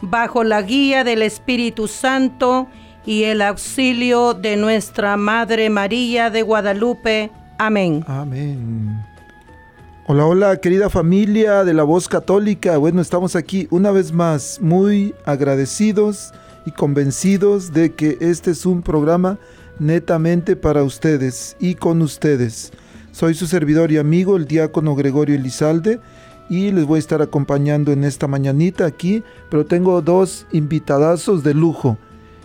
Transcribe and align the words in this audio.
bajo 0.00 0.44
la 0.44 0.62
guía 0.62 1.04
del 1.04 1.22
Espíritu 1.22 1.88
Santo 1.88 2.68
y 3.06 3.24
el 3.24 3.42
auxilio 3.42 4.34
de 4.34 4.56
nuestra 4.56 5.16
Madre 5.16 5.70
María 5.70 6.30
de 6.30 6.42
Guadalupe. 6.42 7.30
Amén. 7.58 8.04
Amén. 8.06 9.04
Hola, 10.06 10.26
hola, 10.26 10.56
querida 10.58 10.90
familia 10.90 11.64
de 11.64 11.72
la 11.72 11.82
voz 11.82 12.08
católica. 12.08 12.76
Bueno, 12.76 13.00
estamos 13.00 13.36
aquí 13.36 13.68
una 13.70 13.90
vez 13.90 14.12
más 14.12 14.58
muy 14.60 15.14
agradecidos 15.24 16.32
y 16.66 16.72
convencidos 16.72 17.72
de 17.72 17.94
que 17.94 18.18
este 18.20 18.50
es 18.50 18.66
un 18.66 18.82
programa 18.82 19.38
netamente 19.78 20.56
para 20.56 20.82
ustedes 20.82 21.56
y 21.58 21.74
con 21.74 22.02
ustedes. 22.02 22.72
Soy 23.12 23.34
su 23.34 23.46
servidor 23.46 23.92
y 23.92 23.98
amigo, 23.98 24.36
el 24.36 24.46
diácono 24.46 24.94
Gregorio 24.94 25.36
Elizalde 25.36 26.00
y 26.48 26.70
les 26.70 26.84
voy 26.84 26.96
a 26.96 27.00
estar 27.00 27.22
acompañando 27.22 27.92
en 27.92 28.04
esta 28.04 28.26
mañanita 28.26 28.86
aquí, 28.86 29.22
pero 29.50 29.66
tengo 29.66 30.00
dos 30.02 30.46
invitadazos 30.52 31.42
de 31.42 31.54
lujo 31.54 31.98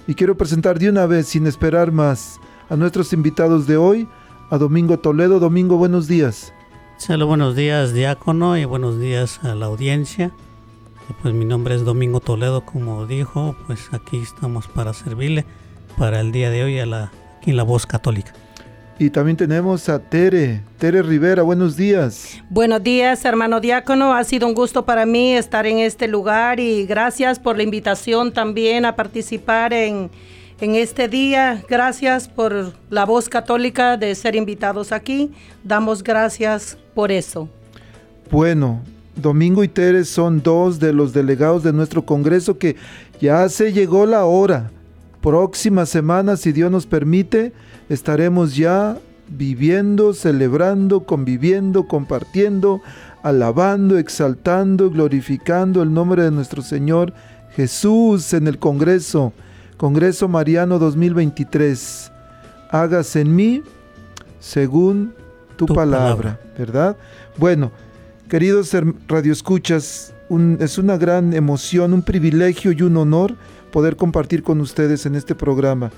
y 0.10 0.16
quiero 0.16 0.36
presentar 0.36 0.80
de 0.80 0.90
una 0.90 1.06
vez, 1.06 1.28
sin 1.28 1.46
esperar 1.46 1.92
más, 1.92 2.40
a 2.68 2.76
nuestros 2.76 3.14
invitados 3.14 3.68
de 3.68 3.78
hoy, 3.78 4.08
a 4.50 4.58
Domingo 4.58 4.98
Toledo. 4.98 5.40
Domingo, 5.40 5.78
buenos 5.78 6.08
días. 6.08 6.52
Saludos, 6.98 7.28
buenos 7.28 7.56
días, 7.56 7.94
diácono, 7.94 8.58
y 8.58 8.66
buenos 8.66 9.00
días 9.00 9.40
a 9.44 9.54
la 9.54 9.68
audiencia. 9.68 10.32
Pues 11.22 11.36
mi 11.36 11.46
nombre 11.46 11.76
es 11.76 11.86
Domingo 11.86 12.22
Toledo, 12.22 12.66
como 12.66 13.06
dijo, 13.06 13.56
pues 13.68 13.90
aquí 13.92 14.18
estamos 14.18 14.68
para 14.68 14.94
servirle 14.94 15.46
para 15.96 16.22
el 16.22 16.32
día 16.32 16.50
de 16.50 16.64
hoy 16.64 16.80
a 16.80 16.88
la, 16.88 17.12
aquí 17.38 17.52
en 17.52 17.58
la 17.58 17.64
voz 17.64 17.86
católica. 17.86 18.34
Y 19.02 19.10
también 19.12 19.38
tenemos 19.38 19.88
a 19.88 19.98
Tere, 19.98 20.62
Tere 20.78 21.02
Rivera, 21.02 21.42
buenos 21.42 21.78
días. 21.78 22.38
Buenos 22.50 22.84
días, 22.84 23.24
hermano 23.24 23.62
diácono. 23.62 24.14
Ha 24.14 24.26
sido 24.26 24.46
un 24.46 24.54
gusto 24.54 24.84
para 24.84 25.06
mí 25.06 25.38
estar 25.38 25.66
en 25.66 25.78
este 25.80 26.10
lugar 26.10 26.60
y 26.60 26.86
gracias 26.86 27.40
por 27.40 27.56
la 27.56 27.64
invitación 27.64 28.34
también 28.34 28.84
a 28.84 28.98
participar 28.98 29.72
en, 29.72 30.12
en 30.60 30.76
este 30.76 31.08
día. 31.08 31.64
Gracias 31.70 32.28
por 32.28 32.74
la 32.90 33.06
voz 33.06 33.30
católica 33.30 33.96
de 33.96 34.14
ser 34.16 34.36
invitados 34.36 34.92
aquí. 34.92 35.32
Damos 35.64 36.04
gracias 36.04 36.78
por 36.94 37.10
eso. 37.10 37.48
Bueno, 38.30 38.82
Domingo 39.16 39.64
y 39.64 39.70
Tere 39.70 40.04
son 40.04 40.44
dos 40.44 40.78
de 40.78 40.92
los 40.92 41.14
delegados 41.14 41.64
de 41.64 41.72
nuestro 41.72 42.06
Congreso 42.06 42.58
que 42.58 42.76
ya 43.22 43.48
se 43.48 43.72
llegó 43.72 44.06
la 44.06 44.26
hora. 44.26 44.72
Próxima 45.22 45.86
semana, 45.86 46.36
si 46.36 46.52
Dios 46.52 46.70
nos 46.70 46.86
permite, 46.86 47.54
estaremos 47.90 48.56
ya 48.56 48.98
viviendo, 49.28 50.14
celebrando, 50.14 51.02
conviviendo, 51.02 51.88
compartiendo, 51.88 52.82
alabando, 53.24 53.98
exaltando, 53.98 54.90
glorificando 54.90 55.82
el 55.82 55.94
nombre 55.94 56.24
de 56.24 56.32
nuestro 56.32 56.62
Señor 56.62 57.14
Jesús 57.56 58.34
en 58.34 58.48
el 58.48 58.60
Congreso, 58.60 59.34
Congreso 59.78 60.28
Mariano 60.28 60.80
2023. 60.80 62.12
Hágase 62.72 63.22
en 63.22 63.36
mí 63.36 63.64
según 64.40 65.14
tu, 65.58 65.66
palabra, 65.66 66.40
¿verdad? 66.58 66.96
Bueno, 67.38 67.72
queridos 68.30 68.72
radioescuchas, 69.08 70.14
es 70.60 70.78
una 70.78 70.98
gran 70.98 71.34
emoción, 71.34 71.94
un 71.94 72.02
privilegio 72.02 72.72
y 72.72 72.82
un 72.84 72.96
honor 72.98 73.36
poder 73.72 73.98
compartir 73.98 74.42
con 74.44 74.62
ustedes 74.62 75.06
en 75.06 75.16
este 75.16 75.36
programa 75.36 75.92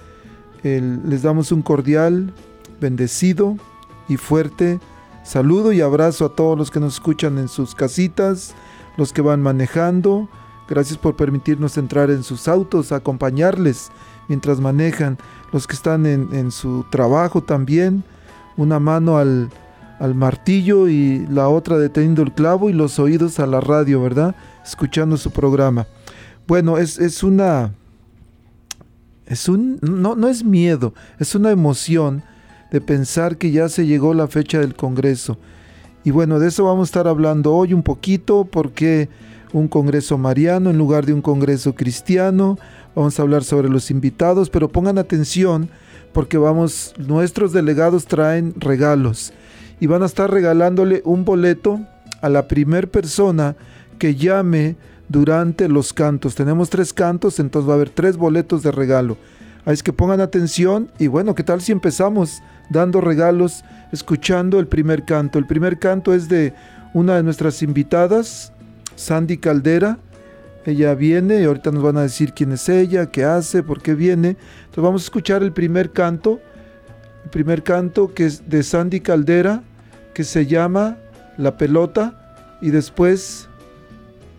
les 0.63 1.21
damos 1.21 1.51
un 1.51 1.61
cordial, 1.61 2.33
bendecido 2.79 3.57
y 4.07 4.17
fuerte 4.17 4.79
saludo 5.23 5.71
y 5.71 5.81
abrazo 5.81 6.25
a 6.25 6.35
todos 6.35 6.57
los 6.57 6.71
que 6.71 6.79
nos 6.79 6.95
escuchan 6.95 7.37
en 7.37 7.47
sus 7.47 7.75
casitas, 7.75 8.53
los 8.97 9.13
que 9.13 9.21
van 9.21 9.41
manejando. 9.41 10.29
Gracias 10.67 10.97
por 10.97 11.15
permitirnos 11.15 11.77
entrar 11.77 12.09
en 12.09 12.23
sus 12.23 12.47
autos, 12.47 12.91
acompañarles 12.91 13.91
mientras 14.27 14.59
manejan, 14.59 15.17
los 15.51 15.67
que 15.67 15.75
están 15.75 16.05
en, 16.05 16.51
su 16.51 16.85
trabajo 16.89 17.43
también. 17.43 18.03
Una 18.55 18.79
mano 18.79 19.17
al, 19.17 19.49
al 19.99 20.15
martillo 20.15 20.87
y 20.87 21.25
la 21.27 21.49
otra 21.49 21.77
deteniendo 21.77 22.21
el 22.21 22.33
clavo 22.33 22.69
y 22.69 22.73
los 22.73 22.99
oídos 22.99 23.39
a 23.39 23.47
la 23.47 23.59
radio, 23.59 24.01
¿verdad? 24.01 24.35
Escuchando 24.65 25.17
su 25.17 25.31
programa. 25.31 25.87
Bueno, 26.47 26.77
es, 26.77 26.99
es 26.99 27.23
una 27.23 27.71
es 29.25 29.47
un, 29.49 29.79
no, 29.81 30.15
no 30.15 30.27
es 30.27 30.43
miedo, 30.43 30.93
es 31.19 31.35
una 31.35 31.51
emoción 31.51 32.23
de 32.71 32.81
pensar 32.81 33.37
que 33.37 33.51
ya 33.51 33.69
se 33.69 33.85
llegó 33.85 34.13
la 34.13 34.27
fecha 34.27 34.59
del 34.59 34.75
Congreso. 34.75 35.37
Y 36.03 36.11
bueno, 36.11 36.39
de 36.39 36.47
eso 36.47 36.63
vamos 36.63 36.87
a 36.87 36.89
estar 36.89 37.07
hablando 37.07 37.53
hoy 37.53 37.73
un 37.73 37.83
poquito, 37.83 38.45
porque 38.45 39.09
un 39.53 39.67
Congreso 39.67 40.17
mariano 40.17 40.69
en 40.69 40.77
lugar 40.77 41.05
de 41.05 41.13
un 41.13 41.21
Congreso 41.21 41.75
cristiano. 41.75 42.57
Vamos 42.95 43.19
a 43.19 43.21
hablar 43.21 43.43
sobre 43.43 43.69
los 43.69 43.91
invitados, 43.91 44.49
pero 44.49 44.69
pongan 44.69 44.97
atención 44.97 45.69
porque 46.13 46.37
vamos, 46.37 46.93
nuestros 46.97 47.53
delegados 47.53 48.05
traen 48.05 48.53
regalos 48.57 49.33
y 49.79 49.87
van 49.87 50.03
a 50.03 50.07
estar 50.07 50.29
regalándole 50.29 51.01
un 51.05 51.25
boleto 51.25 51.79
a 52.21 52.29
la 52.29 52.47
primer 52.47 52.89
persona 52.89 53.55
que 53.97 54.15
llame 54.15 54.75
durante 55.11 55.67
los 55.67 55.91
cantos. 55.91 56.35
Tenemos 56.35 56.69
tres 56.69 56.93
cantos, 56.93 57.39
entonces 57.39 57.67
va 57.67 57.73
a 57.73 57.75
haber 57.75 57.89
tres 57.89 58.15
boletos 58.15 58.63
de 58.63 58.71
regalo. 58.71 59.17
Ahí 59.65 59.73
es 59.73 59.83
que 59.83 59.93
pongan 59.93 60.21
atención 60.21 60.89
y 60.97 61.07
bueno, 61.07 61.35
¿qué 61.35 61.43
tal 61.43 61.61
si 61.61 61.71
empezamos 61.71 62.41
dando 62.69 63.01
regalos, 63.01 63.63
escuchando 63.91 64.59
el 64.59 64.67
primer 64.67 65.03
canto? 65.03 65.37
El 65.37 65.45
primer 65.45 65.77
canto 65.77 66.13
es 66.13 66.29
de 66.29 66.53
una 66.93 67.15
de 67.15 67.23
nuestras 67.23 67.61
invitadas, 67.61 68.53
Sandy 68.95 69.37
Caldera. 69.37 69.99
Ella 70.65 70.95
viene 70.95 71.41
y 71.41 71.43
ahorita 71.43 71.71
nos 71.71 71.83
van 71.83 71.97
a 71.97 72.03
decir 72.03 72.33
quién 72.33 72.53
es 72.53 72.69
ella, 72.69 73.07
qué 73.07 73.25
hace, 73.25 73.63
por 73.63 73.81
qué 73.81 73.93
viene. 73.93 74.37
Entonces 74.61 74.83
vamos 74.83 75.01
a 75.01 75.05
escuchar 75.05 75.43
el 75.43 75.51
primer 75.51 75.91
canto, 75.91 76.39
el 77.25 77.29
primer 77.29 77.63
canto 77.63 78.13
que 78.13 78.25
es 78.27 78.49
de 78.49 78.63
Sandy 78.63 79.01
Caldera, 79.01 79.61
que 80.13 80.23
se 80.23 80.45
llama 80.45 80.97
La 81.37 81.57
pelota 81.57 82.57
y 82.61 82.69
después, 82.69 83.49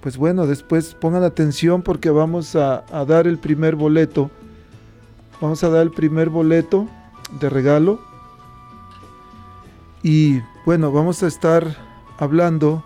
pues 0.02 0.16
bueno, 0.16 0.48
después 0.48 0.94
pongan 0.94 1.22
atención 1.22 1.80
porque 1.82 2.10
vamos 2.10 2.56
a, 2.56 2.84
dar 3.06 3.28
el 3.28 3.38
primer 3.38 3.76
boleto. 3.76 4.32
Vamos 5.40 5.62
a 5.62 5.68
dar 5.68 5.82
el 5.82 5.92
primer 5.92 6.28
boleto 6.28 6.88
de 7.38 7.48
regalo. 7.48 8.00
Y 10.02 10.40
bueno, 10.66 10.90
vamos 10.90 11.22
a 11.22 11.28
estar 11.28 11.64
hablando 12.18 12.82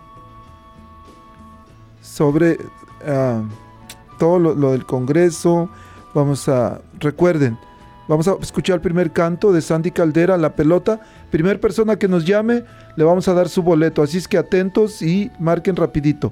sobre 2.03 2.59
ah, 3.07 3.41
todo 4.19 4.37
lo, 4.37 4.53
lo 4.53 4.71
del 4.73 4.85
Congreso. 4.85 5.71
Vamos 6.13 6.47
a, 6.47 6.81
recuerden, 6.99 7.57
vamos 8.07 8.27
a 8.27 8.35
escuchar 8.39 8.75
el 8.75 8.81
primer 8.81 9.11
canto 9.11 9.51
de 9.51 9.63
Sandy 9.63 9.89
Caldera, 9.89 10.37
La 10.37 10.55
Pelota. 10.55 11.01
Primer 11.31 11.59
persona 11.59 11.95
que 11.95 12.07
nos 12.07 12.25
llame, 12.25 12.63
le 12.95 13.03
vamos 13.03 13.27
a 13.27 13.33
dar 13.33 13.49
su 13.49 13.63
boleto. 13.63 14.03
Así 14.03 14.19
es 14.19 14.27
que 14.27 14.37
atentos 14.37 15.01
y 15.01 15.31
marquen 15.39 15.75
rapidito. 15.75 16.31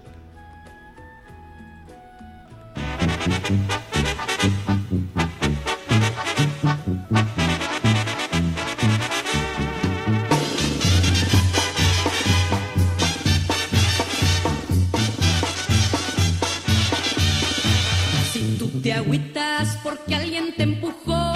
Porque 19.96 20.16
alguien 20.16 20.54
te 20.56 20.64
empujó 20.64 21.34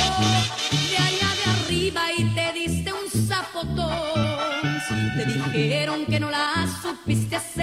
de 0.91 0.97
allá 0.97 1.29
de 1.39 1.51
arriba 1.51 2.01
y 2.17 2.23
te 2.35 2.53
diste 2.53 2.91
un 2.91 3.09
zapotón. 3.09 3.91
Si 4.87 5.17
te 5.17 5.25
dijeron 5.25 6.05
que 6.05 6.19
no 6.19 6.29
la 6.29 6.67
supiste 6.81 7.35
hacer 7.35 7.58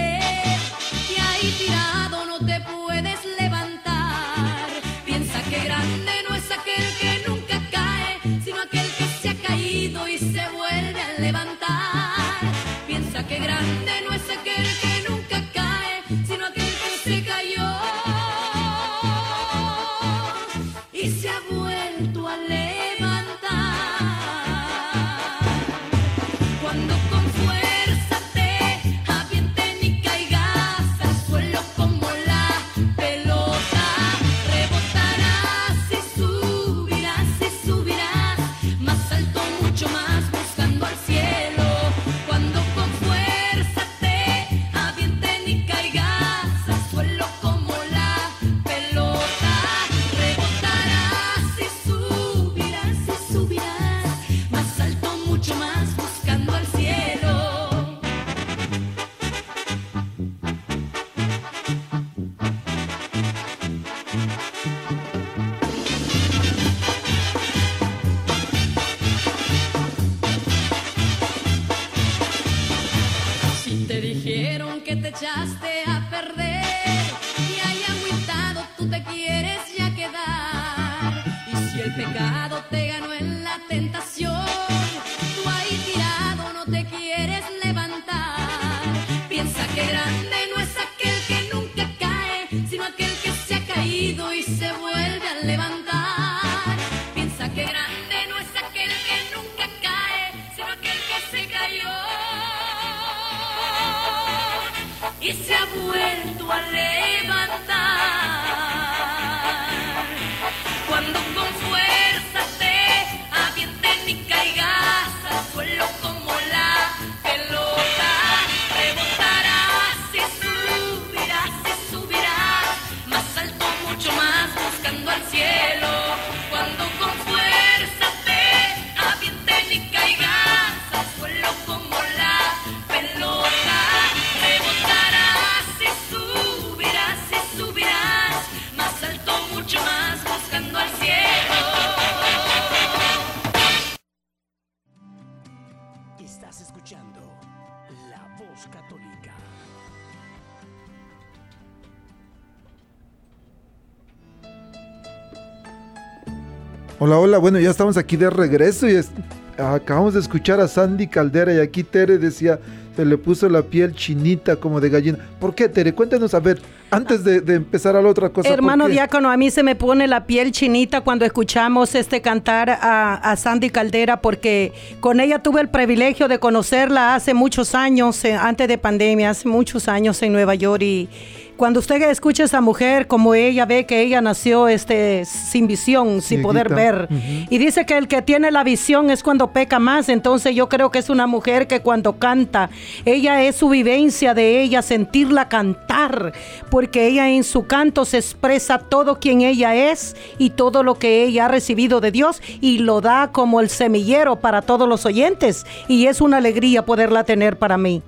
Hola, 156.99 157.19
hola, 157.19 157.37
bueno, 157.37 157.59
ya 157.59 157.69
estamos 157.69 157.95
aquí 157.97 158.17
de 158.17 158.29
regreso 158.29 158.87
y 158.89 158.95
es- 158.95 159.11
acabamos 159.57 160.13
de 160.15 160.19
escuchar 160.19 160.59
a 160.59 160.67
Sandy 160.67 161.07
Caldera 161.07 161.53
y 161.53 161.59
aquí 161.59 161.83
Tere 161.83 162.17
decía, 162.17 162.59
se 162.95 163.05
le 163.05 163.17
puso 163.19 163.47
la 163.49 163.61
piel 163.61 163.93
chinita 163.93 164.55
como 164.55 164.81
de 164.81 164.89
gallina. 164.89 165.19
¿Por 165.39 165.53
qué, 165.53 165.69
Tere? 165.69 165.93
Cuéntanos, 165.93 166.33
a 166.33 166.39
ver, 166.39 166.59
antes 166.89 167.23
de, 167.23 167.41
de 167.41 167.53
empezar 167.55 167.95
a 167.95 168.01
la 168.01 168.09
otra 168.09 168.29
cosa. 168.29 168.49
¿por 168.49 168.57
Hermano 168.57 168.87
diácono, 168.87 169.29
a 169.29 169.37
mí 169.37 169.51
se 169.51 169.61
me 169.61 169.75
pone 169.75 170.07
la 170.07 170.25
piel 170.25 170.51
chinita 170.51 171.01
cuando 171.01 171.23
escuchamos 171.23 171.93
este 171.93 172.21
cantar 172.21 172.71
a, 172.71 173.13
a 173.15 173.35
Sandy 173.35 173.69
Caldera 173.69 174.19
porque 174.21 174.73
con 174.99 175.19
ella 175.19 175.37
tuve 175.43 175.61
el 175.61 175.69
privilegio 175.69 176.27
de 176.27 176.39
conocerla 176.39 177.13
hace 177.13 177.35
muchos 177.35 177.75
años, 177.75 178.23
eh, 178.25 178.33
antes 178.33 178.67
de 178.67 178.79
pandemia, 178.79 179.29
hace 179.29 179.47
muchos 179.47 179.87
años 179.87 180.19
en 180.23 180.33
Nueva 180.33 180.55
York 180.55 180.81
y 180.81 181.09
cuando 181.57 181.79
usted 181.79 182.01
escucha 182.03 182.43
a 182.43 182.45
esa 182.45 182.61
mujer 182.61 183.07
como 183.07 183.33
ella 183.33 183.65
ve 183.65 183.85
que 183.85 184.01
ella 184.01 184.21
nació 184.21 184.67
este 184.67 185.25
sin 185.25 185.67
visión, 185.67 186.21
sin 186.21 186.41
poder 186.41 186.73
ver 186.73 187.07
y 187.49 187.57
dice 187.57 187.85
que 187.85 187.97
el 187.97 188.07
que 188.07 188.21
tiene 188.21 188.51
la 188.51 188.63
visión 188.63 189.09
es 189.09 189.23
cuando 189.23 189.51
peca 189.51 189.79
más, 189.79 190.07
entonces 190.07 190.55
yo 190.55 190.69
creo 190.69 190.91
que 190.91 190.99
es 190.99 191.09
una 191.09 191.27
mujer 191.27 191.67
que 191.67 191.81
cuando 191.81 192.19
canta, 192.19 192.69
ella 193.05 193.43
es 193.43 193.55
su 193.55 193.69
vivencia 193.69 194.33
de 194.33 194.61
ella, 194.61 194.81
sentirla 194.81 195.49
cantar, 195.49 196.33
porque 196.69 197.07
ella 197.07 197.29
en 197.29 197.43
su 197.43 197.65
canto 197.65 198.05
se 198.05 198.17
expresa 198.17 198.77
todo 198.77 199.19
quien 199.19 199.41
ella 199.41 199.75
es 199.75 200.15
y 200.37 200.51
todo 200.51 200.83
lo 200.83 200.95
que 200.95 201.23
ella 201.23 201.45
ha 201.45 201.49
recibido 201.49 201.99
de 202.01 202.11
Dios 202.11 202.41
y 202.61 202.79
lo 202.79 203.01
da 203.01 203.31
como 203.31 203.59
el 203.59 203.69
semillero 203.69 204.37
para 204.37 204.61
todos 204.61 204.87
los 204.87 205.05
oyentes 205.05 205.65
y 205.87 206.05
es 206.05 206.21
una 206.21 206.37
alegría 206.37 206.85
poderla 206.85 207.23
tener 207.23 207.57
para 207.57 207.77
mí. 207.77 208.03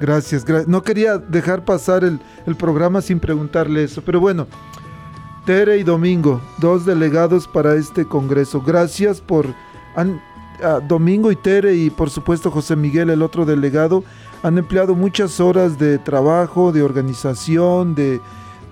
Gracias, 0.00 0.46
gra- 0.46 0.64
no 0.66 0.82
quería 0.82 1.18
dejar 1.18 1.64
pasar 1.64 2.04
el, 2.04 2.20
programa 2.56 3.02
sin 3.02 3.20
preguntarle 3.20 3.84
eso, 3.84 4.02
pero 4.02 4.18
bueno, 4.20 4.46
Tere 5.44 5.78
y 5.78 5.82
Domingo, 5.82 6.40
dos 6.58 6.84
delegados 6.86 7.46
para 7.48 7.74
este 7.74 8.04
congreso. 8.06 8.60
Gracias 8.62 9.20
por 9.20 9.46
han- 9.96 10.20
a 10.62 10.80
Domingo 10.80 11.30
y 11.32 11.36
Tere 11.36 11.74
y 11.74 11.90
por 11.90 12.10
supuesto 12.10 12.50
José 12.50 12.76
Miguel, 12.76 13.10
el 13.10 13.22
otro 13.22 13.44
delegado, 13.44 14.04
han 14.42 14.58
empleado 14.58 14.94
muchas 14.94 15.38
horas 15.40 15.78
de 15.78 15.98
trabajo, 15.98 16.72
de 16.72 16.82
organización, 16.82 17.94
de, 17.94 18.20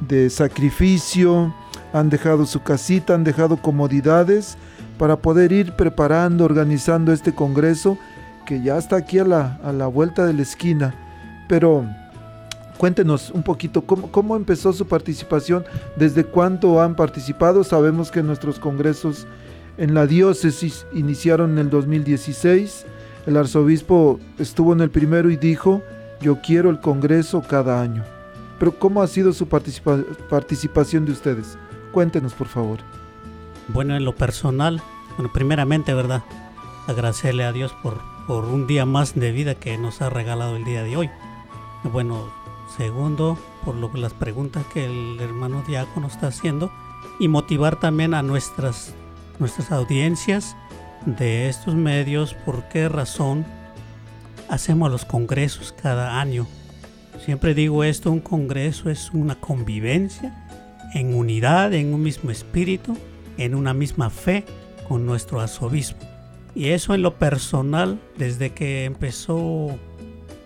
de 0.01 0.31
sacrificio, 0.31 1.53
han 1.93 2.09
dejado 2.11 2.47
su 2.47 2.63
casita, 2.63 3.15
han 3.15 3.25
dejado 3.25 3.57
comodidades 3.59 4.57
para 4.99 5.17
poder 5.17 5.53
ir 5.53 5.73
preparando, 5.77 6.45
organizando 6.45 7.13
este 7.13 7.35
congreso 7.35 7.99
que 8.49 8.63
ya 8.63 8.79
está 8.79 8.97
aquí 8.97 9.19
a 9.19 9.25
la, 9.25 9.59
a 9.63 9.73
la 9.75 9.87
vuelta 9.89 10.25
de 10.25 10.33
la 10.33 10.41
esquina. 10.41 10.95
Pero 11.51 11.85
cuéntenos 12.79 13.31
un 13.31 13.43
poquito 13.43 13.83
cómo, 13.83 14.11
cómo 14.11 14.37
empezó 14.37 14.73
su 14.73 14.87
participación, 14.87 15.65
desde 15.97 16.25
cuánto 16.25 16.81
han 16.81 16.95
participado. 16.97 17.63
Sabemos 17.63 18.11
que 18.11 18.23
nuestros 18.23 18.59
congresos 18.59 19.27
en 19.77 19.93
la 19.93 20.07
diócesis 20.07 20.87
iniciaron 20.95 21.53
en 21.53 21.59
el 21.59 21.71
2016. 21.71 22.87
El 23.27 23.37
arzobispo 23.37 24.19
estuvo 24.39 24.73
en 24.73 24.81
el 24.81 24.89
primero 24.91 25.31
y 25.31 25.37
dijo, 25.37 25.83
yo 26.23 26.41
quiero 26.41 26.71
el 26.71 26.81
congreso 26.81 27.43
cada 27.47 27.83
año. 27.83 28.03
Pero 28.59 28.79
¿cómo 28.79 29.03
ha 29.03 29.07
sido 29.07 29.33
su 29.35 29.47
participa- 29.47 30.03
participación 30.31 31.05
de 31.05 31.13
ustedes? 31.13 31.59
Cuéntenos, 31.93 32.33
por 32.33 32.49
favor. 32.49 32.79
Bueno, 33.69 33.95
en 33.95 34.05
lo 34.07 34.15
personal, 34.15 34.81
bueno, 35.19 35.31
primeramente, 35.33 35.93
¿verdad? 35.93 36.23
Agradecerle 36.87 37.45
a 37.45 37.53
Dios 37.53 37.73
por, 37.83 37.99
por 38.29 38.45
un 38.45 38.67
día 38.67 38.85
más 38.85 39.15
de 39.15 39.33
vida 39.33 39.55
que 39.55 39.79
nos 39.79 40.03
ha 40.03 40.11
regalado 40.11 40.55
el 40.55 40.65
día 40.65 40.83
de 40.85 40.99
hoy. 40.99 41.11
Bueno, 41.83 42.31
segundo, 42.77 43.39
por 43.65 43.75
lo 43.75 43.91
que 43.91 43.97
las 43.97 44.13
preguntas 44.13 44.67
que 44.67 44.85
el 44.85 45.19
hermano 45.19 45.65
diácono 45.67 46.09
está 46.09 46.27
haciendo 46.27 46.71
y 47.19 47.27
motivar 47.27 47.81
también 47.81 48.13
a 48.13 48.23
nuestras, 48.23 48.95
nuestras 49.39 49.73
audiencias 49.73 50.57
de 51.07 51.49
estos 51.49 51.75
medios, 51.75 52.35
por 52.35 52.69
qué 52.69 52.91
razón 52.91 53.47
hacemos 54.51 54.91
los 54.91 55.07
congresos 55.07 55.73
cada 55.73 56.21
año. 56.21 56.47
Siempre 57.25 57.55
digo 57.55 57.83
esto, 57.83 58.11
un 58.11 58.21
congreso 58.21 58.91
es 58.91 59.11
una 59.15 59.41
convivencia 59.41 60.47
en 60.93 61.15
unidad, 61.15 61.73
en 61.73 61.95
un 61.95 62.03
mismo 62.03 62.31
espíritu, 62.31 62.95
en 63.39 63.55
una 63.55 63.73
misma 63.73 64.11
fe 64.11 64.45
con 64.87 65.07
nuestro 65.07 65.41
arzobispo. 65.41 66.18
Y 66.55 66.71
eso 66.71 66.95
en 66.95 67.03
lo 67.03 67.19
personal, 67.19 68.01
desde 68.17 68.51
que 68.51 68.85
empezó, 68.85 69.79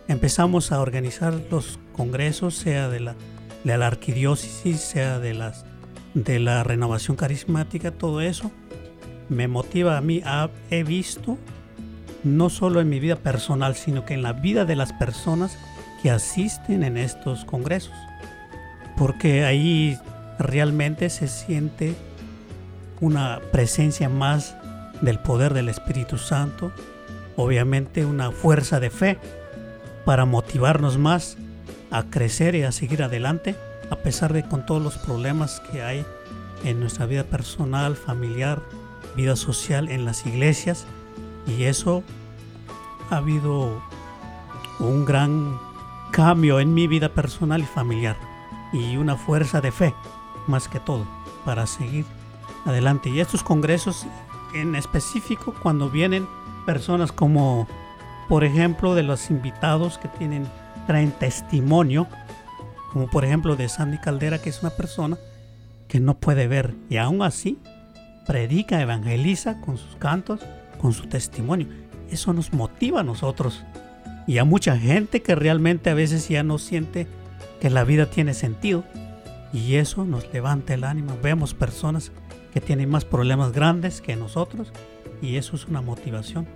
empezamos 0.09 0.73
a 0.73 0.80
organizar 0.80 1.35
los 1.50 1.78
congresos, 1.92 2.54
sea 2.54 2.88
de 2.88 3.00
la, 3.00 3.16
de 3.64 3.78
la 3.78 3.87
arquidiócesis, 3.87 4.80
sea 4.80 5.18
de, 5.18 5.35
las, 5.35 5.64
de 6.14 6.38
la 6.38 6.64
renovación 6.64 7.16
carismática, 7.16 7.92
todo 7.92 8.21
eso, 8.21 8.50
me 9.28 9.49
motiva 9.49 9.97
a 9.97 10.00
mí. 10.00 10.21
A, 10.25 10.50
he 10.71 10.85
visto, 10.85 11.38
no 12.25 12.50
solo 12.50 12.80
en 12.80 12.88
mi 12.88 13.00
vida 13.00 13.16
personal, 13.16 13.75
sino 13.75 14.04
que 14.04 14.14
en 14.14 14.23
la 14.23 14.32
vida 14.32 14.64
de 14.64 14.76
las 14.76 14.92
personas 14.92 15.56
que 16.02 16.11
asisten 16.11 16.82
en 16.82 16.97
estos 16.97 17.44
congresos. 17.44 17.94
Porque 18.97 19.44
ahí 19.44 19.99
realmente 20.38 21.09
se 21.11 21.28
siente 21.28 21.94
una 23.00 23.40
presencia 23.50 24.09
más 24.09 24.56
del 25.02 25.18
poder 25.18 25.52
del 25.52 25.68
Espíritu 25.68 26.16
Santo, 26.16 26.73
obviamente 27.37 28.06
una 28.06 28.30
fuerza 28.30 28.80
de 28.80 28.88
fe 28.88 29.18
para 30.06 30.25
motivarnos 30.25 30.97
más 30.97 31.37
a 31.90 32.04
crecer 32.04 32.54
y 32.54 32.62
a 32.62 32.73
seguir 32.73 33.02
adelante, 33.02 33.54
a 33.90 33.97
pesar 33.97 34.32
de 34.32 34.49
con 34.49 34.64
todos 34.64 34.82
los 34.82 34.97
problemas 34.97 35.61
que 35.71 35.82
hay 35.82 36.06
en 36.64 36.80
nuestra 36.80 37.04
vida 37.04 37.25
personal, 37.25 37.97
familiar, 37.97 38.62
vida 39.14 39.37
social, 39.37 39.90
en 39.90 40.04
las 40.04 40.25
iglesias. 40.26 40.87
Y 41.47 41.64
eso 41.64 42.02
ha 43.11 43.18
habido 43.18 43.82
un 44.78 45.04
gran 45.04 45.59
cambio 46.12 46.61
en 46.61 46.73
mi 46.73 46.87
vida 46.87 47.09
personal 47.11 47.61
y 47.61 47.66
familiar 47.66 48.16
y 48.73 48.97
una 48.97 49.16
fuerza 49.16 49.61
de 49.61 49.73
fe, 49.73 49.94
más 50.47 50.68
que 50.68 50.80
todo, 50.80 51.06
para 51.44 51.66
seguir 51.66 52.04
adelante. 52.64 53.11
Y 53.11 53.21
estos 53.21 53.42
congresos 53.42 54.06
en 54.54 54.75
específico, 54.75 55.54
cuando 55.62 55.90
vienen 55.90 56.26
personas 56.66 57.12
como, 57.12 57.66
por 58.28 58.44
ejemplo, 58.44 58.94
de 58.94 59.02
los 59.02 59.30
invitados 59.30 59.99
que 59.99 60.09
tienen, 60.09 60.47
traen 60.87 61.12
testimonio, 61.12 62.06
como 62.92 63.09
por 63.09 63.25
ejemplo 63.25 63.56
de 63.56 63.68
Sandy 63.68 63.99
Caldera, 63.99 64.38
que 64.38 64.50
es 64.50 64.61
una 64.61 64.71
persona 64.71 65.18
que 65.88 66.00
no 66.00 66.14
puede 66.18 66.47
ver 66.47 66.75
y 66.88 66.97
aún 66.97 67.23
así 67.23 67.59
predica, 68.26 68.80
evangeliza 68.80 69.61
con 69.61 69.78
sus 69.78 69.97
cantos, 69.97 70.40
con 70.80 70.92
su 70.92 71.06
testimonio. 71.06 71.68
Eso 72.11 72.32
nos 72.32 72.52
motiva 72.52 73.00
a 73.00 73.04
nosotros 73.04 73.64
y 74.26 74.38
a 74.38 74.44
mucha 74.44 74.78
gente 74.78 75.23
que 75.23 75.35
realmente 75.35 75.90
a 75.90 75.94
veces 75.94 76.28
ya 76.28 76.42
no 76.42 76.59
siente 76.59 77.06
que 77.61 77.71
la 77.71 77.85
vida 77.85 78.06
tiene 78.06 78.35
sentido 78.35 78.85
y 79.52 79.76
eso 79.76 80.04
nos 80.04 80.32
levanta 80.32 80.75
el 80.75 80.85
ánimo. 80.85 81.16
Vemos 81.23 81.54
personas 81.54 82.12
que 82.52 82.61
tienen 82.61 82.90
más 82.90 83.04
problemas 83.04 83.52
grandes 83.52 84.00
que 84.00 84.16
nosotros 84.16 84.73
y 85.21 85.37
eso 85.37 85.56
es 85.56 85.66
una 85.66 85.80
motivación, 85.80 86.47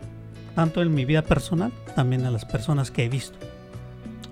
tanto 0.55 0.83
en 0.83 0.95
mi 0.95 1.05
vida 1.05 1.23
personal, 1.23 1.73
también 1.95 2.25
a 2.27 2.31
las 2.31 2.45
personas 2.45 2.91
que 2.91 3.05
he 3.05 3.09
visto. 3.09 3.37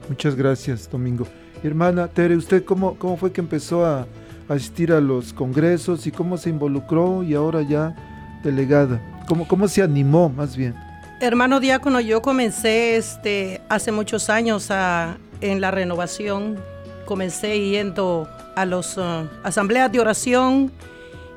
Muchas 0.08 0.34
gracias, 0.34 0.90
Domingo. 0.90 1.26
Hermana 1.62 2.08
Tere, 2.08 2.36
¿usted 2.36 2.64
cómo, 2.64 2.96
cómo 2.98 3.16
fue 3.16 3.32
que 3.32 3.40
empezó 3.40 3.86
a 3.86 4.06
asistir 4.48 4.92
a 4.92 5.00
los 5.00 5.32
congresos 5.32 6.06
y 6.06 6.10
cómo 6.10 6.36
se 6.36 6.50
involucró 6.50 7.22
y 7.22 7.34
ahora 7.34 7.62
ya 7.62 7.94
delegada? 8.42 9.00
¿Cómo, 9.28 9.48
cómo 9.48 9.66
se 9.68 9.82
animó 9.82 10.28
más 10.28 10.56
bien? 10.56 10.74
Hermano 11.20 11.60
diácono, 11.60 12.00
yo 12.00 12.20
comencé 12.20 12.96
este, 12.96 13.62
hace 13.70 13.92
muchos 13.92 14.28
años 14.28 14.70
a- 14.70 15.16
en 15.40 15.60
la 15.62 15.70
renovación. 15.70 16.58
Comencé 17.06 17.58
yendo 17.60 18.28
a 18.56 18.66
las 18.66 18.98
asambleas 19.42 19.90
de 19.90 20.00
oración 20.00 20.70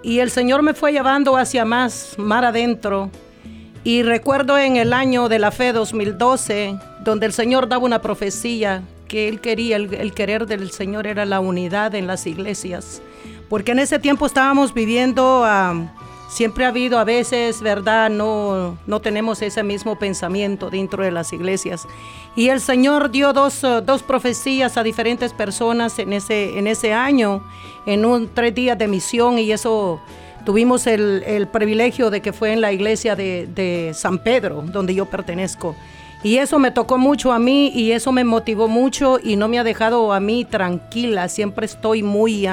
y 0.03 0.19
el 0.19 0.31
Señor 0.31 0.61
me 0.61 0.73
fue 0.73 0.91
llevando 0.91 1.37
hacia 1.37 1.65
más, 1.65 2.15
mar 2.17 2.45
adentro. 2.45 3.09
Y 3.83 4.03
recuerdo 4.03 4.57
en 4.57 4.75
el 4.75 4.93
año 4.93 5.29
de 5.29 5.39
la 5.39 5.51
fe 5.51 5.73
2012, 5.73 6.77
donde 7.03 7.25
el 7.25 7.33
Señor 7.33 7.67
daba 7.67 7.85
una 7.85 8.01
profecía 8.01 8.83
que 9.07 9.29
Él 9.29 9.39
quería, 9.39 9.77
el, 9.77 10.13
querer 10.13 10.45
del 10.45 10.71
Señor 10.71 11.07
era 11.07 11.25
la 11.25 11.39
unidad 11.39 11.95
en 11.95 12.07
las 12.07 12.27
iglesias. 12.27 13.01
Porque 13.49 13.71
en 13.71 13.79
ese 13.79 13.99
tiempo 13.99 14.25
estábamos 14.25 14.73
viviendo, 14.73 15.43
ah, 15.45 15.73
siempre 16.27 16.65
ha 16.65 16.69
habido 16.69 16.99
a 16.99 17.03
veces, 17.03 17.61
¿verdad? 17.61 18.09
No, 18.09 18.77
no 18.85 18.99
tenemos 18.99 19.41
ese 19.41 19.63
mismo 19.63 19.97
pensamiento 19.97 20.69
dentro 20.69 21.03
de 21.03 21.11
las 21.11 21.33
iglesias. 21.33 21.87
Y 22.35 22.49
el 22.49 22.61
Señor 22.61 23.09
dio 23.11 23.33
dos, 23.33 23.63
ah, 23.63 23.81
dos 23.81 24.03
profecías 24.03 24.77
a 24.77 24.83
diferentes 24.83 25.33
personas 25.33 25.97
en 25.99 26.13
ese, 26.13 26.57
en 26.57 26.67
ese 26.67 26.93
año, 26.93 27.43
en 27.85 28.05
un 28.05 28.29
tres 28.33 28.53
días 28.53 28.77
de 28.77 28.87
misión, 28.87 29.39
y 29.39 29.51
eso 29.51 29.99
tuvimos 30.45 30.87
el, 30.87 31.23
el 31.25 31.47
privilegio 31.47 32.09
de 32.09 32.21
que 32.21 32.33
fue 32.33 32.53
en 32.53 32.61
la 32.61 32.71
iglesia 32.71 33.15
de, 33.15 33.47
de 33.47 33.91
San 33.93 34.19
Pedro, 34.19 34.61
donde 34.61 34.93
yo 34.93 35.05
pertenezco. 35.05 35.75
Y 36.23 36.37
eso 36.37 36.57
me 36.57 36.71
tocó 36.71 36.97
mucho 36.97 37.31
a 37.31 37.39
mí 37.39 37.71
y 37.73 37.91
eso 37.91 38.11
me 38.11 38.23
motivó 38.23 38.67
mucho 38.67 39.19
y 39.23 39.35
no 39.35 39.47
me 39.47 39.59
ha 39.59 39.63
dejado 39.63 40.13
a 40.13 40.19
mí 40.19 40.45
tranquila. 40.45 41.29
Siempre 41.29 41.65
estoy 41.65 42.01
muy... 42.01 42.47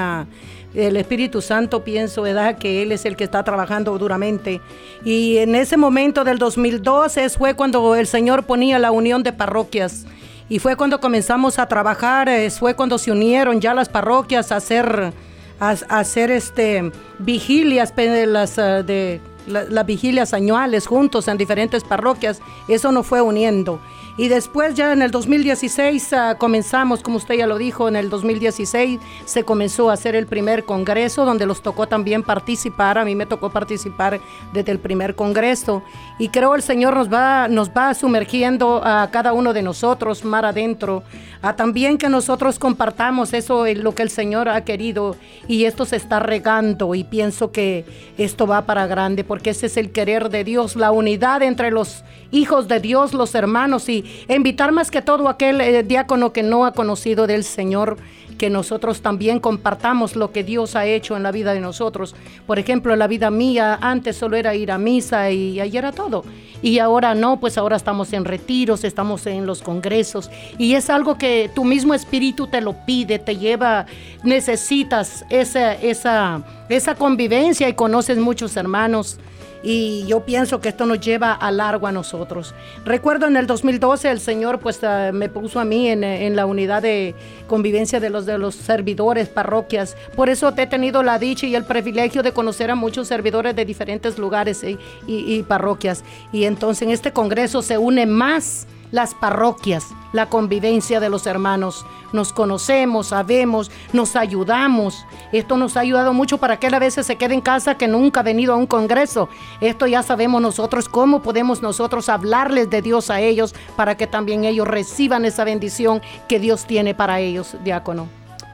el 0.75 0.97
Espíritu 0.97 1.41
Santo 1.41 1.83
pienso, 1.83 2.21
¿verdad? 2.23 2.57
Que 2.57 2.81
Él 2.83 2.91
es 2.91 3.05
el 3.05 3.15
que 3.15 3.23
está 3.23 3.43
trabajando 3.43 3.97
duramente. 3.97 4.61
Y 5.03 5.37
en 5.37 5.55
ese 5.55 5.77
momento 5.77 6.23
del 6.23 6.37
2012 6.37 7.29
fue 7.29 7.53
cuando 7.53 7.95
el 7.95 8.07
Señor 8.07 8.43
ponía 8.43 8.77
la 8.79 8.91
unión 8.91 9.23
de 9.23 9.33
parroquias. 9.33 10.05
Y 10.47 10.59
fue 10.59 10.75
cuando 10.75 10.99
comenzamos 10.99 11.57
a 11.57 11.67
trabajar, 11.67 12.29
eh, 12.29 12.49
fue 12.51 12.75
cuando 12.75 12.97
se 12.97 13.11
unieron 13.11 13.59
ya 13.61 13.73
las 13.73 13.89
parroquias 13.89 14.51
a 14.51 14.57
hacer, 14.57 15.11
a, 15.59 15.69
hacer 15.69 16.29
este, 16.29 16.91
vigilias, 17.19 17.93
las, 17.97 18.59
ah, 18.59 18.83
de, 18.83 19.21
la- 19.47 19.63
las 19.63 19.85
vigilias 19.85 20.33
anuales 20.33 20.85
juntos 20.85 21.27
en 21.27 21.37
diferentes 21.37 21.83
parroquias. 21.83 22.41
Eso 22.67 22.91
nos 22.91 23.07
fue 23.07 23.21
uniendo. 23.21 23.79
Y 24.17 24.29
después 24.29 24.75
ya 24.75 24.93
en 24.93 25.01
el 25.01 25.11
2016 25.11 26.13
ah, 26.13 26.35
comenzamos, 26.37 27.01
como 27.01 27.17
usted 27.17 27.35
ya 27.35 27.47
lo 27.47 27.57
dijo, 27.57 27.89
en 27.89 27.97
el 27.97 28.09
2016 28.09 28.99
se 29.25 29.43
comenzó 29.43 29.89
a 29.89 29.93
hacer 29.93 30.15
el 30.15 30.25
primer 30.25 30.63
congreso 30.63 31.25
donde 31.25 31.45
los 31.45 31.61
tocó 31.61 31.87
también 31.87 32.23
participar. 32.23 32.97
A 32.97 33.03
mí 33.03 33.13
me 33.13 33.25
tocó 33.25 33.49
participar 33.49 34.21
desde 34.53 34.71
el 34.71 34.79
primer 34.79 35.15
congreso. 35.15 35.83
Y 36.17 36.29
creo 36.29 36.55
el 36.55 36.61
Señor 36.61 36.95
nos 36.95 37.11
va, 37.11 37.49
nos 37.49 37.71
va 37.71 37.93
sumergiendo 37.93 38.81
a 38.85 39.09
cada 39.11 39.33
uno 39.33 39.51
de 39.51 39.61
nosotros 39.61 40.23
mar 40.23 40.45
adentro. 40.45 41.03
A 41.41 41.57
también 41.57 41.97
que 41.97 42.09
nosotros 42.09 42.57
compartamos 42.57 43.33
eso, 43.33 43.65
eh, 43.65 43.75
lo 43.75 43.93
que 43.93 44.01
el 44.01 44.09
Señor 44.09 44.47
ha 44.47 44.63
querido. 44.63 45.17
Y 45.47 45.65
esto 45.65 45.83
se 45.83 45.97
está 45.97 46.21
regando 46.21 46.95
y 46.95 47.03
pienso 47.03 47.51
que 47.51 47.85
esto 48.17 48.47
va 48.47 48.65
para 48.65 48.87
grande 48.87 49.25
porque 49.25 49.49
ese 49.49 49.65
es 49.65 49.75
el 49.75 49.91
querer 49.91 50.29
de 50.29 50.45
Dios, 50.45 50.77
la 50.77 50.91
unidad 50.91 51.43
entre 51.43 51.69
los 51.69 52.03
hijos 52.35 52.67
de 52.67 52.79
Dios, 52.79 53.13
los 53.13 53.33
hermanos 53.33 53.87
y 53.89 54.05
invitar 54.27 54.71
más 54.71 54.91
que 54.91 55.01
todo 55.01 55.27
a 55.27 55.31
aquel 55.31 55.61
eh, 55.61 55.83
diácono 55.83 56.33
que 56.33 56.43
no 56.43 56.65
ha 56.65 56.73
conocido 56.73 57.27
del 57.27 57.43
Señor, 57.43 57.97
que 58.37 58.49
nosotros 58.49 59.01
también 59.01 59.39
compartamos 59.39 60.15
lo 60.17 60.31
que 60.31 60.43
Dios 60.43 60.75
ha 60.75 60.85
hecho 60.85 61.15
en 61.15 61.23
la 61.23 61.31
vida 61.31 61.53
de 61.53 61.61
nosotros. 61.61 62.15
Por 62.45 62.59
ejemplo, 62.59 62.91
en 62.91 62.99
la 62.99 63.07
vida 63.07 63.31
mía 63.31 63.79
antes 63.81 64.17
solo 64.17 64.35
era 64.35 64.53
ir 64.55 64.71
a 64.71 64.77
misa 64.77 65.31
y 65.31 65.59
ahí 65.59 65.77
era 65.77 65.93
todo. 65.93 66.25
Y 66.61 66.79
ahora 66.79 67.15
no, 67.15 67.39
pues 67.39 67.57
ahora 67.57 67.77
estamos 67.77 68.11
en 68.11 68.25
retiros, 68.25 68.83
estamos 68.83 69.25
en 69.27 69.45
los 69.45 69.61
congresos 69.61 70.29
y 70.57 70.73
es 70.73 70.89
algo 70.89 71.17
que 71.17 71.49
tu 71.55 71.63
mismo 71.63 71.93
espíritu 71.93 72.47
te 72.47 72.59
lo 72.59 72.73
pide, 72.85 73.19
te 73.19 73.37
lleva, 73.37 73.85
necesitas 74.23 75.25
esa, 75.29 75.73
esa, 75.73 76.43
esa 76.67 76.95
convivencia 76.95 77.69
y 77.69 77.73
conoces 77.73 78.17
muchos 78.17 78.57
hermanos 78.57 79.19
y 79.65 80.05
yo 80.05 80.21
pienso 80.21 80.61
que 80.61 80.69
esto 80.69 80.85
nos 80.85 80.99
lleva 81.01 81.33
a 81.33 81.49
largo 81.51 81.87
a 81.87 81.91
nosotros. 81.91 82.53
Recuerdo 82.85 83.25
en 83.27 83.35
el 83.35 83.47
2012 83.47 84.11
el 84.11 84.19
Señor 84.19 84.59
pues 84.59 84.79
eh, 84.83 85.09
me 85.11 85.27
puso 85.27 85.59
a 85.59 85.65
mí 85.65 85.89
en, 85.89 86.03
en 86.03 86.35
la 86.35 86.45
unidad 86.45 86.83
de 86.83 87.15
convivencia 87.47 87.99
de 87.99 88.09
los, 88.11 88.25
de 88.27 88.37
los 88.37 88.53
servidores, 88.55 89.27
parroquias. 89.27 89.97
Por 90.15 90.29
eso 90.29 90.53
he 90.55 90.67
tenido 90.67 91.01
la 91.01 91.17
dicha 91.17 91.47
y 91.47 91.55
el 91.55 91.65
privilegio 91.65 92.21
de 92.21 92.31
conocer 92.31 92.69
a 92.69 92.75
muchos 92.75 93.07
servidores 93.07 93.55
de 93.55 93.65
diferentes 93.65 94.17
lugares 94.19 94.63
y, 94.63 94.77
y- 95.07 95.35
y 95.35 95.43
parroquias. 95.43 96.03
Y 96.31 96.43
entonces 96.45 96.83
en 96.83 96.91
este 96.91 97.11
congreso 97.11 97.61
se 97.63 97.77
une 97.79 98.05
más 98.05 98.67
las 98.91 99.13
parroquias, 99.13 99.93
la 100.13 100.29
convivencia 100.29 100.99
de 100.99 101.09
los 101.09 101.27
hermanos. 101.27 101.85
Nos 102.13 102.33
conocemos, 102.33 103.07
sabemos, 103.07 103.71
nos 103.93 104.15
ayudamos. 104.15 105.05
Esto 105.31 105.57
nos 105.57 105.77
ha 105.77 105.81
ayudado 105.81 106.13
mucho 106.13 106.37
para 106.37 106.57
que 106.59 106.67
él 106.67 106.73
a 106.73 106.79
veces 106.79 107.05
se 107.05 107.17
quede 107.17 107.33
en 107.33 107.41
casa 107.41 107.77
que 107.77 107.87
nunca 107.87 108.21
ha 108.21 108.23
venido 108.23 108.53
a 108.53 108.57
un 108.57 108.67
congreso. 108.67 109.29
Esto 109.61 109.87
ya 109.87 110.03
sabemos 110.03 110.41
nosotros 110.41 110.87
cómo 110.89 111.21
podemos 111.21 111.61
nosotros 111.61 112.09
hablarles 112.09 112.69
de 112.69 112.81
Dios 112.81 113.09
a 113.09 113.21
ellos 113.21 113.53
para 113.75 113.95
que 113.97 114.07
también 114.07 114.45
ellos 114.45 114.67
reciban 114.67 115.25
esa 115.25 115.43
bendición 115.43 116.01
que 116.27 116.39
Dios 116.39 116.65
tiene 116.65 116.95
para 116.95 117.19
ellos, 117.19 117.55
diácono. 117.63 118.07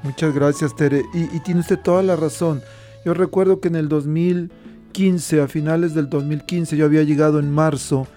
Muchas 0.03 0.33
gracias, 0.33 0.75
Tere. 0.75 1.05
Y, 1.13 1.35
y 1.35 1.39
tiene 1.41 1.59
usted 1.59 1.79
toda 1.79 2.01
la 2.01 2.15
razón. 2.15 2.61
Yo 3.05 3.13
recuerdo 3.13 3.59
que 3.59 3.67
en 3.67 3.75
el 3.75 3.89
2015, 3.89 5.41
a 5.41 5.47
finales 5.47 5.93
del 5.93 6.09
2015, 6.09 6.75
yo 6.75 6.85
había 6.85 7.03
llegado 7.03 7.39
en 7.39 7.51
marzo 7.51 8.07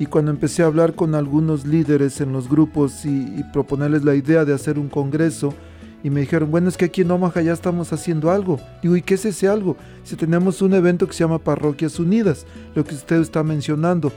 y 0.00 0.06
cuando 0.06 0.32
empecé 0.32 0.62
a 0.62 0.66
hablar 0.66 0.94
con 0.94 1.14
algunos 1.14 1.64
líderes 1.66 2.20
en 2.20 2.32
los 2.32 2.48
grupos 2.48 3.04
y, 3.04 3.44
proponerles 3.52 4.02
la 4.02 4.16
idea 4.16 4.44
de 4.44 4.52
hacer 4.52 4.78
un 4.78 4.88
congreso, 4.88 5.54
y 6.02 6.08
me 6.08 6.20
dijeron, 6.20 6.50
bueno, 6.50 6.70
es 6.70 6.78
que 6.78 6.86
aquí 6.86 7.02
en 7.02 7.10
Omaha 7.10 7.42
ya 7.42 7.52
estamos 7.52 7.92
haciendo 7.92 8.30
algo. 8.30 8.58
Digo, 8.82 8.96
¿y 8.96 9.02
qué 9.02 9.14
es 9.14 9.26
ese 9.26 9.46
algo? 9.46 9.76
Si 10.02 10.16
tenemos 10.16 10.62
un 10.62 10.72
evento 10.72 11.06
que 11.06 11.12
se 11.12 11.22
llama 11.22 11.38
Parroquias 11.38 12.00
Unidas, 12.00 12.46
lo 12.74 12.82
que 12.84 12.94
usted 12.94 13.20
está 13.20 13.42
mencionando. 13.42 14.10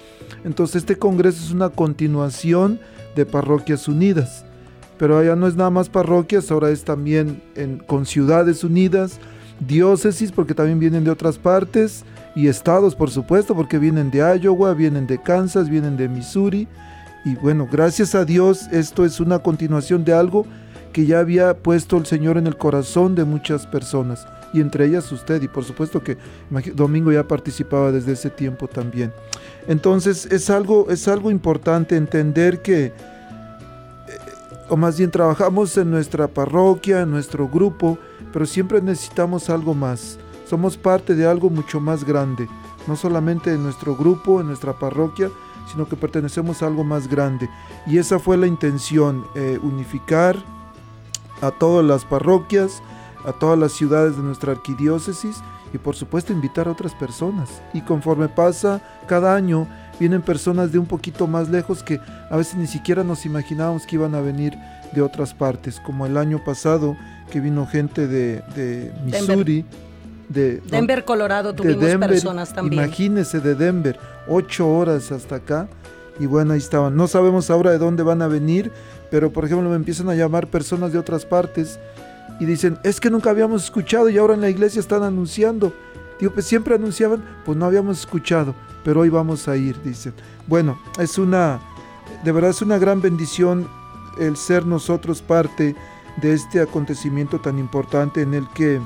Entonces, 0.46 0.78
este 0.78 0.96
congreso 0.96 1.44
es 1.44 1.52
una 1.52 1.68
continuación 1.70 2.80
de 3.18 3.26
Parroquias 3.26 3.90
Unidas 3.90 4.46
pero 4.98 5.18
allá 5.18 5.36
no 5.36 5.48
es 5.48 5.56
nada 5.56 5.70
más 5.70 5.90
parroquias, 5.90 6.52
ahora 6.52 6.70
es 6.70 6.84
también 6.84 7.42
con 7.88 8.06
ciudades 8.06 8.64
unidas, 8.64 9.20
diócesis, 9.60 10.32
porque 10.32 10.54
también 10.54 10.80
vienen 10.80 11.04
de 11.04 11.12
otras 11.12 11.38
partes, 11.38 12.06
y 12.36 12.48
estados, 12.48 12.96
por 12.96 13.12
supuesto, 13.12 13.56
porque 13.56 13.78
vienen 13.78 14.12
de 14.12 14.20
Iowa, 14.20 14.74
vienen 14.74 15.08
de 15.08 15.22
Kansas, 15.22 15.70
vienen 15.70 15.98
de 15.98 16.10
Missouri. 16.10 16.68
Y 17.26 17.36
bueno, 17.36 17.68
gracias 17.72 18.16
a 18.16 18.26
Dios, 18.26 18.68
esto 18.72 19.06
es 19.06 19.20
una 19.20 19.40
continuación 19.40 20.04
de 20.04 20.14
algo 20.14 20.46
que 20.92 21.06
ya 21.06 21.20
había 21.20 21.58
puesto 21.58 21.98
el 21.98 22.06
Señor 22.06 22.38
en 22.38 22.48
el 22.48 22.58
corazón 22.58 23.16
de 23.16 23.24
muchas 23.24 23.66
personas, 23.66 24.28
y 24.54 24.62
entre 24.62 24.86
ellas 24.86 25.12
usted, 25.12 25.42
y 25.42 25.48
por 25.48 25.64
supuesto 25.64 26.04
que 26.04 26.18
Domingo 26.76 27.12
ya 27.12 27.28
participaba 27.28 27.92
desde 27.92 28.12
ese 28.12 28.30
tiempo 28.30 28.68
también. 28.68 29.12
Entonces 29.68 30.28
es 30.28 30.50
algo, 30.52 30.90
es 30.90 31.08
algo 31.08 31.32
importante 31.32 31.96
entender 31.98 32.62
que 32.62 32.94
o 34.70 34.78
más 34.78 34.98
bien 34.98 35.12
trabajamos 35.12 35.78
en 35.78 35.90
nuestra 35.92 36.28
parroquia, 36.28 37.02
en 37.02 37.12
nuestro 37.12 37.48
grupo, 37.48 37.98
pero 38.32 38.46
siempre 38.46 38.82
necesitamos 38.82 39.50
algo 39.50 39.74
más. 39.74 40.18
Somos 40.54 40.78
parte 40.78 41.16
de 41.16 41.26
algo 41.26 41.50
mucho 41.50 41.80
más 41.80 42.04
grande, 42.04 42.48
no 42.86 42.96
solamente 42.96 43.52
en 43.52 43.64
nuestro 43.64 43.96
grupo, 43.96 44.40
en 44.40 44.46
nuestra 44.46 44.78
parroquia, 44.78 45.32
sino 45.72 45.88
que 45.90 45.96
pertenecemos 45.96 46.62
a 46.62 46.68
algo 46.68 46.84
más 46.84 47.08
grande. 47.08 47.50
Y 47.88 47.98
esa 47.98 48.20
fue 48.20 48.38
la 48.38 48.46
intención, 48.46 49.26
eh, 49.34 49.58
unificar 49.64 50.38
a 51.42 51.50
todas 51.50 51.84
las 51.84 52.06
parroquias, 52.06 52.84
a 53.26 53.32
todas 53.32 53.58
las 53.58 53.72
ciudades 53.72 54.16
de 54.16 54.22
nuestra 54.22 54.52
arquidiócesis 54.52 55.38
y 55.74 55.80
por 55.80 55.96
supuesto 55.96 56.34
invitar 56.34 56.68
a 56.68 56.72
otras 56.74 56.94
personas. 56.94 57.50
Y 57.74 57.82
conforme 57.82 58.30
pasa 58.30 58.80
cada 59.08 59.34
año, 59.34 59.68
vienen 60.00 60.22
personas 60.22 60.72
de 60.72 60.78
un 60.78 60.86
poquito 60.86 61.26
más 61.26 61.50
lejos 61.50 61.82
que 61.82 62.00
a 62.30 62.38
veces 62.38 62.58
ni 62.58 62.68
siquiera 62.68 63.04
nos 63.04 63.26
imaginábamos 63.26 63.88
que 63.88 63.96
iban 63.96 64.14
a 64.14 64.22
venir 64.22 64.54
de 64.94 65.02
otras 65.02 65.34
partes, 65.34 65.80
como 65.80 66.06
el 66.06 66.16
año 66.16 66.44
pasado 66.44 66.96
que 67.32 67.40
vino 67.40 67.66
gente 67.66 68.06
de, 68.06 68.44
de 68.56 68.94
Missouri, 69.04 69.66
de 70.34 70.62
Denver, 70.70 71.06
Colorado, 71.06 71.54
de 71.54 71.58
tuvimos 71.58 71.82
Denver, 71.82 72.10
personas 72.10 72.54
también. 72.54 72.84
Imagínese 72.84 73.40
de 73.40 73.56
Denver, 73.56 74.00
ocho 74.28 74.68
horas 74.68 75.12
hasta 75.12 75.36
acá. 75.36 75.68
Y 76.20 76.26
bueno, 76.26 76.54
ahí 76.54 76.60
estaban. 76.60 76.96
No 76.96 77.08
sabemos 77.08 77.50
ahora 77.50 77.72
de 77.72 77.78
dónde 77.78 78.04
van 78.04 78.22
a 78.22 78.28
venir, 78.28 78.72
pero 79.10 79.32
por 79.32 79.46
ejemplo 79.46 79.70
me 79.70 79.76
empiezan 79.76 80.10
a 80.10 80.16
llamar 80.16 80.48
personas 80.48 80.92
de 80.92 81.00
otras 81.00 81.26
partes 81.26 81.80
y 82.40 82.46
dicen, 82.46 82.78
es 82.84 83.00
que 83.00 83.10
nunca 83.10 83.30
habíamos 83.30 83.64
escuchado 83.64 84.10
y 84.10 84.18
ahora 84.18 84.34
en 84.34 84.42
la 84.42 84.50
iglesia 84.50 84.80
están 84.80 85.04
anunciando. 85.04 85.74
Digo, 86.20 86.34
pues 86.34 86.46
siempre 86.46 86.76
anunciaban, 86.76 87.24
pues 87.46 87.58
no 87.58 87.66
habíamos 87.66 88.00
escuchado, 88.00 88.54
pero 88.84 89.02
hoy 89.02 89.10
vamos 89.10 89.48
a 89.48 89.58
ir, 89.58 89.82
dicen. 89.84 90.14
Bueno, 90.48 90.80
es 91.00 91.18
una, 91.18 91.60
de 92.24 92.32
verdad 92.32 92.52
es 92.52 92.62
una 92.62 92.78
gran 92.78 93.02
bendición 93.02 93.68
el 94.20 94.38
ser 94.38 94.66
nosotros 94.66 95.22
parte 95.22 95.76
de 96.22 96.34
este 96.34 96.62
acontecimiento 96.62 97.40
tan 97.40 97.58
importante 97.58 98.22
en 98.22 98.34
el 98.36 98.48
que 98.50 98.80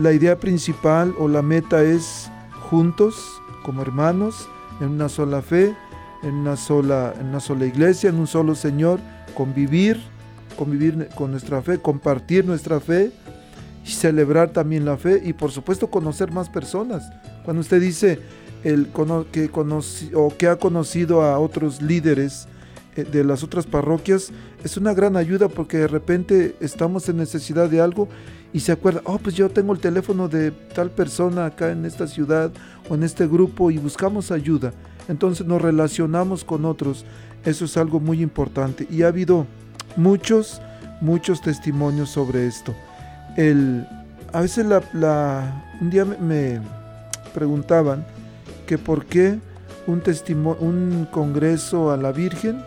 la 0.00 0.12
idea 0.12 0.38
principal 0.38 1.14
o 1.18 1.28
la 1.28 1.42
meta 1.42 1.82
es 1.82 2.30
juntos, 2.70 3.40
como 3.62 3.82
hermanos, 3.82 4.48
en 4.80 4.88
una 4.88 5.10
sola 5.10 5.42
fe, 5.42 5.74
en 6.22 6.34
una 6.34 6.56
sola, 6.56 7.14
en 7.20 7.26
una 7.26 7.40
sola 7.40 7.66
iglesia, 7.66 8.08
en 8.08 8.18
un 8.18 8.26
solo 8.26 8.54
Señor, 8.54 8.98
convivir, 9.34 10.00
convivir 10.56 11.08
con 11.14 11.30
nuestra 11.32 11.60
fe, 11.60 11.78
compartir 11.78 12.46
nuestra 12.46 12.80
fe 12.80 13.12
y 13.84 13.90
celebrar 13.90 14.50
también 14.50 14.86
la 14.86 14.96
fe 14.96 15.20
y 15.22 15.34
por 15.34 15.50
supuesto 15.50 15.90
conocer 15.90 16.32
más 16.32 16.48
personas. 16.48 17.10
Cuando 17.44 17.60
usted 17.60 17.80
dice 17.80 18.20
el 18.64 18.86
que 19.30 19.50
conoci- 19.52 20.12
o 20.14 20.34
que 20.36 20.48
ha 20.48 20.56
conocido 20.56 21.22
a 21.22 21.38
otros 21.38 21.82
líderes 21.82 22.48
eh, 22.96 23.04
de 23.04 23.22
las 23.22 23.42
otras 23.42 23.66
parroquias, 23.66 24.32
es 24.64 24.76
una 24.78 24.94
gran 24.94 25.16
ayuda 25.16 25.48
porque 25.48 25.78
de 25.78 25.88
repente 25.88 26.56
estamos 26.60 27.06
en 27.10 27.18
necesidad 27.18 27.68
de 27.68 27.80
algo 27.80 28.08
y 28.52 28.60
se 28.60 28.72
acuerda, 28.72 29.00
oh, 29.04 29.18
pues 29.18 29.34
yo 29.36 29.48
tengo 29.48 29.72
el 29.72 29.78
teléfono 29.78 30.28
de 30.28 30.50
tal 30.50 30.90
persona 30.90 31.46
acá 31.46 31.70
en 31.70 31.84
esta 31.84 32.06
ciudad 32.06 32.50
o 32.88 32.94
en 32.94 33.02
este 33.04 33.26
grupo 33.26 33.70
y 33.70 33.78
buscamos 33.78 34.30
ayuda. 34.30 34.72
Entonces 35.08 35.46
nos 35.46 35.62
relacionamos 35.62 36.44
con 36.44 36.64
otros. 36.64 37.04
Eso 37.44 37.64
es 37.64 37.76
algo 37.76 38.00
muy 38.00 38.22
importante. 38.22 38.86
Y 38.90 39.02
ha 39.02 39.08
habido 39.08 39.46
muchos, 39.96 40.60
muchos 41.00 41.40
testimonios 41.40 42.10
sobre 42.10 42.46
esto. 42.46 42.74
El, 43.36 43.86
a 44.32 44.40
veces 44.40 44.66
la, 44.66 44.82
la- 44.92 45.64
un 45.80 45.90
día 45.90 46.04
me, 46.04 46.60
preguntaban 47.32 48.04
que 48.66 48.76
por 48.78 49.06
qué 49.06 49.38
un, 49.86 50.02
testimo- 50.02 50.56
un 50.58 51.06
congreso 51.10 51.90
a 51.92 51.96
la 51.96 52.12
Virgen 52.12 52.62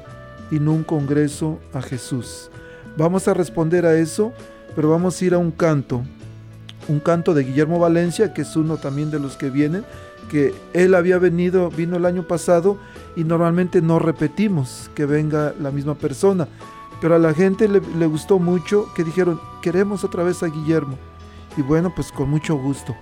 y 0.51 0.59
no 0.59 0.73
un 0.73 0.83
congreso 0.83 1.59
a 1.73 1.81
Jesús. 1.81 2.49
Vamos 2.97 3.27
a 3.27 3.33
responder 3.33 3.85
a 3.85 3.95
eso, 3.95 4.31
pero 4.75 4.89
vamos 4.89 5.21
a 5.21 5.25
ir 5.25 5.33
a 5.33 5.37
un 5.37 5.51
canto, 5.51 6.03
un 6.87 6.99
canto 6.99 7.33
de 7.33 7.43
Guillermo 7.43 7.79
Valencia, 7.79 8.33
que 8.33 8.41
es 8.41 8.55
uno 8.55 8.77
también 8.77 9.11
de 9.11 9.19
los 9.19 9.37
que 9.37 9.49
vienen, 9.49 9.85
que 10.29 10.53
él 10.73 10.95
había 10.95 11.17
venido, 11.17 11.69
vino 11.69 11.97
el 11.97 12.05
año 12.05 12.23
pasado 12.23 12.77
y 13.15 13.23
normalmente 13.23 13.81
no 13.81 13.99
repetimos 13.99 14.89
que 14.95 15.05
venga 15.05 15.53
la 15.59 15.71
misma 15.71 15.95
persona, 15.95 16.47
pero 17.01 17.15
a 17.15 17.19
la 17.19 17.33
gente 17.33 17.67
le, 17.67 18.07
gustó 18.07 18.39
mucho 18.39 18.87
que 18.95 19.03
dijeron, 19.03 19.39
queremos 19.61 20.03
otra 20.03 20.23
vez 20.23 20.41
a 20.41 20.47
Guillermo. 20.47 20.97
Y 21.57 21.61
bueno, 21.61 21.93
pues 21.93 22.11
con 22.11 22.29
mucho 22.29 22.55
gusto. 22.55 22.95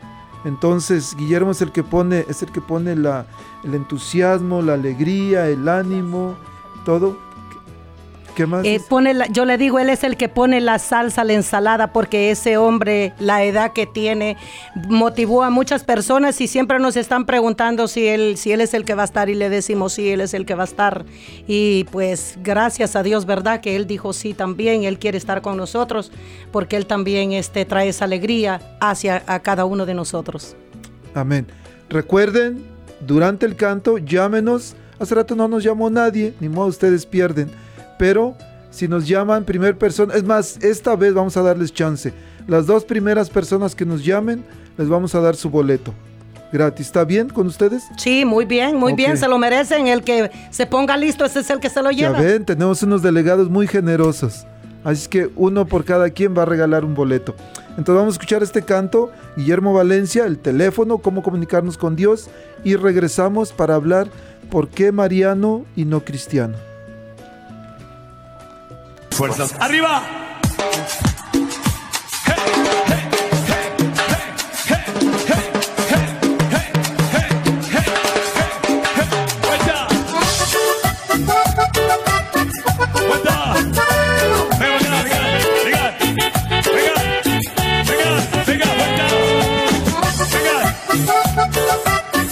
Entonces, 0.44 1.16
Guillermo 1.16 1.52
es 1.52 1.62
el 1.62 1.72
que 1.72 1.84
pone, 1.84 2.26
es 2.28 2.42
el 2.42 2.52
que 2.52 2.62
pone 2.62 2.96
la, 2.96 3.28
el 3.64 3.76
entusiasmo, 3.76 4.62
la 4.62 4.74
alegría, 4.74 5.48
el 5.48 5.70
ánimo, 5.70 6.36
todo. 6.84 7.16
¿Qué 8.36 8.46
más? 8.46 8.66
Eh, 8.66 8.80
pone 8.88 9.14
la- 9.14 9.28
yo 9.28 9.46
le 9.46 9.58
digo, 9.58 9.78
él 9.80 9.90
es 9.90 10.04
el 10.04 10.16
que 10.18 10.30
pone 10.30 10.62
la 10.62 10.80
salsa 10.80 11.22
a 11.22 11.24
la 11.24 11.34
ensalada 11.34 11.92
porque 11.94 12.32
ese 12.32 12.58
hombre, 12.58 13.14
la 13.20 13.44
edad 13.44 13.74
que 13.74 13.86
tiene, 13.86 14.38
motivó 14.88 15.44
a 15.44 15.50
muchas 15.50 15.84
personas 15.84 16.40
y 16.42 16.48
siempre 16.48 16.80
nos 16.80 16.96
están 16.96 17.26
preguntando 17.26 17.88
si 17.88 18.08
él, 18.08 18.38
si 18.38 18.52
él 18.52 18.62
es 18.62 18.74
el 18.74 18.86
que 18.86 18.96
va 18.96 19.02
a 19.02 19.06
estar 19.06 19.30
y 19.30 19.36
le 19.36 19.50
decimos 19.50 19.94
sí, 19.94 20.10
él 20.10 20.22
es 20.22 20.34
el 20.34 20.46
que 20.46 20.56
va 20.56 20.64
a 20.64 20.66
estar. 20.66 21.06
Y 21.48 21.86
pues 21.92 22.38
gracias 22.42 22.96
a 22.96 23.04
Dios, 23.04 23.26
¿verdad? 23.26 23.60
Que 23.62 23.76
él 23.76 23.86
dijo 23.88 24.14
sí 24.14 24.34
también, 24.34 24.84
él 24.84 24.98
quiere 25.00 25.18
estar 25.18 25.42
con 25.42 25.58
nosotros 25.58 26.12
porque 26.52 26.78
él 26.78 26.86
también 26.86 27.34
este, 27.34 27.66
trae 27.66 27.90
esa 27.90 28.06
alegría 28.06 28.62
hacia 28.80 29.24
a 29.28 29.40
cada 29.40 29.66
uno 29.66 29.86
de 29.86 29.94
nosotros. 29.94 30.56
Amén. 31.14 31.48
Recuerden, 31.90 32.64
durante 33.02 33.46
el 33.46 33.56
canto, 33.56 33.98
llámenos. 33.98 34.76
Hace 35.00 35.16
rato 35.16 35.36
no 35.36 35.48
nos 35.48 35.64
llamó 35.64 35.90
nadie, 35.90 36.34
ni 36.40 36.48
modo 36.48 36.68
ustedes 36.68 37.06
pierden 37.06 37.50
pero 38.02 38.36
si 38.72 38.88
nos 38.88 39.08
llaman 39.08 39.44
primer 39.44 39.78
persona, 39.78 40.16
es 40.16 40.24
más, 40.24 40.58
esta 40.64 40.96
vez 40.96 41.14
vamos 41.14 41.38
a 41.38 41.44
darles 41.44 41.72
chance. 41.72 42.12
Las 42.48 42.66
dos 42.66 42.84
primeras 42.84 43.30
personas 43.30 43.76
que 43.76 43.86
nos 43.86 44.04
llamen, 44.04 44.44
les 44.76 44.90
vamos 44.90 45.14
a 45.14 45.22
dar 45.22 45.36
su 45.36 45.52
boleto 45.52 45.94
gratis. 46.52 46.88
¿Está 46.88 47.06
bien 47.06 47.30
con 47.30 47.46
ustedes? 47.46 47.84
Sí, 47.98 48.26
muy 48.26 48.46
bien, 48.46 48.76
muy 48.76 48.94
bien. 48.94 49.18
Se 49.18 49.28
lo 49.28 49.38
merecen. 49.38 49.86
El 49.86 50.04
que 50.04 50.32
se 50.50 50.66
ponga 50.66 50.98
listo, 50.98 51.24
ese 51.26 51.42
es 51.42 51.50
el 51.52 51.60
que 51.60 51.70
se 51.70 51.80
lo 51.84 51.92
lleva. 51.92 52.18
Ya 52.18 52.26
ven, 52.26 52.44
tenemos 52.44 52.82
unos 52.82 53.04
delegados 53.04 53.52
muy 53.52 53.68
generosos. 53.68 54.48
Así 54.84 55.08
que 55.08 55.30
uno 55.36 55.68
por 55.68 55.86
cada 55.86 56.10
quien 56.10 56.36
va 56.36 56.42
a 56.42 56.46
regalar 56.46 56.84
un 56.84 56.96
boleto. 56.96 57.36
Entonces 57.78 57.94
vamos 57.94 58.16
a 58.16 58.16
escuchar 58.16 58.42
este 58.42 58.64
canto, 58.64 59.12
Guillermo 59.38 59.74
Valencia, 59.74 60.26
el 60.26 60.40
teléfono, 60.40 60.98
cómo 60.98 61.22
comunicarnos 61.22 61.78
con 61.78 61.96
Dios 61.96 62.32
y 62.64 62.78
regresamos 62.78 63.52
para 63.52 63.76
hablar 63.76 64.08
por 64.50 64.70
qué 64.70 64.92
Mariano 64.92 65.66
y 65.76 65.86
no 65.86 66.04
Cristiano 66.04 66.71
fuerzas. 69.22 69.54
¡Arriba! 69.60 70.02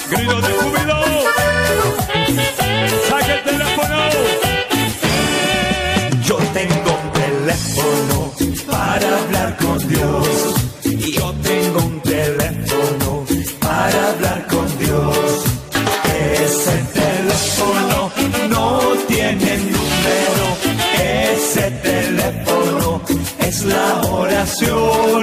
Grito 0.09 0.41
de 0.41 0.78
teléfono 12.03 13.25
para 13.59 14.09
hablar 14.09 14.47
con 14.47 14.65
Dios. 14.77 15.43
Ese 16.43 16.75
teléfono 16.93 18.11
no 18.49 18.79
tiene 19.07 19.57
número, 19.57 20.45
ese 21.33 21.71
teléfono 21.71 23.01
es 23.39 23.65
la 23.65 24.01
oración. 24.11 25.18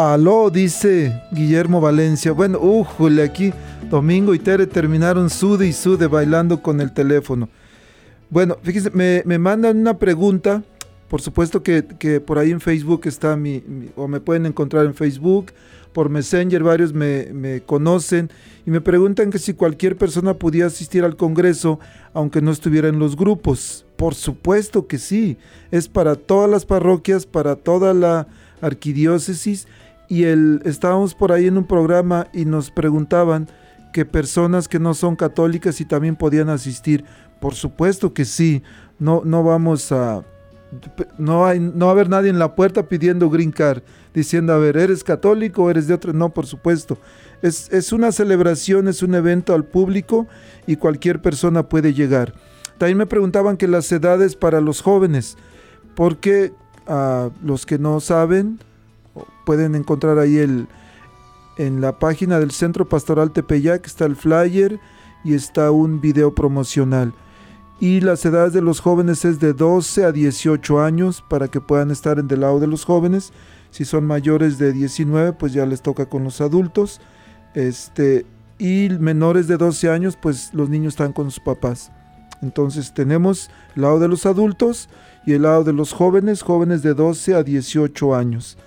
Aló, 0.00 0.48
dice 0.48 1.20
Guillermo 1.32 1.80
Valencia. 1.80 2.30
Bueno, 2.30 2.60
újule, 2.60 3.24
aquí 3.24 3.52
Domingo 3.90 4.32
y 4.32 4.38
Tere 4.38 4.68
terminaron 4.68 5.28
sude 5.28 5.66
y 5.66 5.72
sude 5.72 6.06
bailando 6.06 6.62
con 6.62 6.80
el 6.80 6.92
teléfono. 6.92 7.48
Bueno, 8.30 8.56
fíjense, 8.62 8.90
me, 8.90 9.24
me 9.26 9.40
mandan 9.40 9.76
una 9.78 9.98
pregunta. 9.98 10.62
Por 11.08 11.20
supuesto 11.20 11.64
que, 11.64 11.84
que 11.98 12.20
por 12.20 12.38
ahí 12.38 12.52
en 12.52 12.60
Facebook 12.60 13.00
está 13.06 13.36
mi, 13.36 13.60
mi- 13.66 13.90
o 13.96 14.06
me 14.06 14.20
pueden 14.20 14.46
encontrar 14.46 14.86
en 14.86 14.94
Facebook, 14.94 15.46
por 15.92 16.10
Messenger, 16.10 16.62
varios 16.62 16.92
me, 16.92 17.30
me 17.32 17.62
conocen 17.62 18.30
y 18.64 18.70
me 18.70 18.80
preguntan 18.80 19.30
que 19.30 19.40
si 19.40 19.52
cualquier 19.52 19.96
persona 19.96 20.34
podía 20.34 20.66
asistir 20.66 21.02
al 21.02 21.16
Congreso 21.16 21.80
aunque 22.14 22.40
no 22.40 22.52
estuviera 22.52 22.86
en 22.86 23.00
los 23.00 23.16
grupos. 23.16 23.84
Por 23.96 24.14
supuesto 24.14 24.86
que 24.86 24.98
sí, 24.98 25.38
es 25.72 25.88
para 25.88 26.14
todas 26.14 26.48
las 26.48 26.64
parroquias, 26.66 27.26
para 27.26 27.56
toda 27.56 27.94
la 27.94 28.28
arquidiócesis 28.60 29.66
y 30.08 30.24
el, 30.24 30.62
estábamos 30.64 31.14
por 31.14 31.32
ahí 31.32 31.46
en 31.46 31.58
un 31.58 31.66
programa 31.66 32.26
y 32.32 32.44
nos 32.44 32.70
preguntaban 32.70 33.48
que 33.92 34.04
personas 34.04 34.68
que 34.68 34.78
no 34.78 34.94
son 34.94 35.16
católicas 35.16 35.80
y 35.80 35.84
también 35.84 36.16
podían 36.16 36.48
asistir. 36.48 37.04
Por 37.40 37.54
supuesto 37.54 38.12
que 38.12 38.24
sí, 38.24 38.62
no, 38.98 39.22
no 39.24 39.42
vamos 39.42 39.92
a... 39.92 40.24
No, 41.16 41.46
hay, 41.46 41.60
no 41.60 41.86
va 41.86 41.92
a 41.92 41.94
haber 41.94 42.10
nadie 42.10 42.28
en 42.28 42.38
la 42.38 42.54
puerta 42.54 42.88
pidiendo 42.88 43.30
green 43.30 43.52
card, 43.52 43.82
diciendo, 44.12 44.52
a 44.52 44.58
ver, 44.58 44.76
¿eres 44.76 45.02
católico 45.02 45.64
o 45.64 45.70
eres 45.70 45.86
de 45.86 45.94
otro? 45.94 46.12
No, 46.12 46.28
por 46.28 46.46
supuesto. 46.46 46.98
Es, 47.40 47.72
es 47.72 47.92
una 47.92 48.12
celebración, 48.12 48.86
es 48.86 49.02
un 49.02 49.14
evento 49.14 49.54
al 49.54 49.64
público 49.64 50.26
y 50.66 50.76
cualquier 50.76 51.22
persona 51.22 51.68
puede 51.68 51.94
llegar. 51.94 52.34
También 52.76 52.98
me 52.98 53.06
preguntaban 53.06 53.56
que 53.56 53.66
las 53.66 53.90
edades 53.90 54.36
para 54.36 54.60
los 54.60 54.82
jóvenes, 54.82 55.38
porque 55.94 56.52
a 56.86 57.30
los 57.42 57.64
que 57.64 57.78
no 57.78 58.00
saben, 58.00 58.60
pueden 59.48 59.74
encontrar 59.74 60.18
ahí 60.18 60.36
el, 60.36 60.68
en 61.56 61.80
la 61.80 61.98
página 61.98 62.38
del 62.38 62.50
Centro 62.50 62.86
Pastoral 62.86 63.30
Tepeyac 63.30 63.86
está 63.86 64.04
el 64.04 64.14
flyer 64.14 64.78
y 65.24 65.32
está 65.32 65.70
un 65.70 66.02
video 66.02 66.34
promocional. 66.34 67.14
Y 67.80 68.02
las 68.02 68.22
edades 68.26 68.52
de 68.52 68.60
los 68.60 68.80
jóvenes 68.80 69.24
es 69.24 69.40
de 69.40 69.54
12 69.54 70.04
a 70.04 70.12
18 70.12 70.82
años 70.82 71.24
para 71.30 71.48
que 71.48 71.62
puedan 71.62 71.90
estar 71.90 72.18
en 72.18 72.28
del 72.28 72.42
lado 72.42 72.60
de 72.60 72.66
los 72.66 72.84
jóvenes. 72.84 73.32
Si 73.70 73.86
son 73.86 74.04
mayores 74.04 74.58
de 74.58 74.74
19, 74.74 75.32
pues 75.32 75.54
ya 75.54 75.64
les 75.64 75.80
toca 75.80 76.04
con 76.04 76.24
los 76.24 76.42
adultos. 76.42 77.00
Este, 77.54 78.26
y 78.58 78.90
menores 79.00 79.48
de 79.48 79.56
12 79.56 79.88
años, 79.88 80.18
pues 80.20 80.52
los 80.52 80.68
niños 80.68 80.92
están 80.92 81.14
con 81.14 81.30
sus 81.30 81.42
papás. 81.42 81.90
Entonces 82.42 82.92
tenemos 82.92 83.48
el 83.76 83.80
lado 83.80 83.98
de 83.98 84.08
los 84.08 84.26
adultos 84.26 84.90
y 85.24 85.32
el 85.32 85.42
lado 85.44 85.64
de 85.64 85.72
los 85.72 85.94
jóvenes, 85.94 86.42
jóvenes 86.42 86.82
de 86.82 86.92
12 86.92 87.34
a 87.34 87.42
18 87.42 88.14
años. 88.14 88.58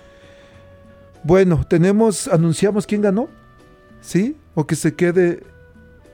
Bueno, 1.24 1.64
tenemos, 1.68 2.28
anunciamos 2.28 2.86
quién 2.86 3.00
ganó, 3.02 3.28
¿sí? 4.00 4.36
O 4.54 4.66
que 4.66 4.74
se 4.74 4.94
quede, 4.94 5.42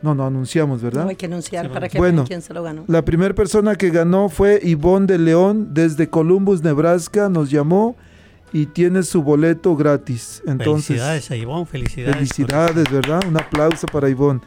no, 0.03 0.14
no 0.14 0.27
anunciamos, 0.27 0.83
¿verdad? 0.83 1.05
No 1.05 1.11
hay 1.11 1.16
que 1.16 1.27
anunciar 1.27 1.66
Sí, 1.66 1.73
para 1.73 1.88
que 1.88 1.99
bueno. 1.99 2.16
vean 2.18 2.27
quién 2.27 2.42
se 2.42 2.53
lo 2.55 2.62
ganó. 2.62 2.85
La 2.87 3.03
primera 3.05 3.35
persona 3.35 3.75
que 3.77 3.90
ganó 3.90 4.29
fue 4.29 4.61
Ivonne 4.62 5.07
de 5.07 5.18
León 5.18 5.68
desde 5.73 6.09
Columbus, 6.09 6.62
Nebraska, 6.62 7.29
nos 7.29 7.51
llamó 7.51 7.97
y 8.53 8.66
tiene 8.66 9.03
su 9.03 9.23
boleto 9.23 9.77
gratis. 9.77 10.42
Entonces, 10.47 10.87
felicidades 10.87 11.31
a 11.31 11.37
Ivonne, 11.37 11.66
felicidades. 11.66 12.14
felicidades, 12.16 12.90
¿verdad? 12.90 13.21
Un 13.27 13.37
aplauso 13.38 13.87
para 13.87 14.09
Ivonne. 14.09 14.40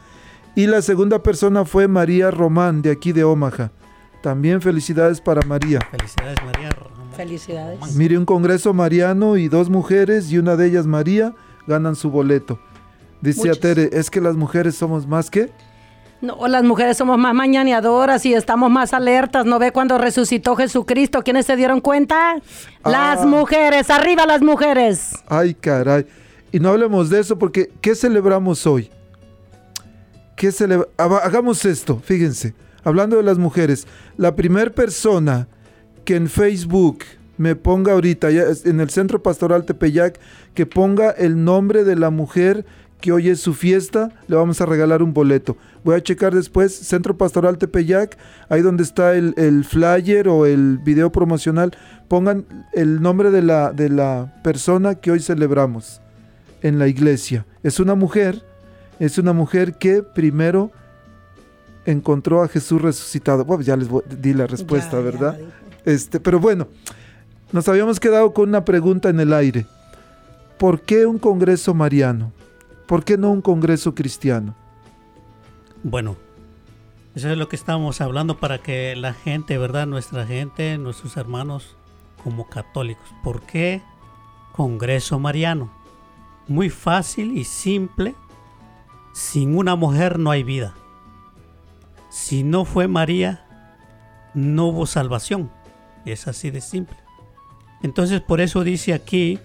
Y 0.54 0.66
la 0.66 0.82
segunda 0.82 1.22
persona 1.22 1.64
fue 1.64 1.88
María 1.88 2.30
Román, 2.30 2.82
de 2.82 2.90
aquí 2.90 3.12
de 3.12 3.24
Omaha. 3.24 3.70
También 4.22 4.60
felicidades 4.60 5.20
para 5.20 5.42
María. 5.46 5.80
Felicidades, 5.90 6.38
María. 6.44 6.70
Felicidades. 7.16 7.94
Mire, 7.96 8.16
un 8.18 8.24
congreso 8.24 8.72
mariano 8.72 9.36
y 9.36 9.48
dos 9.48 9.68
mujeres, 9.70 10.30
y 10.32 10.38
una 10.38 10.56
de 10.56 10.66
ellas 10.66 10.86
María, 10.86 11.34
ganan 11.66 11.94
su 11.96 12.10
boleto. 12.10 12.58
Dice 13.20 13.50
a. 13.50 13.54
Tere, 13.54 13.90
es 13.92 14.10
que 14.10 14.20
las 14.20 14.34
mujeres 14.36 14.74
somos 14.74 15.06
más 15.06 15.30
que... 15.30 15.50
No, 16.20 16.46
las 16.46 16.62
mujeres 16.62 16.96
somos 16.96 17.18
más 17.18 17.34
mañaneadoras 17.34 18.24
y 18.26 18.32
estamos 18.34 18.70
más 18.70 18.92
alertas. 18.94 19.44
¿No 19.44 19.58
ve 19.58 19.72
cuando 19.72 19.98
resucitó 19.98 20.54
Jesucristo? 20.54 21.22
¿Quiénes 21.24 21.46
se 21.46 21.56
dieron 21.56 21.80
cuenta? 21.80 22.36
Las 22.84 23.20
Ah. 23.22 23.26
mujeres, 23.26 23.90
arriba 23.90 24.24
las 24.24 24.40
mujeres. 24.40 25.14
Ay, 25.26 25.54
caray. 25.54 26.06
Y 26.52 26.60
no 26.60 26.68
hablemos 26.68 27.10
de 27.10 27.18
eso 27.20 27.38
porque 27.38 27.72
¿qué 27.80 27.96
celebramos 27.96 28.66
hoy? 28.68 28.88
¿Qué 30.36 30.52
celebra- 30.52 30.86
Haga- 30.96 31.18
Hagamos 31.24 31.64
esto, 31.64 32.00
fíjense. 32.04 32.54
Hablando 32.84 33.16
de 33.16 33.22
las 33.24 33.38
mujeres, 33.38 33.86
la 34.16 34.34
primer 34.36 34.74
persona 34.74 35.48
que 36.04 36.16
en 36.16 36.28
Facebook 36.28 37.00
me 37.38 37.56
ponga 37.56 37.92
ahorita, 37.92 38.28
en 38.30 38.80
el 38.80 38.90
Centro 38.90 39.22
Pastoral 39.22 39.64
Tepeyac, 39.64 40.18
que 40.54 40.66
ponga 40.66 41.10
el 41.10 41.44
nombre 41.44 41.84
de 41.84 41.96
la 41.96 42.10
mujer 42.10 42.64
que 43.00 43.10
hoy 43.10 43.28
es 43.30 43.40
su 43.40 43.52
fiesta, 43.54 44.10
le 44.28 44.36
vamos 44.36 44.60
a 44.60 44.66
regalar 44.66 45.02
un 45.02 45.12
boleto. 45.12 45.56
Voy 45.82 45.96
a 45.96 46.00
checar 46.02 46.32
después, 46.34 46.72
Centro 46.72 47.16
Pastoral 47.16 47.58
Tepeyac, 47.58 48.16
ahí 48.48 48.62
donde 48.62 48.84
está 48.84 49.14
el, 49.16 49.34
el 49.36 49.64
flyer 49.64 50.28
o 50.28 50.46
el 50.46 50.78
video 50.78 51.10
promocional, 51.10 51.72
pongan 52.06 52.44
el 52.74 53.02
nombre 53.02 53.32
de 53.32 53.42
la, 53.42 53.72
de 53.72 53.88
la 53.88 54.32
persona 54.44 54.94
que 54.94 55.10
hoy 55.10 55.18
celebramos 55.18 56.00
en 56.62 56.78
la 56.78 56.86
iglesia. 56.86 57.44
Es 57.64 57.80
una 57.80 57.96
mujer, 57.96 58.40
es 59.00 59.18
una 59.18 59.32
mujer 59.32 59.74
que 59.74 60.04
primero 60.04 60.70
encontró 61.84 62.42
a 62.42 62.48
Jesús 62.48 62.80
resucitado. 62.80 63.44
Bueno, 63.44 63.62
ya 63.64 63.76
les 63.76 63.88
voy- 63.88 64.04
di 64.20 64.34
la 64.34 64.46
respuesta, 64.46 64.98
Ya, 64.98 65.00
¿verdad? 65.00 65.38
Este, 65.84 66.20
pero 66.20 66.38
bueno, 66.38 66.68
nos 67.52 67.68
habíamos 67.68 68.00
quedado 68.00 68.32
con 68.32 68.48
una 68.48 68.64
pregunta 68.64 69.08
en 69.08 69.20
el 69.20 69.32
aire. 69.32 69.66
¿Por 70.58 70.80
qué 70.82 71.06
un 71.06 71.18
congreso 71.18 71.74
mariano? 71.74 72.32
¿Por 72.86 73.04
qué 73.04 73.16
no 73.16 73.30
un 73.30 73.42
congreso 73.42 73.94
cristiano? 73.94 74.54
Bueno, 75.82 76.16
eso 77.14 77.28
es 77.30 77.36
lo 77.36 77.48
que 77.48 77.56
estamos 77.56 78.00
hablando 78.00 78.38
para 78.38 78.58
que 78.58 78.94
la 78.96 79.12
gente, 79.12 79.58
¿verdad? 79.58 79.86
Nuestra 79.86 80.26
gente, 80.26 80.78
nuestros 80.78 81.16
hermanos 81.16 81.76
como 82.22 82.48
católicos. 82.48 83.08
¿Por 83.22 83.42
qué 83.42 83.82
Congreso 84.52 85.18
Mariano? 85.18 85.70
Muy 86.48 86.70
fácil 86.70 87.36
y 87.36 87.44
simple. 87.44 88.14
Sin 89.12 89.56
una 89.56 89.76
mujer 89.76 90.18
no 90.18 90.30
hay 90.30 90.42
vida. 90.42 90.74
Si 92.08 92.42
no 92.42 92.64
fue 92.64 92.88
María, 92.88 93.46
no 94.34 94.66
hubo 94.66 94.86
salvación. 94.86 95.50
Es 96.04 96.26
así 96.28 96.50
de 96.50 96.60
simple. 96.60 96.96
Entonces 97.82 98.20
por 98.20 98.40
eso 98.40 98.64
dice 98.64 98.92
aquí 98.94 99.38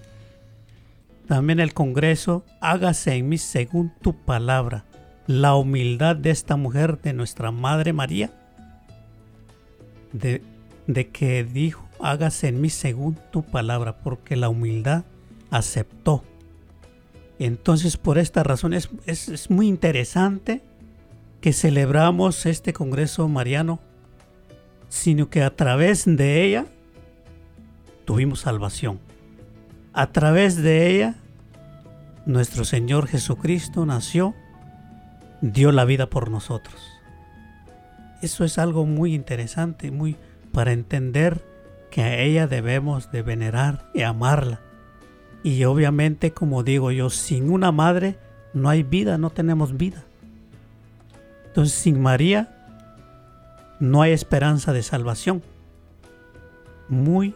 también 1.26 1.60
el 1.60 1.74
Congreso, 1.74 2.44
hágase 2.60 3.14
en 3.14 3.28
mí 3.28 3.36
según 3.38 3.92
tu 4.00 4.14
palabra. 4.14 4.84
La 5.26 5.54
humildad 5.56 6.16
de 6.16 6.30
esta 6.30 6.56
mujer, 6.56 7.00
de 7.02 7.12
nuestra 7.12 7.50
Madre 7.50 7.92
María, 7.92 8.30
de, 10.12 10.42
de 10.86 11.08
que 11.08 11.44
dijo, 11.44 11.86
hágase 12.00 12.48
en 12.48 12.60
mí 12.62 12.70
según 12.70 13.18
tu 13.30 13.42
palabra, 13.42 13.98
porque 13.98 14.36
la 14.36 14.48
humildad 14.48 15.04
aceptó. 15.50 16.24
Entonces 17.38 17.96
por 17.98 18.18
esta 18.18 18.42
razón 18.42 18.72
es, 18.72 18.88
es- 19.06 19.28
es 19.28 19.50
muy 19.50 19.68
interesante 19.68 20.62
que 21.40 21.52
celebramos 21.52 22.46
este 22.46 22.72
Congreso 22.72 23.28
Mariano, 23.28 23.80
sino 24.88 25.28
que 25.28 25.42
a 25.42 25.54
través 25.54 26.04
de 26.04 26.44
ella 26.44 26.66
tuvimos 28.04 28.40
salvación. 28.40 29.00
A 29.92 30.12
través 30.12 30.56
de 30.56 30.90
ella, 30.90 31.14
nuestro 32.26 32.64
Señor 32.64 33.06
Jesucristo 33.06 33.84
nació, 33.86 34.34
dio 35.40 35.72
la 35.72 35.84
vida 35.84 36.08
por 36.08 36.30
nosotros. 36.30 36.80
Eso 38.22 38.44
es 38.44 38.58
algo 38.58 38.86
muy 38.86 39.14
interesante, 39.14 39.90
muy 39.90 40.16
para 40.52 40.72
entender 40.72 41.44
que 41.90 42.02
a 42.02 42.18
ella 42.18 42.46
debemos 42.46 43.10
de 43.12 43.22
venerar 43.22 43.90
y 43.94 44.02
amarla. 44.02 44.60
Y 45.42 45.64
obviamente, 45.64 46.32
como 46.32 46.62
digo 46.62 46.90
yo, 46.90 47.10
sin 47.10 47.50
una 47.50 47.72
madre 47.72 48.18
no 48.54 48.68
hay 48.68 48.82
vida, 48.82 49.18
no 49.18 49.30
tenemos 49.30 49.76
vida. 49.76 50.02
Entonces, 51.46 51.74
sin 51.74 52.00
María 52.00 52.57
no 53.80 54.02
hay 54.02 54.12
esperanza 54.12 54.72
de 54.72 54.82
salvación. 54.82 55.42
Muy 56.88 57.34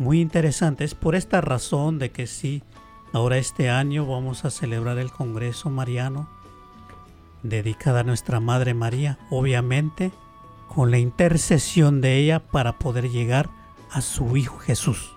muy 0.00 0.22
interesante. 0.22 0.82
Es 0.84 0.94
por 0.94 1.14
esta 1.14 1.42
razón 1.42 1.98
de 1.98 2.10
que 2.10 2.26
sí, 2.26 2.62
ahora 3.12 3.36
este 3.36 3.68
año 3.68 4.06
vamos 4.06 4.46
a 4.46 4.50
celebrar 4.50 4.96
el 4.96 5.12
Congreso 5.12 5.68
Mariano 5.68 6.26
dedicada 7.42 8.00
a 8.00 8.04
nuestra 8.04 8.40
Madre 8.40 8.72
María, 8.72 9.18
obviamente 9.28 10.10
con 10.68 10.90
la 10.90 10.96
intercesión 10.96 12.00
de 12.00 12.16
ella 12.16 12.40
para 12.40 12.78
poder 12.78 13.10
llegar 13.10 13.50
a 13.90 14.00
su 14.00 14.38
Hijo 14.38 14.58
Jesús. 14.58 15.14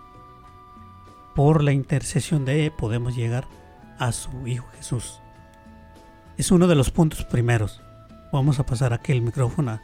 Por 1.34 1.64
la 1.64 1.72
intercesión 1.72 2.44
de 2.44 2.64
ella 2.66 2.76
podemos 2.76 3.16
llegar 3.16 3.48
a 4.00 4.12
su 4.12 4.48
Hijo 4.48 4.68
Jesús. 4.76 5.22
Es 6.38 6.52
uno 6.52 6.68
de 6.68 6.76
los 6.76 6.92
puntos 6.92 7.24
primeros. 7.24 7.82
Vamos 8.34 8.60
a 8.60 8.66
pasar 8.66 8.92
aquí 8.92 9.14
el 9.14 9.22
micrófono 9.22 9.80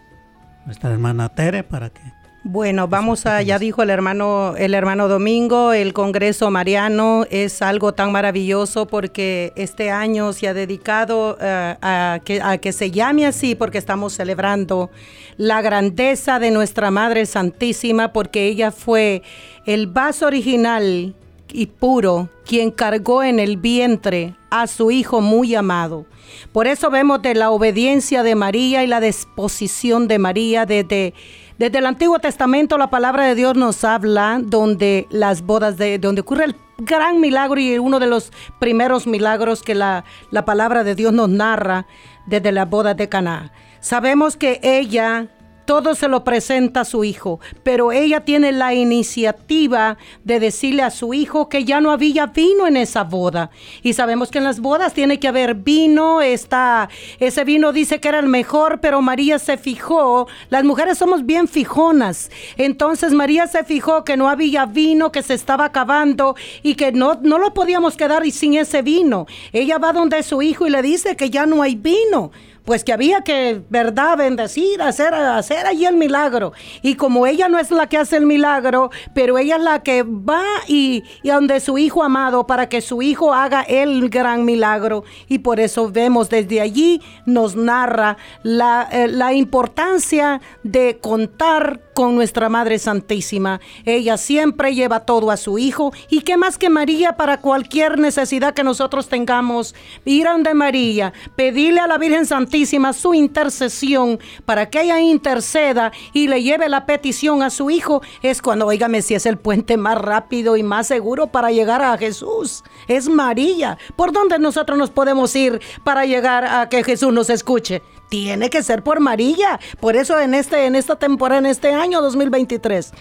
nuestra 0.69 0.91
hermana 0.91 1.29
Tere 1.29 1.63
para 1.63 1.89
que 1.89 1.99
Bueno, 2.43 2.88
vamos 2.88 3.25
a, 3.25 3.41
ya 3.41 3.58
dijo 3.58 3.82
el 3.82 3.89
hermano, 3.89 4.53
el 4.55 4.75
hermano 4.75 5.08
Domingo, 5.08 5.73
el 5.73 5.93
Congreso 5.93 6.51
Mariano 6.51 7.25
es 7.32 7.63
algo 7.63 7.95
tan 7.95 8.12
maravilloso 8.12 8.86
porque 8.86 9.51
este 9.55 9.89
año 9.89 10.32
se 10.32 10.47
ha 10.47 10.53
dedicado 10.53 11.39
eh, 11.41 11.75
a, 11.82 12.19
que, 12.23 12.39
a 12.43 12.60
que 12.60 12.71
se 12.71 12.91
llame 12.91 13.25
así 13.25 13.55
porque 13.55 13.79
estamos 13.79 14.13
celebrando 14.13 14.91
la 15.38 15.63
grandeza 15.63 16.38
de 16.38 16.51
nuestra 16.51 16.91
Madre 16.91 17.25
Santísima 17.25 18.13
porque 18.13 18.45
ella 18.45 18.69
fue 18.69 19.23
el 19.65 19.88
vaso 19.88 20.27
original 20.27 21.15
y 21.53 21.67
puro 21.67 22.29
quien 22.45 22.71
cargó 22.71 23.23
en 23.23 23.39
el 23.39 23.57
vientre 23.57 24.35
a 24.49 24.67
su 24.67 24.91
Hijo 24.91 25.21
muy 25.21 25.55
amado. 25.55 26.05
Por 26.51 26.67
eso 26.67 26.89
vemos 26.89 27.21
de 27.21 27.35
la 27.35 27.51
obediencia 27.51 28.23
de 28.23 28.35
María 28.35 28.83
y 28.83 28.88
la 28.88 28.99
disposición 28.99 30.07
de 30.07 30.19
María 30.19 30.65
desde, 30.65 31.13
desde 31.57 31.77
el 31.77 31.85
Antiguo 31.85 32.19
Testamento 32.19 32.77
la 32.77 32.89
palabra 32.89 33.25
de 33.25 33.35
Dios 33.35 33.55
nos 33.55 33.83
habla 33.83 34.39
donde 34.43 35.07
las 35.09 35.41
bodas 35.41 35.77
de 35.77 35.99
donde 35.99 36.21
ocurre 36.21 36.45
el 36.45 36.55
gran 36.77 37.19
milagro 37.19 37.59
y 37.59 37.77
uno 37.77 37.99
de 37.99 38.07
los 38.07 38.31
primeros 38.59 39.05
milagros 39.05 39.62
que 39.62 39.75
la, 39.75 40.05
la 40.31 40.45
palabra 40.45 40.83
de 40.83 40.95
Dios 40.95 41.13
nos 41.13 41.29
narra 41.29 41.85
desde 42.25 42.51
las 42.51 42.69
bodas 42.69 42.95
de 42.95 43.09
Caná. 43.09 43.51
Sabemos 43.81 44.38
que 44.38 44.59
ella 44.63 45.27
todo 45.69 45.93
se 45.93 46.08
lo 46.08 46.23
presenta 46.23 46.82
a 46.82 46.84
su 46.84 47.03
hijo, 47.03 47.39
pero 47.62 47.91
ella 47.91 48.21
tiene 48.21 48.51
la 48.51 48.73
iniciativa 48.73 49.99
de 50.23 50.39
decirle 50.39 50.82
a 50.82 50.89
su 50.89 51.13
hijo 51.13 51.47
que 51.47 51.63
ya 51.63 51.79
no 51.79 51.91
había 51.91 52.25
vino 52.25 52.65
en 52.65 52.75
esa 52.75 53.03
boda. 53.03 53.51
Y 53.84 53.93
sabemos 53.93 54.32
que 54.32 54.39
en 54.39 54.45
las 54.45 54.62
bodas 54.62 54.95
tiene 54.95 55.19
que 55.19 55.27
haber 55.27 55.53
vino, 55.53 56.23
está, 56.23 56.89
ese 57.19 57.43
vino 57.43 57.71
dice 57.71 57.99
que 57.99 58.08
era 58.08 58.17
el 58.17 58.25
mejor, 58.25 58.79
pero 58.82 59.03
María 59.03 59.38
se 59.38 59.58
fijó, 59.58 60.27
las 60.49 60.63
mujeres 60.63 60.97
somos 60.97 61.23
bien 61.23 61.47
fijonas, 61.47 62.32
entonces 62.58 63.13
María 63.13 63.45
se 63.45 63.63
fijó 63.63 64.03
que 64.03 64.17
no 64.17 64.27
había 64.27 64.65
vino, 64.65 65.12
que 65.12 65.21
se 65.21 65.36
estaba 65.36 65.65
acabando 65.65 66.36
y 66.63 66.73
que 66.73 66.93
no, 66.93 67.19
no 67.21 67.38
lo 67.38 67.53
podíamos 67.53 67.95
quedar 67.95 68.23
sin 68.32 68.55
ese 68.55 68.82
vino. 68.82 69.27
Ella 69.53 69.77
va 69.77 69.93
donde 69.93 70.23
su 70.23 70.41
hijo 70.41 70.65
y 70.65 70.71
le 70.71 70.82
dice 70.82 71.15
que 71.15 71.29
ya 71.29 71.45
no 71.45 71.62
hay 71.62 71.75
vino 71.75 72.32
pues 72.69 72.84
que 72.84 72.93
había 72.93 73.21
que, 73.21 73.63
¿verdad?, 73.71 74.15
bendecir, 74.15 74.79
hacer, 74.84 75.12
hacer 75.15 75.65
allí 75.65 75.88
el 75.88 75.95
milagro. 75.95 76.53
Y 76.84 76.93
como 76.93 77.25
ella 77.25 77.49
no 77.49 77.58
es 77.58 77.71
la 77.71 77.89
que 77.89 77.97
hace 77.97 78.17
el 78.17 78.27
milagro, 78.27 78.91
pero 79.15 79.39
ella 79.39 79.55
es 79.55 79.63
la 79.63 79.82
que 79.82 80.03
va 80.03 80.43
y, 80.67 81.01
y 81.23 81.29
donde 81.29 81.62
su 81.62 81.79
hijo 81.79 82.03
amado 82.03 82.45
para 82.45 82.69
que 82.69 82.82
su 82.82 83.01
hijo 83.01 83.34
haga 83.34 83.63
el 83.63 84.08
gran 84.12 84.45
milagro. 84.45 85.03
Y 85.27 85.39
por 85.39 85.60
eso 85.60 85.89
vemos 85.89 86.29
desde 86.29 86.62
allí, 86.62 87.01
nos 87.25 87.55
narra 87.55 88.17
la, 88.43 88.88
eh, 88.91 89.08
la 89.08 89.34
importancia 89.34 90.39
de 90.62 90.99
contar 91.01 91.82
con 91.95 92.13
nuestra 92.13 92.49
Madre 92.49 92.77
Santísima. 92.77 93.60
Ella 93.84 94.15
siempre 94.17 94.75
lleva 94.75 95.01
todo 95.01 95.32
a 95.32 95.38
su 95.38 95.58
Hijo. 95.58 95.91
¿Y 96.10 96.21
qué 96.21 96.38
más 96.38 96.58
que 96.58 96.69
María 96.69 97.17
para 97.17 97.41
cualquier 97.41 97.97
necesidad 97.97 98.53
que 98.53 98.63
nosotros 98.63 99.10
tengamos? 99.10 99.75
Ir 100.05 100.27
donde 100.27 100.53
María, 100.53 101.12
pedirle 101.36 101.79
a 101.79 101.88
la 101.88 101.97
Virgen 101.97 102.27
Santísima 102.27 102.59
su 102.65 103.13
intercesión 103.13 104.19
para 104.45 104.69
que 104.69 104.82
ella 104.82 105.00
interceda 105.00 105.91
y 106.13 106.28
le 106.28 106.41
lleve 106.43 106.69
la 106.69 106.86
petición 106.86 107.43
a 107.43 107.50
su 107.50 107.69
Hijo. 107.69 108.02
Es 108.22 108.41
cuando, 108.41 108.65
oígame, 108.67 109.02
si 109.02 109.15
es 109.15 109.26
el 109.26 109.38
puente 109.38 109.78
más 109.78 109.98
rápido 109.98 110.58
y 110.58 110.63
más 110.63 110.88
seguro 110.88 111.28
para 111.28 111.52
llegar 111.52 111.82
a 111.82 111.98
Jesús. 111.98 112.63
Es 112.88 113.08
María. 113.10 113.78
¿Por 113.95 114.12
dónde 114.12 114.39
nosotros 114.39 114.78
nos 114.78 114.89
podemos 114.89 115.36
ir 115.36 115.60
para 115.84 116.06
llegar 116.06 116.45
a 116.45 116.69
que 116.69 116.84
Jesús 116.84 117.13
nos 117.13 117.30
escuche? 117.30 117.82
tiene 118.10 118.50
que 118.50 118.63
ser 118.63 118.82
por 118.84 119.00
María. 119.00 119.60
Por 119.80 119.95
eso 119.95 120.19
en 120.19 120.34
este 120.34 120.65
en 120.65 120.76
esta 120.76 120.95
temporada 120.98 121.38
en 121.38 121.45
este 121.45 121.74
año 121.74 122.02
2023 122.02 122.91
Re- 122.91 122.98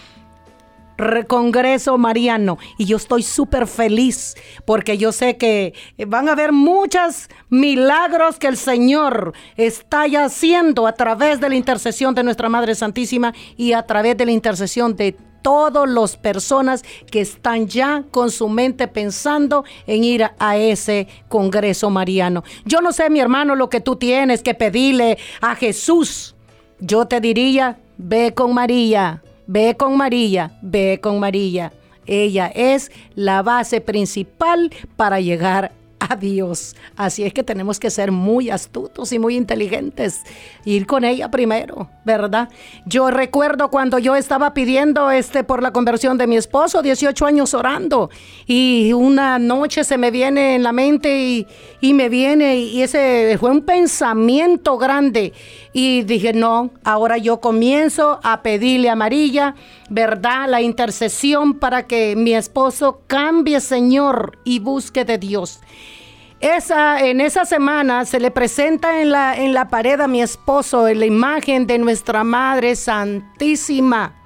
Congreso 1.27 1.97
Mariano 1.97 2.57
y 2.77 2.85
yo 2.85 2.97
estoy 2.97 3.23
súper 3.23 3.67
feliz 3.67 4.35
porque 4.65 4.97
yo 4.97 5.11
sé 5.11 5.37
que 5.37 5.73
van 6.07 6.27
a 6.27 6.33
haber 6.33 6.51
muchos 6.51 7.29
milagros 7.49 8.37
que 8.37 8.47
el 8.47 8.57
Señor 8.57 9.33
está 9.55 10.07
ya 10.07 10.25
haciendo 10.25 10.87
a 10.87 10.93
través 10.93 11.39
de 11.39 11.49
la 11.49 11.55
intercesión 11.55 12.15
de 12.15 12.23
nuestra 12.23 12.49
Madre 12.49 12.75
Santísima 12.75 13.33
y 13.55 13.73
a 13.73 13.83
través 13.83 14.17
de 14.17 14.25
la 14.25 14.31
intercesión 14.31 14.95
de 14.95 15.15
todas 15.41 15.89
las 15.89 16.17
personas 16.17 16.83
que 17.09 17.21
están 17.21 17.67
ya 17.67 18.03
con 18.11 18.29
su 18.29 18.49
mente 18.49 18.87
pensando 18.87 19.63
en 19.87 20.03
ir 20.03 20.23
a, 20.25 20.35
a 20.37 20.57
ese 20.57 21.07
Congreso 21.29 21.89
Mariano. 21.89 22.43
Yo 22.65 22.81
no 22.81 22.91
sé, 22.91 23.09
mi 23.09 23.21
hermano, 23.21 23.55
lo 23.55 23.69
que 23.69 23.79
tú 23.79 23.95
tienes 23.95 24.43
que 24.43 24.53
pedirle 24.53 25.17
a 25.39 25.55
Jesús. 25.55 26.35
Yo 26.79 27.05
te 27.05 27.21
diría, 27.21 27.79
ve 27.97 28.33
con 28.33 28.53
María, 28.53 29.21
ve 29.49 29.75
con 29.75 29.97
María, 29.97 30.51
ve 30.61 30.99
con 31.01 31.19
María. 31.19 31.73
Ella 32.05 32.51
es 32.53 32.91
la 33.15 33.41
base 33.41 33.81
principal 33.81 34.71
para 34.95 35.19
llegar 35.19 35.71
a 35.99 36.15
Dios. 36.15 36.75
Así 36.95 37.23
es 37.23 37.33
que 37.33 37.43
tenemos 37.43 37.79
que 37.79 37.89
ser 37.89 38.11
muy 38.11 38.51
astutos 38.51 39.11
y 39.11 39.17
muy 39.17 39.35
inteligentes. 39.35 40.21
Ir 40.65 40.85
con 40.85 41.03
ella 41.03 41.31
primero, 41.31 41.89
¿verdad? 42.05 42.49
Yo 42.85 43.09
recuerdo 43.09 43.69
cuando 43.69 43.97
yo 43.97 44.15
estaba 44.15 44.53
pidiendo 44.53 45.09
este 45.09 45.43
por 45.43 45.63
la 45.63 45.71
conversión 45.71 46.17
de 46.17 46.27
mi 46.27 46.37
esposo, 46.37 46.81
18 46.81 47.25
años 47.25 47.53
orando, 47.53 48.09
y 48.45 48.93
una 48.93 49.39
noche 49.39 49.83
se 49.83 49.97
me 49.97 50.11
viene 50.11 50.55
en 50.55 50.63
la 50.63 50.71
mente 50.71 51.19
y, 51.19 51.47
y 51.81 51.93
me 51.93 52.07
viene, 52.07 52.57
y 52.57 52.81
ese 52.83 53.35
fue 53.39 53.49
un 53.49 53.61
pensamiento 53.61 54.77
grande. 54.77 55.33
Y 55.71 56.03
dije, 56.03 56.33
no, 56.33 56.71
ahora 56.83 57.17
yo 57.17 57.39
comienzo 57.39 58.19
a 58.23 58.41
pedirle 58.41 58.89
a 58.89 58.95
María, 58.95 59.55
¿verdad? 59.89 60.49
La 60.49 60.61
intercesión 60.61 61.59
para 61.59 61.85
que 61.85 62.15
mi 62.15 62.33
esposo 62.33 63.01
cambie, 63.07 63.61
Señor, 63.61 64.39
y 64.43 64.59
busque 64.59 65.05
de 65.05 65.17
Dios. 65.17 65.59
Esa, 66.39 67.05
en 67.05 67.19
esa 67.19 67.43
semana 67.43 68.05
se 68.05 68.19
le 68.19 68.31
presenta 68.31 69.01
en 69.01 69.11
la, 69.11 69.35
en 69.35 69.53
la 69.53 69.67
pared 69.67 69.99
a 69.99 70.07
mi 70.07 70.21
esposo 70.21 70.87
la 70.87 71.05
imagen 71.05 71.67
de 71.67 71.77
nuestra 71.77 72.23
Madre 72.23 72.75
Santísima. 72.75 74.18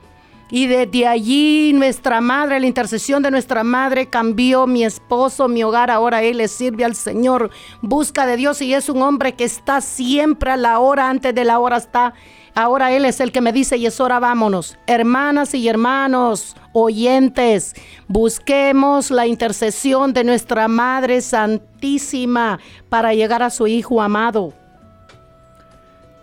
Y 0.56 0.68
desde 0.68 1.08
allí 1.08 1.74
nuestra 1.74 2.22
madre, 2.22 2.60
la 2.60 2.68
intercesión 2.68 3.24
de 3.24 3.32
nuestra 3.32 3.64
madre 3.64 4.12
cambió 4.12 4.68
mi 4.68 4.84
esposo, 4.84 5.48
mi 5.48 5.64
hogar. 5.64 5.90
Ahora 5.90 6.22
él 6.22 6.38
le 6.38 6.48
sirve 6.48 6.86
al 6.86 6.94
Señor, 6.94 7.50
busca 7.82 8.28
de 8.28 8.38
Dios 8.38 8.62
y 8.62 8.72
es 8.72 8.88
un 8.88 9.02
hombre 9.02 9.34
que 9.34 9.46
está 9.46 9.82
siempre 9.82 10.52
a 10.52 10.56
la 10.56 10.78
hora, 10.78 11.10
antes 11.10 11.34
de 11.34 11.44
la 11.44 11.58
hora 11.58 11.78
está. 11.78 12.14
Ahora 12.54 12.92
él 12.92 13.06
es 13.06 13.20
el 13.20 13.32
que 13.32 13.42
me 13.42 13.52
dice 13.52 13.78
y 13.78 13.88
es 13.88 14.00
hora, 14.00 14.20
vámonos. 14.20 14.78
Hermanas 14.86 15.56
y 15.56 15.68
hermanos, 15.68 16.56
oyentes, 16.72 17.74
busquemos 18.08 19.10
la 19.10 19.26
intercesión 19.26 20.14
de 20.14 20.24
nuestra 20.24 20.68
Madre 20.68 21.22
Santísima 21.22 22.60
para 22.90 23.16
llegar 23.16 23.42
a 23.42 23.50
su 23.50 23.66
Hijo 23.66 24.04
amado. 24.04 24.54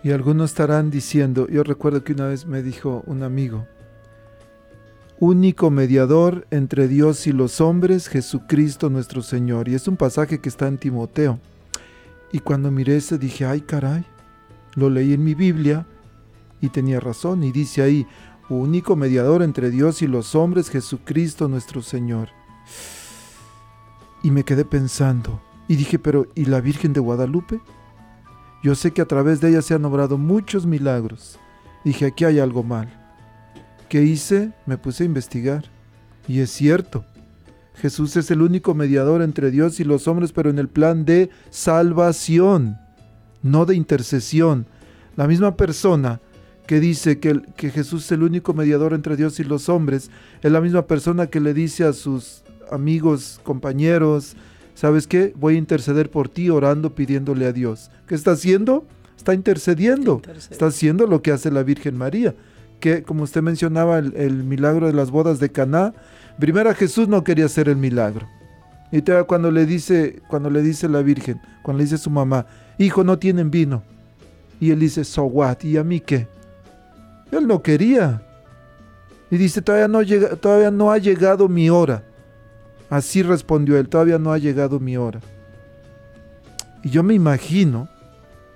Y 0.03 0.11
algunos 0.11 0.51
estarán 0.51 0.89
diciendo, 0.89 1.49
yo 1.49 1.63
recuerdo 1.63 2.05
que 2.05 2.13
una 2.13 2.27
vez 2.27 2.45
me 2.45 2.63
dijo 2.63 3.03
un 3.07 3.23
amigo, 3.23 3.67
único 5.21 5.69
mediador 5.69 6.47
entre 6.49 6.87
Dios 6.87 7.27
y 7.27 7.31
los 7.31 7.61
hombres, 7.61 8.07
Jesucristo 8.09 8.89
nuestro 8.89 9.21
Señor. 9.21 9.69
Y 9.69 9.75
es 9.75 9.87
un 9.87 9.95
pasaje 9.95 10.41
que 10.41 10.49
está 10.49 10.67
en 10.67 10.79
Timoteo. 10.79 11.39
Y 12.31 12.39
cuando 12.39 12.71
miré 12.71 12.97
ese 12.97 13.19
dije, 13.19 13.45
ay 13.45 13.61
caray, 13.61 14.03
lo 14.73 14.89
leí 14.89 15.13
en 15.13 15.23
mi 15.23 15.35
Biblia 15.35 15.85
y 16.59 16.69
tenía 16.69 16.99
razón. 16.99 17.43
Y 17.43 17.51
dice 17.51 17.83
ahí, 17.83 18.07
único 18.49 18.95
mediador 18.95 19.43
entre 19.43 19.69
Dios 19.69 20.01
y 20.01 20.07
los 20.07 20.33
hombres, 20.33 20.71
Jesucristo 20.71 21.47
nuestro 21.47 21.83
Señor. 21.83 22.29
Y 24.23 24.31
me 24.31 24.43
quedé 24.43 24.65
pensando. 24.65 25.39
Y 25.67 25.75
dije, 25.75 25.99
pero 25.99 26.25
¿y 26.33 26.45
la 26.45 26.61
Virgen 26.61 26.93
de 26.93 26.99
Guadalupe? 26.99 27.61
Yo 28.63 28.73
sé 28.73 28.91
que 28.91 29.03
a 29.03 29.07
través 29.07 29.39
de 29.39 29.49
ella 29.49 29.61
se 29.61 29.75
han 29.75 29.85
obrado 29.85 30.17
muchos 30.17 30.65
milagros. 30.65 31.37
Dije, 31.85 32.07
aquí 32.07 32.25
hay 32.25 32.39
algo 32.39 32.63
mal. 32.63 33.00
¿Qué 33.91 34.03
hice? 34.03 34.53
Me 34.65 34.77
puse 34.77 35.03
a 35.03 35.05
investigar. 35.05 35.65
Y 36.25 36.39
es 36.39 36.49
cierto. 36.49 37.03
Jesús 37.75 38.15
es 38.15 38.31
el 38.31 38.41
único 38.41 38.73
mediador 38.73 39.21
entre 39.21 39.51
Dios 39.51 39.81
y 39.81 39.83
los 39.83 40.07
hombres, 40.07 40.31
pero 40.31 40.49
en 40.49 40.59
el 40.59 40.69
plan 40.69 41.03
de 41.03 41.29
salvación, 41.49 42.77
no 43.43 43.65
de 43.65 43.75
intercesión. 43.75 44.65
La 45.17 45.27
misma 45.27 45.57
persona 45.57 46.21
que 46.67 46.79
dice 46.79 47.19
que, 47.19 47.31
el- 47.31 47.41
que 47.57 47.69
Jesús 47.69 48.05
es 48.05 48.13
el 48.13 48.23
único 48.23 48.53
mediador 48.53 48.93
entre 48.93 49.17
Dios 49.17 49.41
y 49.41 49.43
los 49.43 49.67
hombres, 49.67 50.09
es 50.41 50.49
la 50.53 50.61
misma 50.61 50.87
persona 50.87 51.27
que 51.27 51.41
le 51.41 51.53
dice 51.53 51.83
a 51.83 51.91
sus 51.91 52.43
amigos, 52.71 53.41
compañeros, 53.43 54.37
¿sabes 54.73 55.05
qué? 55.05 55.33
Voy 55.35 55.55
a 55.55 55.57
interceder 55.57 56.09
por 56.09 56.29
ti 56.29 56.49
orando, 56.49 56.95
pidiéndole 56.95 57.45
a 57.45 57.51
Dios. 57.51 57.91
¿Qué 58.07 58.15
está 58.15 58.31
haciendo? 58.31 58.85
Está 59.17 59.33
intercediendo. 59.33 60.13
Intercede. 60.15 60.53
Está 60.53 60.67
haciendo 60.67 61.07
lo 61.07 61.21
que 61.21 61.33
hace 61.33 61.51
la 61.51 61.63
Virgen 61.63 61.97
María. 61.97 62.33
Que, 62.81 63.03
como 63.03 63.23
usted 63.23 63.41
mencionaba, 63.41 63.99
el, 63.99 64.43
milagro 64.43 64.87
de 64.87 64.93
las 64.93 65.11
bodas 65.11 65.39
de 65.39 65.49
Caná, 65.49 65.93
primero 66.37 66.73
Jesús 66.75 67.07
no 67.07 67.23
quería 67.23 67.45
hacer 67.45 67.69
el 67.69 67.77
milagro. 67.77 68.27
Y 68.91 69.01
cuando 69.25 69.51
le 69.51 69.65
dice, 69.65 70.21
cuando 70.27 70.49
le 70.49 70.61
dice 70.61 70.89
la 70.89 71.01
Virgen, 71.01 71.39
cuando 71.63 71.77
le 71.77 71.85
dice 71.85 71.97
su 71.97 72.09
mamá, 72.09 72.45
hijo, 72.77 73.05
no 73.05 73.17
tienen 73.17 73.49
vino. 73.49 73.83
Y 74.59 74.71
él 74.71 74.79
dice, 74.79 75.05
so 75.05 75.23
what, 75.23 75.63
¿y 75.63 75.77
a 75.77 75.83
mí 75.83 76.01
qué? 76.01 76.27
Él 77.31 77.47
no 77.47 77.61
quería. 77.61 78.21
Y 79.29 79.37
dice, 79.37 79.61
todavía 79.61 79.87
no, 79.87 80.01
llega, 80.01 80.35
todavía 80.35 80.71
no 80.71 80.91
ha 80.91 80.97
llegado 80.97 81.47
mi 81.47 81.69
hora. 81.69 82.03
Así 82.89 83.23
respondió 83.23 83.77
él, 83.77 83.87
todavía 83.87 84.19
no 84.19 84.33
ha 84.33 84.37
llegado 84.37 84.79
mi 84.79 84.97
hora. 84.97 85.21
Y 86.83 86.89
yo 86.89 87.03
me 87.03 87.13
imagino, 87.13 87.87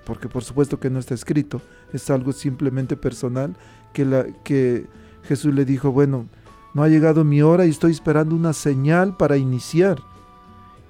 porque 0.04 0.28
por 0.28 0.44
supuesto 0.44 0.78
que 0.78 0.90
no 0.90 0.98
está 0.98 1.14
escrito, 1.14 1.62
es 1.92 2.10
algo 2.10 2.32
simplemente 2.32 2.96
personal, 2.96 3.56
que, 3.92 4.86
Jesús 5.24 5.54
le 5.54 5.64
dijo, 5.64 5.90
bueno, 5.90 6.26
no 6.74 6.82
ha 6.82 6.88
llegado 6.88 7.24
mi 7.24 7.42
hora 7.42 7.66
y 7.66 7.70
estoy 7.70 7.92
esperando 7.92 8.34
una 8.34 8.52
señal 8.52 9.16
para 9.16 9.36
iniciar. 9.36 10.02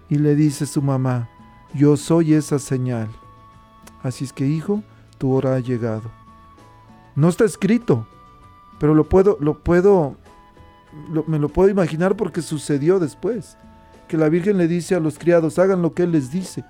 Y 0.08 0.16
le 0.16 0.34
dice 0.34 0.66
su 0.66 0.82
mamá, 0.82 1.28
yo 1.74 1.96
soy 1.96 2.34
esa 2.34 2.58
señal. 2.58 3.08
Así 4.02 4.24
es 4.24 4.32
que 4.32 4.46
hijo, 4.46 4.82
tu 5.18 5.32
hora 5.32 5.54
ha 5.54 5.60
llegado. 5.60 6.10
No 7.14 7.28
está 7.28 7.44
escrito, 7.44 8.06
pero 8.78 8.94
lo 8.94 9.08
puedo, 9.08 9.38
lo 9.40 9.58
puedo, 9.58 10.16
me 11.26 11.38
lo 11.38 11.48
puedo 11.48 11.70
imaginar 11.70 12.16
porque 12.16 12.42
sucedió 12.42 12.98
después. 12.98 13.56
Que 14.08 14.16
la 14.16 14.28
Virgen 14.28 14.58
le 14.58 14.68
dice 14.68 14.94
a 14.94 15.00
los 15.00 15.18
criados, 15.18 15.58
hagan 15.58 15.82
lo 15.82 15.94
que 15.94 16.04
Él 16.04 16.12
les 16.12 16.30
dice. 16.30 16.64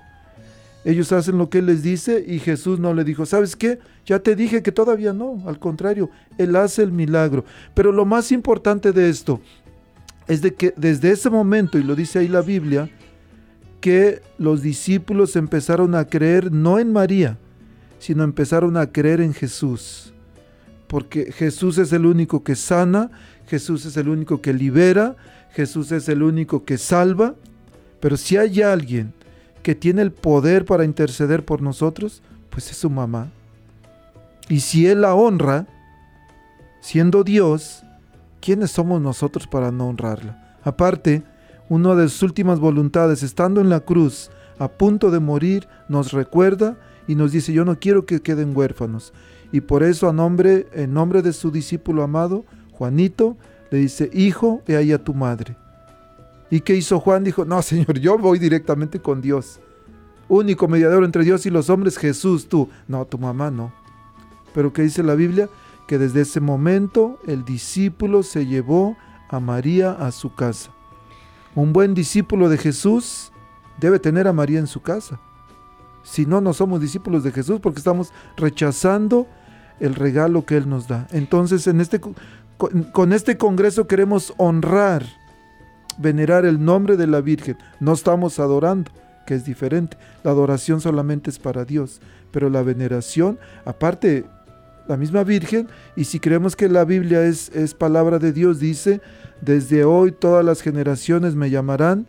Ellos 0.84 1.10
hacen 1.10 1.36
lo 1.36 1.50
que 1.50 1.58
Él 1.58 1.66
les 1.66 1.82
dice 1.82 2.24
y 2.26 2.38
Jesús 2.38 2.78
no 2.78 2.94
le 2.94 3.02
dijo, 3.02 3.26
¿sabes 3.26 3.56
qué? 3.56 3.80
Ya 4.06 4.20
te 4.20 4.36
dije 4.36 4.62
que 4.62 4.70
todavía 4.70 5.12
no, 5.12 5.42
al 5.46 5.58
contrario, 5.58 6.10
Él 6.38 6.54
hace 6.54 6.82
el 6.84 6.92
milagro. 6.92 7.44
Pero 7.74 7.90
lo 7.90 8.04
más 8.06 8.30
importante 8.30 8.92
de 8.92 9.08
esto 9.08 9.40
es 10.28 10.40
de 10.42 10.54
que 10.54 10.72
desde 10.76 11.10
ese 11.10 11.28
momento, 11.28 11.76
y 11.76 11.82
lo 11.82 11.96
dice 11.96 12.20
ahí 12.20 12.28
la 12.28 12.40
Biblia, 12.40 12.88
que 13.80 14.22
los 14.38 14.62
discípulos 14.62 15.34
empezaron 15.34 15.96
a 15.96 16.04
creer 16.06 16.52
no 16.52 16.78
en 16.78 16.92
María, 16.92 17.36
sino 17.98 18.22
empezaron 18.22 18.76
a 18.76 18.86
creer 18.92 19.20
en 19.20 19.34
Jesús. 19.34 20.12
Porque 20.86 21.32
Jesús 21.32 21.78
es 21.78 21.92
el 21.92 22.06
único 22.06 22.44
que 22.44 22.54
sana, 22.54 23.10
Jesús 23.48 23.86
es 23.86 23.96
el 23.96 24.08
único 24.08 24.40
que 24.40 24.52
libera, 24.52 25.16
Jesús 25.50 25.90
es 25.90 26.08
el 26.08 26.22
único 26.22 26.64
que 26.64 26.78
salva. 26.78 27.34
Pero 27.98 28.16
si 28.16 28.36
hay 28.36 28.62
alguien 28.62 29.12
que 29.64 29.74
tiene 29.74 30.02
el 30.02 30.12
poder 30.12 30.64
para 30.64 30.84
interceder 30.84 31.44
por 31.44 31.60
nosotros, 31.60 32.22
pues 32.50 32.70
es 32.70 32.76
su 32.76 32.88
mamá. 32.88 33.30
Y 34.48 34.60
si 34.60 34.86
Él 34.86 35.00
la 35.00 35.14
honra, 35.14 35.66
siendo 36.80 37.24
Dios, 37.24 37.82
¿quiénes 38.40 38.70
somos 38.70 39.00
nosotros 39.00 39.46
para 39.46 39.72
no 39.72 39.88
honrarla? 39.88 40.58
Aparte, 40.62 41.24
una 41.68 41.94
de 41.94 42.08
sus 42.08 42.22
últimas 42.22 42.60
voluntades, 42.60 43.22
estando 43.22 43.60
en 43.60 43.68
la 43.68 43.80
cruz, 43.80 44.30
a 44.58 44.68
punto 44.68 45.10
de 45.10 45.20
morir, 45.20 45.66
nos 45.88 46.12
recuerda 46.12 46.76
y 47.08 47.14
nos 47.14 47.32
dice, 47.32 47.52
yo 47.52 47.64
no 47.64 47.78
quiero 47.78 48.06
que 48.06 48.20
queden 48.20 48.56
huérfanos. 48.56 49.12
Y 49.52 49.60
por 49.60 49.82
eso 49.82 50.08
a 50.08 50.12
nombre, 50.12 50.66
en 50.72 50.92
nombre 50.92 51.22
de 51.22 51.32
su 51.32 51.50
discípulo 51.50 52.02
amado, 52.02 52.44
Juanito, 52.72 53.36
le 53.70 53.78
dice, 53.78 54.10
hijo, 54.12 54.62
he 54.66 54.76
ahí 54.76 54.92
a 54.92 55.02
tu 55.02 55.14
madre. 55.14 55.56
¿Y 56.50 56.60
qué 56.60 56.76
hizo 56.76 57.00
Juan? 57.00 57.24
Dijo, 57.24 57.44
no, 57.44 57.60
Señor, 57.62 57.98
yo 57.98 58.16
voy 58.18 58.38
directamente 58.38 59.00
con 59.00 59.20
Dios. 59.20 59.60
Único 60.28 60.68
mediador 60.68 61.04
entre 61.04 61.24
Dios 61.24 61.46
y 61.46 61.50
los 61.50 61.70
hombres, 61.70 61.98
Jesús, 61.98 62.48
tú. 62.48 62.68
No, 62.86 63.04
tu 63.04 63.18
mamá 63.18 63.50
no. 63.50 63.72
Pero 64.56 64.72
¿qué 64.72 64.80
dice 64.82 65.02
la 65.02 65.14
Biblia? 65.14 65.50
Que 65.86 65.98
desde 65.98 66.22
ese 66.22 66.40
momento 66.40 67.18
el 67.26 67.44
discípulo 67.44 68.22
se 68.22 68.46
llevó 68.46 68.96
a 69.28 69.38
María 69.38 69.92
a 69.92 70.10
su 70.12 70.34
casa. 70.34 70.70
Un 71.54 71.74
buen 71.74 71.92
discípulo 71.92 72.48
de 72.48 72.56
Jesús 72.56 73.32
debe 73.78 73.98
tener 73.98 74.26
a 74.26 74.32
María 74.32 74.58
en 74.58 74.66
su 74.66 74.80
casa. 74.80 75.20
Si 76.02 76.24
no, 76.24 76.40
no 76.40 76.54
somos 76.54 76.80
discípulos 76.80 77.22
de 77.22 77.32
Jesús 77.32 77.60
porque 77.60 77.80
estamos 77.80 78.12
rechazando 78.38 79.26
el 79.78 79.94
regalo 79.94 80.46
que 80.46 80.56
Él 80.56 80.70
nos 80.70 80.88
da. 80.88 81.06
Entonces, 81.10 81.66
en 81.66 81.82
este, 81.82 82.00
co- 82.00 82.14
con, 82.56 82.84
con 82.84 83.12
este 83.12 83.36
congreso 83.36 83.86
queremos 83.86 84.32
honrar, 84.38 85.04
venerar 85.98 86.46
el 86.46 86.64
nombre 86.64 86.96
de 86.96 87.06
la 87.08 87.20
Virgen. 87.20 87.58
No 87.78 87.92
estamos 87.92 88.38
adorando, 88.38 88.90
que 89.26 89.34
es 89.34 89.44
diferente. 89.44 89.98
La 90.24 90.30
adoración 90.30 90.80
solamente 90.80 91.28
es 91.28 91.38
para 91.38 91.66
Dios, 91.66 92.00
pero 92.30 92.48
la 92.48 92.62
veneración, 92.62 93.38
aparte, 93.66 94.24
la 94.88 94.96
misma 94.96 95.24
Virgen, 95.24 95.68
y 95.96 96.04
si 96.04 96.20
creemos 96.20 96.56
que 96.56 96.68
la 96.68 96.84
Biblia 96.84 97.24
es, 97.24 97.50
es 97.50 97.74
palabra 97.74 98.18
de 98.18 98.32
Dios, 98.32 98.60
dice, 98.60 99.00
desde 99.40 99.84
hoy 99.84 100.12
todas 100.12 100.44
las 100.44 100.62
generaciones 100.62 101.34
me 101.34 101.50
llamarán 101.50 102.06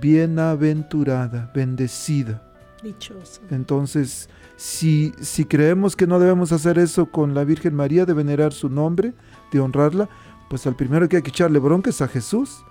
bienaventurada, 0.00 1.50
bendecida. 1.54 2.42
Dichoso. 2.82 3.40
Entonces, 3.50 4.28
si, 4.56 5.12
si 5.20 5.44
creemos 5.44 5.96
que 5.96 6.06
no 6.06 6.18
debemos 6.18 6.52
hacer 6.52 6.78
eso 6.78 7.06
con 7.06 7.34
la 7.34 7.44
Virgen 7.44 7.74
María, 7.74 8.06
de 8.06 8.14
venerar 8.14 8.52
su 8.52 8.68
nombre, 8.68 9.14
de 9.52 9.60
honrarla, 9.60 10.08
pues 10.48 10.66
al 10.66 10.76
primero 10.76 11.08
que 11.08 11.16
hay 11.16 11.22
que 11.22 11.30
echarle 11.30 11.58
bronca 11.58 11.90
es 11.90 12.00
a 12.00 12.08
Jesús. 12.08 12.64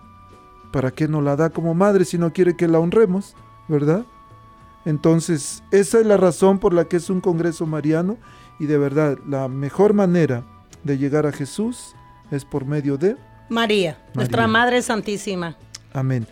¿Para 0.72 0.92
qué 0.92 1.08
no 1.08 1.22
la 1.22 1.36
da 1.36 1.50
como 1.50 1.74
madre 1.74 2.06
si 2.06 2.18
no 2.18 2.34
quiere 2.34 2.56
que 2.56 2.68
la 2.68 2.80
honremos? 2.80 3.36
¿Verdad? 3.68 4.06
Entonces, 4.86 5.64
esa 5.72 6.00
es 6.00 6.06
la 6.06 6.18
razón 6.18 6.60
por 6.60 6.74
la 6.74 6.86
que 6.86 6.98
es 6.98 7.10
un 7.10 7.20
congreso 7.20 7.66
mariano 7.66 8.18
y 8.60 8.66
de 8.66 8.78
verdad, 8.78 9.18
la 9.28 9.48
mejor 9.48 9.94
manera 9.94 10.44
de 10.84 10.98
llegar 10.98 11.26
a 11.26 11.32
Jesús 11.32 11.94
es 12.32 12.46
por 12.46 12.66
medio 12.66 12.98
de... 12.98 13.16
María, 13.50 13.98
nuestra. 14.14 14.48
Madre 14.48 14.82
Santísima. 14.82 15.56
Amén. 15.94 16.28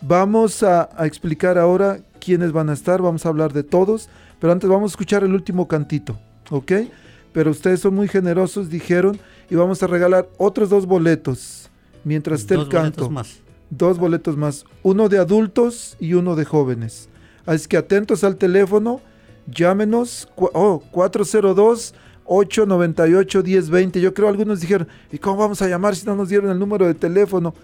Vamos 0.00 0.62
a, 0.62 0.88
a 0.96 1.06
explicar 1.06 1.58
ahora 1.58 1.98
quiénes 2.20 2.52
van 2.52 2.70
a 2.70 2.72
estar, 2.72 3.02
vamos 3.02 3.26
a 3.26 3.28
hablar 3.28 3.52
de 3.52 3.62
todos, 3.62 4.08
pero 4.38 4.52
antes 4.52 4.68
vamos 4.68 4.90
a 4.90 4.92
escuchar 4.92 5.24
el 5.24 5.32
último 5.34 5.68
cantito, 5.68 6.18
¿ok? 6.50 6.72
Pero 7.32 7.50
ustedes 7.50 7.80
son 7.80 7.94
muy 7.94 8.08
generosos, 8.08 8.70
dijeron, 8.70 9.18
y 9.50 9.56
vamos 9.56 9.82
a 9.82 9.86
regalar 9.86 10.28
otros 10.38 10.70
dos 10.70 10.86
boletos 10.86 11.70
mientras 12.04 12.40
esté 12.40 12.54
Dos 12.54 12.64
el 12.64 12.70
canto. 12.70 13.08
boletos 13.08 13.10
más. 13.10 13.38
Dos 13.70 13.98
boletos 13.98 14.36
más, 14.36 14.64
uno 14.82 15.08
de 15.08 15.18
adultos 15.18 15.96
y 15.98 16.14
uno 16.14 16.36
de 16.36 16.44
jóvenes. 16.44 17.08
Así 17.46 17.66
que 17.66 17.76
atentos 17.76 18.24
al 18.24 18.36
teléfono, 18.36 19.00
llámenos, 19.46 20.28
oh, 20.36 20.82
402 20.90 21.94
898 22.24 23.42
1020. 23.42 24.00
Yo 24.00 24.14
creo 24.14 24.28
algunos 24.28 24.60
dijeron, 24.60 24.86
¿y 25.12 25.18
cómo 25.18 25.36
vamos 25.38 25.60
a 25.62 25.68
llamar 25.68 25.94
si 25.96 26.06
no 26.06 26.14
nos 26.16 26.28
dieron 26.28 26.50
el 26.50 26.58
número 26.58 26.86
de 26.86 26.94
teléfono? 26.94 27.54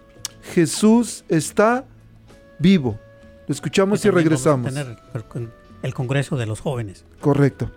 Jesús 0.54 1.24
está 1.28 1.84
vivo. 2.58 2.98
Lo 3.46 3.52
escuchamos 3.52 4.04
y 4.04 4.10
regresamos. 4.10 4.72
vamos 4.74 4.78
a 4.78 4.82
tener 4.84 4.98
el, 5.14 5.24
con- 5.24 5.52
el 5.82 5.94
Congreso 5.94 6.36
de 6.36 6.46
los 6.46 6.60
Jóvenes. 6.60 7.04
Correcto. 7.20 7.70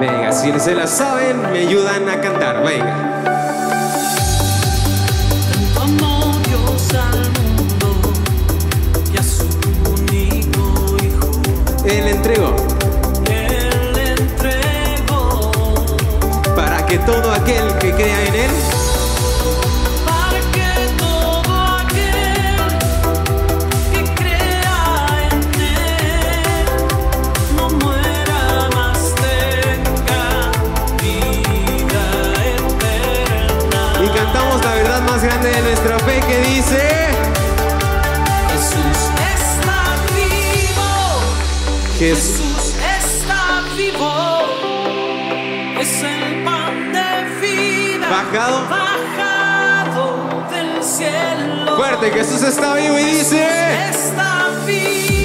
Venga, 0.00 0.30
si 0.32 0.52
se 0.60 0.74
la 0.74 0.86
saben, 0.86 1.40
me 1.52 1.60
ayudan 1.60 2.08
a 2.08 2.20
cantar. 2.20 2.62
Venga. 2.62 3.05
Él 12.16 12.22
entregó 12.22 12.56
Él 13.26 14.16
entregó. 14.18 15.52
Para 16.54 16.86
que 16.86 16.98
todo 16.98 17.30
aquel 17.32 17.76
que 17.78 17.92
crea 17.92 18.26
en 18.28 18.34
Él 18.34 18.75
Jesús. 41.98 42.74
Está 42.98 43.62
vivo, 43.74 44.12
es 45.80 46.02
el 46.02 46.44
pan 46.44 46.92
de 46.92 47.40
vida, 47.40 48.08
Bajado. 48.10 48.68
bajado 48.68 50.46
del 50.50 50.82
cielo. 50.84 51.76
Fuerte, 51.76 52.10
Jesús 52.10 52.42
está 52.42 52.74
vivo 52.74 52.98
y 52.98 53.04
dice 53.04 53.88
está 53.88 54.50
vivo, 54.66 55.15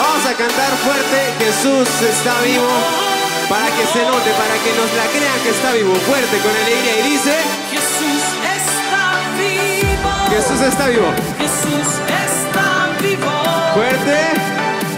Vamos 0.00 0.24
a 0.24 0.34
cantar 0.34 0.72
fuerte. 0.78 1.18
Jesús 1.44 1.88
está 2.00 2.40
vivo. 2.40 2.72
Para 3.50 3.66
que 3.66 3.84
se 3.92 4.02
note, 4.02 4.30
para 4.32 4.56
que 4.64 4.72
nos 4.80 4.90
la 4.96 5.06
crean 5.12 5.38
que 5.44 5.50
está 5.50 5.72
vivo. 5.72 5.94
Fuerte, 6.08 6.38
con 6.38 6.52
alegría. 6.56 7.00
Y 7.00 7.10
dice, 7.10 7.34
Jesús 7.70 8.22
está 8.56 9.04
vivo. 9.36 10.12
Jesús 10.32 10.60
está 10.62 10.86
vivo. 10.88 11.08
Jesús 11.36 11.88
está 12.24 12.68
vivo. 13.02 13.34
Fuerte. 13.74 14.18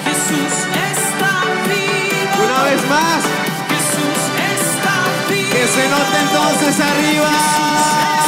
Jesús 0.06 0.54
está 0.94 1.34
vivo. 1.66 2.44
Una 2.46 2.62
vez 2.70 2.82
más. 2.94 3.20
Jesús 3.74 4.20
está 4.54 4.96
vivo. 5.28 5.50
Que 5.50 5.66
se 5.66 5.88
note 5.88 6.16
entonces 6.26 6.74
arriba. 6.78 8.21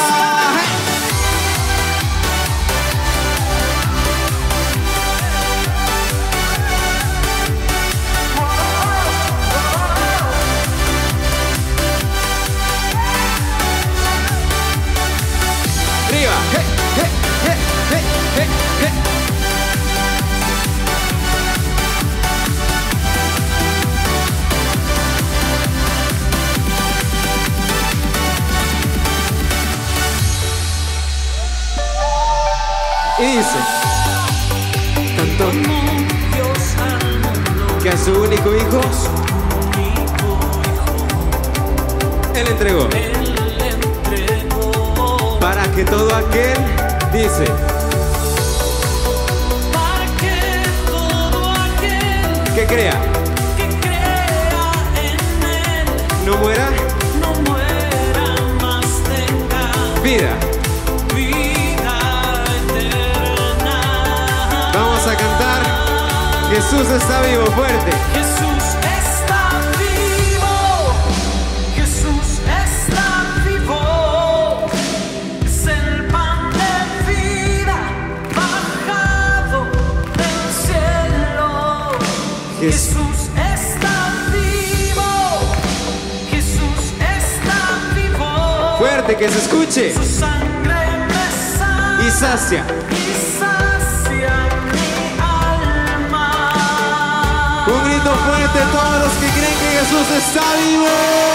Y 33.17 33.27
dice, 33.27 33.59
cantó 35.17 35.51
que 37.81 37.91
a 37.91 37.97
su 37.97 38.11
único 38.11 38.55
hijo 38.55 38.81
él 42.35 42.47
entregó. 42.49 42.89
Para 45.39 45.63
que 45.73 45.85
todo 45.85 46.15
aquel 46.15 46.59
dice 47.13 47.47
que 52.55 52.67
crea. 52.67 53.01
Que 53.57 53.69
crea 53.81 54.73
en 54.97 55.19
él. 55.51 55.87
No 56.25 56.37
muera. 56.37 56.71
No 57.21 57.33
muera 57.43 58.27
más 58.61 58.87
tenga 59.11 60.01
vida. 60.03 60.33
Vida 61.15 62.45
eterna. 62.69 63.77
vamos 64.73 65.07
a 65.07 65.17
cantar. 65.17 65.63
Jesús 66.51 66.89
está 66.89 67.23
vivo 67.23 67.47
fuerte 67.47 68.24
Jesús 82.71 83.29
está 83.37 83.97
vivo. 84.33 85.05
Jesús 86.31 86.95
está 86.99 87.61
vivo. 87.95 88.79
fuerte 88.79 89.17
que 89.17 89.29
se 89.29 89.39
escuche 89.39 89.93
Su 89.93 90.03
sangre 90.03 90.75
me 91.07 91.59
sana 91.59 92.01
y 92.07 92.11
sacia 92.11 92.65
y 92.91 92.93
sacia 93.39 94.37
mi 94.73 94.97
alma. 95.21 96.29
un 97.67 97.85
grito 97.85 98.13
fuerte 98.27 98.59
todos 98.73 98.99
los 99.05 99.13
que 99.21 99.29
creen 99.37 99.57
que 99.61 99.71
Jesús 99.81 100.09
está 100.17 100.45
vivo. 100.65 101.35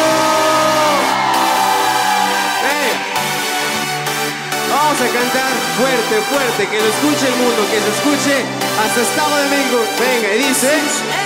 Vamos 4.69 5.01
a 5.01 5.07
cantar 5.13 5.51
fuerte, 5.77 6.21
fuerte, 6.29 6.67
que 6.67 6.79
lo 6.79 6.87
escuche 6.89 7.27
el 7.27 7.35
mundo, 7.35 7.61
que 7.69 7.79
se 7.79 7.89
escuche 7.89 8.45
hasta 8.81 9.01
Estado 9.01 9.35
de 9.37 9.49
México. 9.49 9.77
Venga, 9.99 10.35
y 10.35 10.47
dice. 10.47 11.18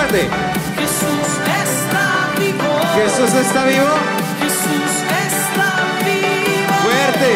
Fuerte, 0.00 0.28
Jesús 0.78 1.28
está 1.62 2.32
vivo. 2.38 2.80
Jesús 2.94 3.34
está 3.34 3.64
vivo, 3.64 3.88
Jesús 4.40 4.92
está 5.26 5.70
vivo. 6.04 6.74
fuerte, 6.84 7.32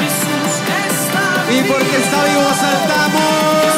Jesús 0.00 0.54
está 0.88 1.52
y 1.52 1.62
vivo. 1.62 1.74
porque 1.74 1.96
está 1.96 2.24
vivo 2.24 2.54
saltamos. 2.54 3.73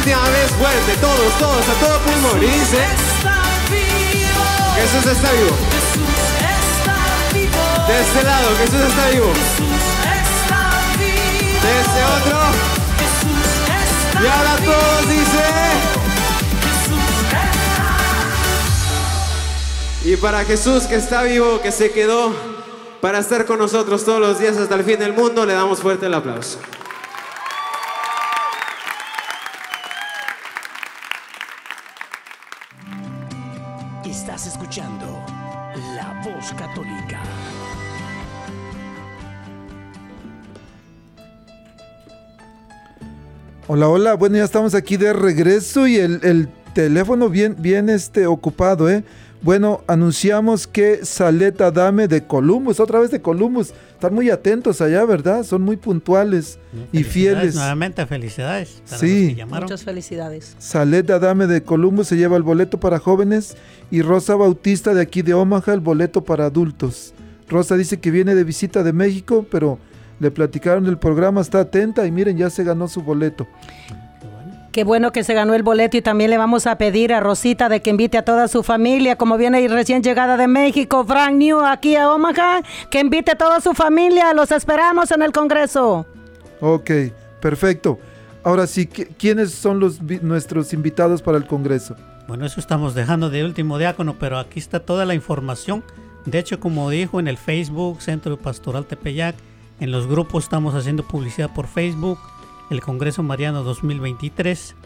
Última 0.00 0.30
vez 0.30 0.50
fuerte, 0.52 0.96
todos, 1.00 1.38
todos, 1.38 1.68
a 1.68 1.74
todo 1.74 1.98
pulmón. 2.00 2.42
Y 2.42 2.46
dice. 2.46 2.78
Jesús 4.76 5.06
está 5.12 5.32
vivo. 5.32 5.54
Jesús 5.70 6.08
está 6.78 6.96
vivo. 7.34 7.60
De 7.86 8.00
este 8.00 8.22
lado, 8.22 8.48
Jesús 8.56 8.80
está 8.80 9.08
vivo. 9.10 9.32
Jesús 9.34 9.76
está 10.42 10.62
vivo. 10.96 11.60
De 11.60 11.70
este 11.80 12.00
otro. 12.16 12.38
Jesús 13.00 13.44
está 13.52 14.22
Y 14.22 14.26
ahora 14.26 14.54
todos 14.64 15.08
dice. 15.08 15.44
Jesús 16.64 17.06
está 17.24 17.44
Y 20.08 20.16
para 20.16 20.44
Jesús 20.44 20.84
que 20.84 20.94
está 20.94 21.22
vivo, 21.24 21.60
que 21.60 21.72
se 21.72 21.90
quedó 21.90 22.32
para 23.02 23.18
estar 23.18 23.44
con 23.44 23.58
nosotros 23.58 24.04
todos 24.04 24.20
los 24.20 24.38
días 24.38 24.56
hasta 24.56 24.74
el 24.76 24.84
fin 24.84 24.98
del 24.98 25.12
mundo, 25.12 25.44
le 25.44 25.52
damos 25.52 25.80
fuerte 25.80 26.06
el 26.06 26.14
aplauso. 26.14 26.58
Estás 34.10 34.48
escuchando 34.48 35.06
La 35.94 36.20
Voz 36.24 36.52
Católica. 36.54 37.20
Hola, 43.68 43.88
hola. 43.88 44.14
Bueno, 44.14 44.36
ya 44.36 44.42
estamos 44.42 44.74
aquí 44.74 44.96
de 44.96 45.12
regreso 45.12 45.86
y 45.86 45.94
el, 45.94 46.18
el 46.24 46.48
teléfono 46.74 47.28
bien, 47.28 47.54
bien 47.60 47.88
este, 47.88 48.26
ocupado, 48.26 48.90
¿eh? 48.90 49.04
Bueno, 49.42 49.80
anunciamos 49.86 50.66
que 50.66 51.04
Saleta 51.04 51.70
Dame 51.70 52.08
de 52.08 52.26
Columbus, 52.26 52.78
otra 52.78 53.00
vez 53.00 53.10
de 53.10 53.22
Columbus. 53.22 53.72
Están 53.94 54.14
muy 54.14 54.28
atentos 54.28 54.82
allá, 54.82 55.04
¿verdad? 55.06 55.44
Son 55.44 55.62
muy 55.62 55.76
puntuales 55.78 56.58
y 56.92 57.04
fieles. 57.04 57.54
Nuevamente, 57.54 58.04
felicidades. 58.06 58.82
para 58.86 58.98
Sí. 58.98 59.20
los 59.24 59.28
que 59.30 59.34
llamaron. 59.36 59.64
Muchas 59.64 59.82
felicidades. 59.84 60.56
Saleta 60.58 61.18
Dame 61.18 61.46
de 61.46 61.62
Columbus 61.62 62.08
se 62.08 62.16
lleva 62.18 62.36
el 62.36 62.42
boleto 62.42 62.78
para 62.78 62.98
jóvenes 62.98 63.56
y 63.90 64.02
Rosa 64.02 64.34
Bautista 64.34 64.92
de 64.92 65.00
aquí 65.00 65.22
de 65.22 65.32
Omaha 65.32 65.72
el 65.72 65.80
boleto 65.80 66.22
para 66.22 66.44
adultos. 66.46 67.14
Rosa 67.48 67.76
dice 67.76 67.98
que 67.98 68.10
viene 68.10 68.34
de 68.34 68.44
visita 68.44 68.82
de 68.82 68.92
México, 68.92 69.46
pero 69.50 69.78
le 70.18 70.30
platicaron 70.30 70.84
del 70.84 70.98
programa, 70.98 71.40
está 71.40 71.60
atenta 71.60 72.06
y 72.06 72.10
miren, 72.12 72.36
ya 72.36 72.50
se 72.50 72.62
ganó 72.62 72.88
su 72.88 73.00
boleto. 73.02 73.46
Qué 74.72 74.84
bueno 74.84 75.10
que 75.10 75.24
se 75.24 75.34
ganó 75.34 75.54
el 75.54 75.64
boleto 75.64 75.96
y 75.96 76.02
también 76.02 76.30
le 76.30 76.38
vamos 76.38 76.68
a 76.68 76.78
pedir 76.78 77.12
a 77.12 77.18
Rosita 77.18 77.68
de 77.68 77.80
que 77.82 77.90
invite 77.90 78.18
a 78.18 78.24
toda 78.24 78.46
su 78.46 78.62
familia, 78.62 79.16
como 79.16 79.36
viene 79.36 79.58
ahí 79.58 79.66
recién 79.66 80.00
llegada 80.02 80.36
de 80.36 80.46
México, 80.46 81.04
Frank 81.04 81.34
New, 81.34 81.58
aquí 81.60 81.96
a 81.96 82.12
Omaha, 82.12 82.62
que 82.88 83.00
invite 83.00 83.32
a 83.32 83.34
toda 83.34 83.60
su 83.60 83.74
familia. 83.74 84.32
Los 84.32 84.52
esperamos 84.52 85.10
en 85.10 85.22
el 85.22 85.32
Congreso. 85.32 86.06
Ok, 86.60 86.88
perfecto. 87.40 87.98
Ahora 88.44 88.68
sí, 88.68 88.86
¿qui- 88.86 89.08
¿quiénes 89.18 89.50
son 89.52 89.80
los 89.80 90.00
nuestros 90.02 90.72
invitados 90.72 91.20
para 91.20 91.36
el 91.36 91.46
Congreso? 91.46 91.96
Bueno, 92.28 92.46
eso 92.46 92.60
estamos 92.60 92.94
dejando 92.94 93.28
de 93.28 93.44
último 93.44 93.76
diácono, 93.76 94.14
pero 94.20 94.38
aquí 94.38 94.60
está 94.60 94.78
toda 94.78 95.04
la 95.04 95.14
información. 95.14 95.82
De 96.26 96.38
hecho, 96.38 96.60
como 96.60 96.88
dijo 96.90 97.18
en 97.18 97.26
el 97.26 97.38
Facebook, 97.38 98.00
Centro 98.02 98.36
Pastoral 98.38 98.84
Tepeyac, 98.86 99.34
en 99.80 99.90
los 99.90 100.06
grupos 100.06 100.44
estamos 100.44 100.76
haciendo 100.76 101.02
publicidad 101.02 101.50
por 101.52 101.66
Facebook, 101.66 102.18
el 102.70 102.80
Congreso 102.80 103.22
Mariano 103.22 103.64
2023. 103.64 104.76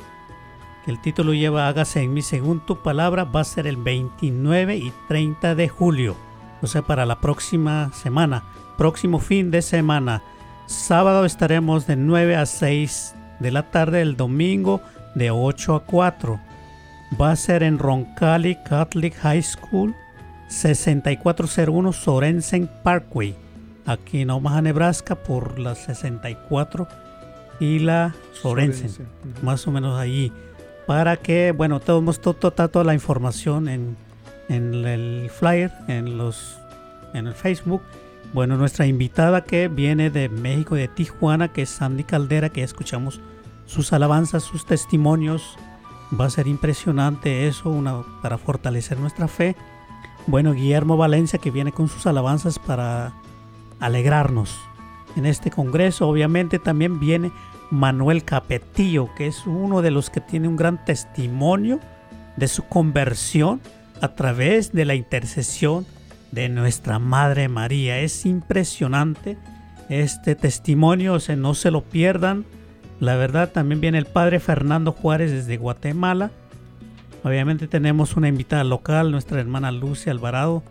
que 0.84 0.90
El 0.90 1.00
título 1.00 1.34
lleva 1.34 1.68
Hágase 1.68 2.02
en 2.02 2.14
mí 2.14 2.22
según 2.22 2.64
tu 2.64 2.82
palabra, 2.82 3.24
va 3.24 3.40
a 3.40 3.44
ser 3.44 3.66
el 3.66 3.76
29 3.76 4.76
y 4.76 4.92
30 5.08 5.54
de 5.54 5.68
julio, 5.68 6.16
o 6.62 6.66
sea, 6.66 6.82
para 6.82 7.04
la 7.06 7.20
próxima 7.20 7.92
semana, 7.92 8.42
próximo 8.78 9.20
fin 9.20 9.50
de 9.50 9.60
semana. 9.60 10.22
Sábado 10.66 11.26
estaremos 11.26 11.86
de 11.86 11.96
9 11.96 12.36
a 12.36 12.46
6 12.46 13.14
de 13.38 13.50
la 13.50 13.70
tarde 13.70 14.00
el 14.00 14.16
domingo 14.16 14.80
de 15.14 15.30
8 15.30 15.74
a 15.74 15.84
4. 15.84 16.40
Va 17.20 17.32
a 17.32 17.36
ser 17.36 17.62
en 17.62 17.78
Roncalli 17.78 18.56
Catholic 18.64 19.14
High 19.16 19.42
School, 19.42 19.94
6401 20.48 21.92
Sorensen 21.92 22.70
Parkway, 22.82 23.36
aquí 23.84 24.22
en 24.22 24.30
Omaha, 24.30 24.62
Nebraska, 24.62 25.16
por 25.16 25.58
la 25.58 25.74
64 25.74 27.03
y 27.64 27.78
la 27.78 28.14
Sorensen, 28.32 28.90
Sorensen, 28.90 29.06
ujú. 29.36 29.46
más 29.46 29.66
o 29.66 29.70
menos 29.72 29.98
ahí. 29.98 30.32
Para 30.86 31.16
que, 31.16 31.52
bueno, 31.52 31.80
tenemos 31.80 32.20
to- 32.20 32.34
to- 32.34 32.50
to- 32.50 32.68
toda 32.68 32.84
la 32.84 32.94
información 32.94 33.68
en, 33.68 33.96
en 34.48 34.74
el 34.74 35.30
flyer, 35.30 35.72
en, 35.88 36.18
los, 36.18 36.58
en 37.14 37.26
el 37.26 37.34
Facebook. 37.34 37.80
Bueno, 38.34 38.56
nuestra 38.56 38.86
invitada 38.86 39.44
que 39.44 39.68
viene 39.68 40.10
de 40.10 40.28
México, 40.28 40.74
de 40.74 40.88
Tijuana, 40.88 41.48
que 41.52 41.62
es 41.62 41.70
Sandy 41.70 42.04
Caldera, 42.04 42.48
que 42.50 42.60
ya 42.60 42.64
escuchamos 42.66 43.20
sus 43.66 43.92
alabanzas, 43.92 44.42
sus 44.42 44.66
testimonios. 44.66 45.56
Va 46.20 46.26
a 46.26 46.30
ser 46.30 46.46
impresionante 46.48 47.46
eso 47.48 47.70
una, 47.70 48.02
para 48.22 48.36
fortalecer 48.36 48.98
nuestra 48.98 49.26
fe. 49.26 49.56
Bueno, 50.26 50.52
Guillermo 50.52 50.96
Valencia 50.96 51.38
que 51.38 51.50
viene 51.50 51.72
con 51.72 51.88
sus 51.88 52.06
alabanzas 52.06 52.58
para 52.58 53.14
alegrarnos. 53.80 54.54
En 55.16 55.26
este 55.26 55.50
congreso 55.50 56.08
obviamente 56.08 56.58
también 56.58 56.98
viene 57.00 57.30
Manuel 57.74 58.24
Capetillo, 58.24 59.12
que 59.14 59.26
es 59.26 59.46
uno 59.46 59.82
de 59.82 59.90
los 59.90 60.08
que 60.08 60.20
tiene 60.20 60.48
un 60.48 60.56
gran 60.56 60.84
testimonio 60.84 61.80
de 62.36 62.48
su 62.48 62.62
conversión 62.64 63.60
a 64.00 64.14
través 64.14 64.72
de 64.72 64.84
la 64.84 64.94
intercesión 64.94 65.84
de 66.30 66.48
nuestra 66.48 66.98
Madre 66.98 67.48
María. 67.48 67.98
Es 67.98 68.26
impresionante 68.26 69.36
este 69.88 70.34
testimonio, 70.34 71.14
o 71.14 71.36
no 71.36 71.54
se 71.54 71.70
lo 71.70 71.82
pierdan. 71.82 72.44
La 73.00 73.16
verdad, 73.16 73.50
también 73.50 73.80
viene 73.80 73.98
el 73.98 74.06
Padre 74.06 74.40
Fernando 74.40 74.92
Juárez 74.92 75.32
desde 75.32 75.56
Guatemala. 75.56 76.30
Obviamente 77.24 77.66
tenemos 77.66 78.16
una 78.16 78.28
invitada 78.28 78.64
local, 78.64 79.10
nuestra 79.10 79.40
hermana 79.40 79.72
Lucia 79.72 80.12
Alvarado 80.12 80.62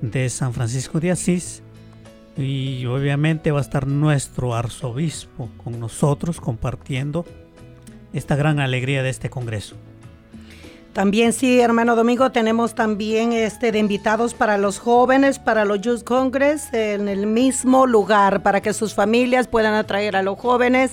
de 0.00 0.28
San 0.30 0.52
Francisco 0.52 1.00
de 1.00 1.10
Asís. 1.10 1.62
Y 2.36 2.84
obviamente 2.86 3.50
va 3.50 3.58
a 3.58 3.62
estar 3.62 3.86
nuestro 3.86 4.54
arzobispo 4.54 5.48
con 5.62 5.80
nosotros 5.80 6.40
compartiendo 6.40 7.24
esta 8.12 8.36
gran 8.36 8.60
alegría 8.60 9.02
de 9.02 9.10
este 9.10 9.30
congreso. 9.30 9.76
También 10.96 11.34
sí, 11.34 11.60
hermano 11.60 11.94
Domingo, 11.94 12.32
tenemos 12.32 12.74
también 12.74 13.34
este 13.34 13.70
de 13.70 13.78
invitados 13.78 14.32
para 14.32 14.56
los 14.56 14.78
jóvenes, 14.78 15.38
para 15.38 15.66
los 15.66 15.82
Youth 15.82 16.04
Congress, 16.04 16.72
en 16.72 17.08
el 17.08 17.26
mismo 17.26 17.86
lugar, 17.86 18.42
para 18.42 18.62
que 18.62 18.72
sus 18.72 18.94
familias 18.94 19.46
puedan 19.46 19.74
atraer 19.74 20.16
a 20.16 20.22
los 20.22 20.38
jóvenes. 20.38 20.92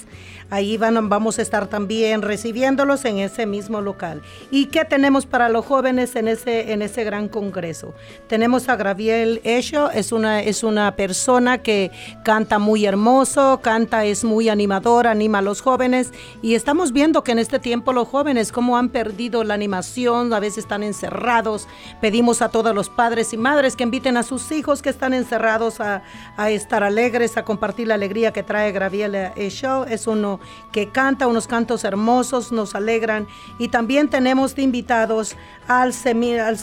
Ahí 0.53 0.77
van, 0.77 1.09
vamos 1.09 1.39
a 1.39 1.41
estar 1.41 1.65
también 1.65 2.21
recibiéndolos 2.21 3.05
en 3.05 3.17
ese 3.17 3.47
mismo 3.47 3.81
local. 3.81 4.21
¿Y 4.51 4.67
qué 4.67 4.85
tenemos 4.85 5.25
para 5.25 5.49
los 5.49 5.65
jóvenes 5.65 6.15
en 6.15 6.27
ese, 6.27 6.73
en 6.73 6.83
ese 6.83 7.03
gran 7.03 7.27
congreso? 7.27 7.95
Tenemos 8.27 8.69
a 8.69 8.75
Graviel 8.75 9.41
Esho, 9.43 9.89
es 9.89 10.11
una, 10.11 10.43
es 10.43 10.63
una 10.63 10.95
persona 10.95 11.63
que 11.63 11.89
canta 12.23 12.59
muy 12.59 12.85
hermoso, 12.85 13.61
canta, 13.63 14.05
es 14.05 14.23
muy 14.23 14.47
animador, 14.47 15.07
anima 15.07 15.39
a 15.39 15.41
los 15.41 15.59
jóvenes. 15.59 16.11
Y 16.43 16.53
estamos 16.53 16.91
viendo 16.91 17.23
que 17.23 17.31
en 17.31 17.39
este 17.39 17.57
tiempo 17.57 17.91
los 17.91 18.07
jóvenes, 18.07 18.51
como 18.51 18.77
han 18.77 18.89
perdido 18.89 19.43
la 19.43 19.55
animación, 19.55 20.31
a 20.33 20.39
veces 20.39 20.59
están 20.59 20.83
encerrados. 20.83 21.67
Pedimos 21.99 22.43
a 22.43 22.49
todos 22.49 22.75
los 22.75 22.89
padres 22.89 23.33
y 23.33 23.37
madres 23.37 23.75
que 23.75 23.85
inviten 23.85 24.17
a 24.17 24.21
sus 24.21 24.51
hijos 24.51 24.83
que 24.83 24.91
están 24.91 25.15
encerrados 25.15 25.79
a, 25.79 26.03
a 26.37 26.51
estar 26.51 26.83
alegres, 26.83 27.37
a 27.37 27.43
compartir 27.43 27.87
la 27.87 27.95
alegría 27.95 28.33
que 28.33 28.43
trae 28.43 28.71
Graviel 28.71 29.15
Esho. 29.35 29.87
Es 29.87 30.05
uno 30.05 30.42
que 30.71 30.89
canta 30.89 31.27
unos 31.27 31.47
cantos 31.47 31.83
hermosos, 31.83 32.51
nos 32.51 32.75
alegran. 32.75 33.27
Y 33.59 33.69
también 33.69 34.09
tenemos 34.09 34.55
de 34.55 34.63
invitados 34.63 35.35
al, 35.67 35.93
semi, 35.93 36.37
al 36.37 36.57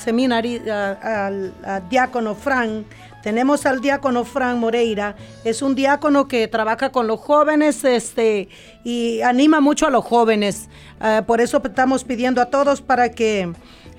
diácono 1.89 2.35
Fran. 2.35 2.85
Tenemos 3.23 3.67
al 3.67 3.81
diácono 3.81 4.25
Fran 4.25 4.59
Moreira. 4.59 5.15
Es 5.45 5.61
un 5.61 5.75
diácono 5.75 6.27
que 6.27 6.49
trabaja 6.49 6.91
con 6.91 7.07
los 7.07 7.21
jóvenes 7.21 7.85
este, 7.85 8.49
y 8.83 9.21
anima 9.21 9.61
mucho 9.61 9.87
a 9.87 9.91
los 9.91 10.05
jóvenes. 10.05 10.71
Ah, 11.01 11.25
por 11.27 11.41
eso 11.41 11.61
estamos 11.63 12.05
pidiendo 12.05 12.41
a 12.41 12.47
todos 12.47 12.81
para 12.81 13.11
que 13.11 13.53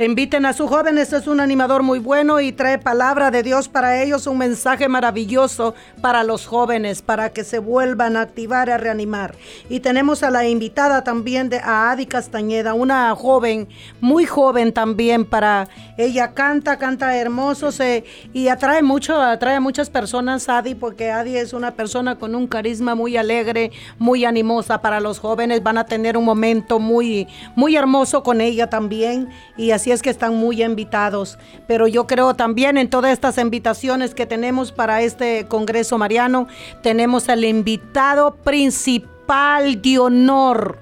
inviten 0.05 0.45
a 0.45 0.53
sus 0.53 0.69
jóvenes. 0.69 1.13
Es 1.13 1.27
un 1.27 1.39
animador 1.39 1.83
muy 1.83 1.99
bueno 1.99 2.39
y 2.39 2.51
trae 2.51 2.77
palabra 2.77 3.31
de 3.31 3.43
Dios 3.43 3.67
para 3.67 4.01
ellos, 4.01 4.27
un 4.27 4.37
mensaje 4.37 4.87
maravilloso 4.87 5.75
para 6.01 6.23
los 6.23 6.47
jóvenes, 6.47 7.01
para 7.01 7.29
que 7.29 7.43
se 7.43 7.59
vuelvan 7.59 8.17
a 8.17 8.21
activar, 8.21 8.69
a 8.69 8.77
reanimar. 8.77 9.35
Y 9.69 9.81
tenemos 9.81 10.23
a 10.23 10.31
la 10.31 10.47
invitada 10.47 11.03
también 11.03 11.49
de 11.49 11.59
a 11.59 11.91
Adi 11.91 12.05
Castañeda, 12.05 12.73
una 12.73 13.13
joven, 13.15 13.67
muy 13.99 14.25
joven 14.25 14.73
también 14.73 15.25
para 15.25 15.67
ella 15.97 16.33
canta, 16.33 16.77
canta 16.77 17.15
hermoso 17.15 17.71
se, 17.71 18.03
y 18.33 18.47
atrae 18.47 18.81
mucho, 18.81 19.21
atrae 19.21 19.55
a 19.55 19.59
muchas 19.59 19.89
personas 19.89 20.49
Adi 20.49 20.75
porque 20.75 21.11
Adi 21.11 21.37
es 21.37 21.53
una 21.53 21.71
persona 21.71 22.17
con 22.17 22.35
un 22.35 22.47
carisma 22.47 22.95
muy 22.95 23.17
alegre, 23.17 23.71
muy 23.99 24.25
animosa 24.25 24.81
para 24.81 24.99
los 24.99 25.19
jóvenes, 25.19 25.61
van 25.61 25.77
a 25.77 25.85
tener 25.85 26.17
un 26.17 26.25
momento 26.25 26.79
muy 26.79 27.27
muy 27.55 27.75
hermoso 27.75 28.23
con 28.23 28.41
ella 28.41 28.69
también 28.69 29.29
y 29.57 29.71
así 29.71 29.90
es 29.91 30.01
que 30.01 30.09
están 30.09 30.35
muy 30.35 30.63
invitados. 30.63 31.37
Pero 31.67 31.87
yo 31.87 32.07
creo 32.07 32.33
también 32.33 32.77
en 32.77 32.89
todas 32.89 33.11
estas 33.11 33.37
invitaciones 33.37 34.13
que 34.13 34.25
tenemos 34.25 34.71
para 34.71 35.01
este 35.01 35.45
Congreso 35.47 35.97
Mariano, 35.97 36.47
tenemos 36.81 37.29
al 37.29 37.43
invitado 37.43 38.35
principal 38.35 39.81
de 39.81 39.99
honor. 39.99 40.79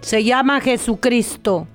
Se 0.00 0.24
llama 0.24 0.60
Jesucristo. 0.60 1.66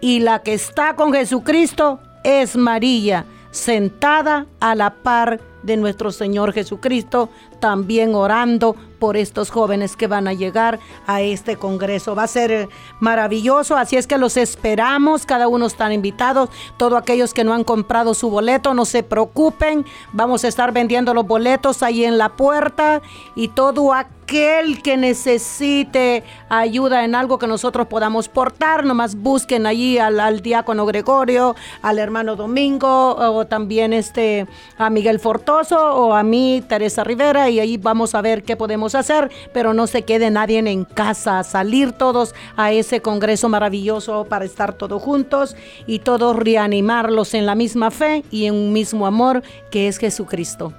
Y 0.00 0.20
la 0.20 0.42
que 0.42 0.54
está 0.54 0.96
con 0.96 1.12
Jesucristo 1.12 2.00
es 2.24 2.56
María, 2.56 3.24
sentada 3.50 4.46
a 4.60 4.74
la 4.74 4.94
par 4.94 5.40
de 5.62 5.76
nuestro 5.76 6.12
Señor 6.12 6.52
Jesucristo, 6.52 7.30
también 7.58 8.14
orando 8.14 8.76
por 9.04 9.18
estos 9.18 9.50
jóvenes 9.50 9.96
que 9.96 10.06
van 10.06 10.26
a 10.28 10.32
llegar 10.32 10.80
a 11.06 11.20
este 11.20 11.56
congreso. 11.56 12.14
Va 12.14 12.22
a 12.22 12.26
ser 12.26 12.50
eh, 12.50 12.68
maravilloso, 13.00 13.76
así 13.76 13.98
es 13.98 14.06
que 14.06 14.16
los 14.16 14.38
esperamos, 14.38 15.26
cada 15.26 15.46
uno 15.46 15.66
están 15.66 15.92
invitados, 15.92 16.48
todos 16.78 16.98
aquellos 16.98 17.34
que 17.34 17.44
no 17.44 17.52
han 17.52 17.64
comprado 17.64 18.14
su 18.14 18.30
boleto, 18.30 18.72
no 18.72 18.86
se 18.86 19.02
preocupen, 19.02 19.84
vamos 20.14 20.42
a 20.42 20.48
estar 20.48 20.72
vendiendo 20.72 21.12
los 21.12 21.26
boletos 21.26 21.82
ahí 21.82 22.02
en 22.02 22.16
la 22.16 22.30
puerta 22.30 23.02
y 23.36 23.48
todo 23.48 23.92
aquel 23.92 24.80
que 24.82 24.96
necesite 24.96 26.24
ayuda 26.48 27.04
en 27.04 27.14
algo 27.14 27.38
que 27.38 27.46
nosotros 27.46 27.86
podamos 27.88 28.28
portar, 28.28 28.86
nomás 28.86 29.16
busquen 29.16 29.66
allí 29.66 29.98
al, 29.98 30.18
al 30.18 30.40
diácono 30.40 30.86
Gregorio, 30.86 31.54
al 31.82 31.98
hermano 31.98 32.36
Domingo 32.36 33.16
o 33.16 33.44
también 33.44 33.92
este 33.92 34.46
a 34.78 34.88
Miguel 34.88 35.20
Fortoso 35.20 35.76
o 35.76 36.14
a 36.14 36.22
mí 36.22 36.64
Teresa 36.66 37.04
Rivera 37.04 37.50
y 37.50 37.60
ahí 37.60 37.76
vamos 37.76 38.14
a 38.14 38.22
ver 38.22 38.44
qué 38.44 38.56
podemos 38.56 38.93
hacer, 38.98 39.30
pero 39.52 39.74
no 39.74 39.86
se 39.86 40.02
quede 40.02 40.30
nadie 40.30 40.58
en 40.58 40.84
casa, 40.84 41.42
salir 41.42 41.92
todos 41.92 42.34
a 42.56 42.72
ese 42.72 43.00
congreso 43.00 43.48
maravilloso 43.48 44.24
para 44.24 44.44
estar 44.44 44.74
todos 44.74 45.02
juntos 45.02 45.56
y 45.86 46.00
todos 46.00 46.36
reanimarlos 46.36 47.34
en 47.34 47.46
la 47.46 47.54
misma 47.54 47.90
fe 47.90 48.24
y 48.30 48.46
en 48.46 48.54
un 48.54 48.72
mismo 48.72 49.06
amor 49.06 49.42
que 49.70 49.88
es 49.88 49.98
Jesucristo. 49.98 50.72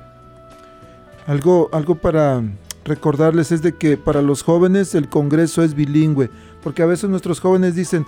Algo, 1.28 1.70
algo 1.72 1.96
para 1.96 2.44
recordarles 2.84 3.52
es 3.52 3.62
de 3.62 3.76
que 3.76 3.98
para 3.98 4.22
los 4.22 4.44
jóvenes 4.44 4.96
el 4.96 5.10
Congreso 5.10 5.64
es 5.64 5.74
bilingüe, 5.74 6.30
porque 6.64 6.84
a 6.84 6.86
veces 6.86 7.10
nuestros 7.10 7.40
jóvenes 7.40 7.76
dicen, 7.76 8.06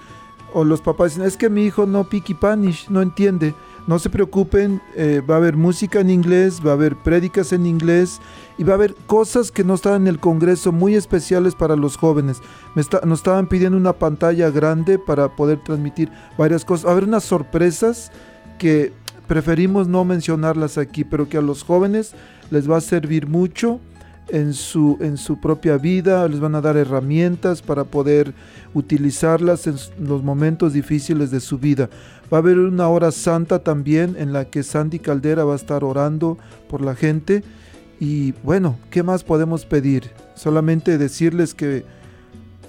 o 0.54 0.64
los 0.64 0.82
papás 0.82 1.12
dicen, 1.12 1.28
es 1.28 1.36
que 1.36 1.50
mi 1.50 1.66
hijo 1.66 1.86
no 1.86 2.08
piqui 2.08 2.34
panish, 2.34 2.88
no 2.90 3.02
entiende. 3.02 3.54
No 3.88 4.00
se 4.00 4.10
preocupen, 4.10 4.82
eh, 4.96 5.22
va 5.28 5.36
a 5.36 5.38
haber 5.38 5.56
música 5.56 6.02
en 6.02 6.10
inglés, 6.10 6.60
va 6.66 6.72
a 6.72 6.74
haber 6.74 6.98
prédicas 6.98 7.54
en 7.54 7.66
inglés 7.66 8.20
y 8.58 8.64
va 8.66 8.74
a 8.74 8.76
haber 8.76 8.94
cosas 9.06 9.50
que 9.50 9.64
no 9.64 9.76
están 9.76 10.02
en 10.02 10.08
el 10.08 10.20
Congreso 10.20 10.74
muy 10.74 10.96
especiales 10.96 11.56
para 11.56 11.78
los 11.78 11.96
jóvenes. 11.96 12.42
Me 12.76 12.82
está- 12.82 13.00
nos 13.06 13.20
estaban 13.20 13.48
pidiendo 13.48 13.78
una 13.78 13.94
pantalla 13.94 14.50
grande 14.50 15.00
para 15.00 15.36
poder 15.38 15.64
transmitir 15.64 16.10
varias 16.38 16.66
cosas. 16.66 16.86
Va 16.86 16.90
a 16.90 16.92
haber 16.94 17.06
unas 17.06 17.24
sorpresas 17.24 18.12
que 18.58 18.92
preferimos 19.26 19.88
no 19.88 20.04
mencionarlas 20.04 20.78
aquí, 20.78 21.06
pero 21.06 21.30
que 21.30 21.38
a 21.38 21.42
los 21.42 21.64
jóvenes 21.64 22.14
les 22.52 22.70
va 22.70 22.78
a 22.78 22.82
servir 22.82 23.28
mucho 23.28 23.80
en 24.30 24.54
su, 24.54 24.98
en 25.00 25.18
su 25.18 25.40
propia 25.40 25.78
vida, 25.78 26.28
les 26.28 26.40
van 26.40 26.56
a 26.56 26.62
dar 26.62 26.78
herramientas 26.78 27.62
para 27.62 27.84
poder 27.86 28.34
utilizarlas 28.74 29.68
en 29.68 29.76
los 30.00 30.24
momentos 30.24 30.74
difíciles 30.74 31.32
de 31.32 31.40
su 31.40 31.58
vida. 31.58 31.90
Va 32.32 32.38
a 32.38 32.42
haber 32.42 32.60
una 32.60 32.90
hora 32.90 33.12
santa 33.12 33.60
también 33.60 34.16
en 34.20 34.34
la 34.34 34.46
que 34.46 34.64
Sandy 34.64 35.00
Caldera 35.00 35.46
va 35.46 35.54
a 35.54 35.58
estar 35.58 35.84
orando 35.84 36.38
por 36.70 36.82
la 36.82 36.96
gente. 36.96 37.44
Y 38.00 38.34
bueno, 38.44 38.78
¿qué 38.90 39.02
más 39.02 39.24
podemos 39.24 39.66
pedir? 39.66 40.12
Solamente 40.36 40.98
decirles 40.98 41.54
que 41.54 41.86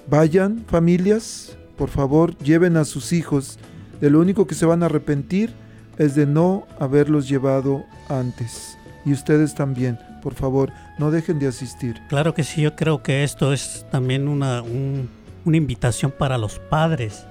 vayan 0.09 0.63
familias, 0.67 1.57
por 1.77 1.89
favor, 1.89 2.37
lleven 2.37 2.77
a 2.77 2.85
sus 2.85 3.11
hijos. 3.11 3.59
De 3.99 4.09
lo 4.09 4.19
único 4.19 4.47
que 4.47 4.55
se 4.55 4.65
van 4.65 4.81
a 4.81 4.87
arrepentir 4.87 5.53
es 5.97 6.15
de 6.15 6.25
no 6.25 6.65
haberlos 6.79 7.27
llevado 7.27 7.83
antes. 8.07 8.77
Y 9.05 9.11
ustedes 9.11 9.53
también, 9.53 9.99
por 10.21 10.33
favor, 10.35 10.71
no 10.97 11.11
dejen 11.11 11.39
de 11.39 11.47
asistir. 11.47 12.01
Claro 12.09 12.33
que 12.33 12.43
sí, 12.43 12.61
yo 12.61 12.75
creo 12.75 13.01
que 13.03 13.23
esto 13.23 13.53
es 13.53 13.85
también 13.91 14.27
una, 14.27 14.61
un- 14.61 15.09
una 15.45 15.57
invitación 15.57 16.11
para 16.11 16.37
los 16.37 16.59
padres. 16.59 17.25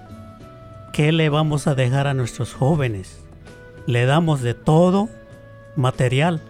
¿Qué 0.93 1.13
le 1.13 1.29
vamos 1.29 1.67
a 1.67 1.75
dejar 1.75 2.07
a 2.07 2.15
nuestros 2.15 2.55
jóvenes? 2.55 3.21
Le 3.87 4.05
damos 4.07 4.41
de 4.43 4.55
todo 4.55 5.09
material, 5.77 6.41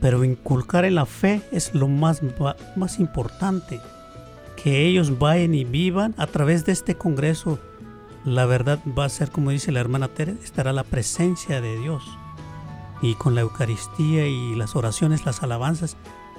pero 0.00 0.24
inculcar 0.24 0.84
en 0.84 0.94
la 0.94 1.06
fe 1.06 1.40
es 1.52 1.74
lo 1.74 1.88
más, 1.88 2.20
más 2.76 3.00
importante. 3.00 3.80
Que 4.62 4.86
ellos 4.86 5.18
vayan 5.18 5.54
y 5.54 5.64
vivan 5.64 6.14
a 6.18 6.26
través 6.26 6.64
de 6.64 6.72
este 6.72 6.94
congreso. 6.96 7.58
La 8.24 8.44
verdad 8.46 8.78
va 8.98 9.04
a 9.04 9.08
ser, 9.08 9.30
como 9.30 9.50
dice 9.50 9.72
la 9.72 9.80
hermana 9.80 10.08
Tere, 10.08 10.34
estará 10.44 10.72
la 10.72 10.84
presencia 10.84 11.60
de 11.60 11.78
Dios. 11.78 12.02
Y 13.00 13.14
con 13.14 13.34
la 13.34 13.42
Eucaristía 13.42 14.26
y 14.26 14.54
las 14.54 14.74
oraciones, 14.76 15.24
las 15.24 15.42
alabanzas, 15.42 15.96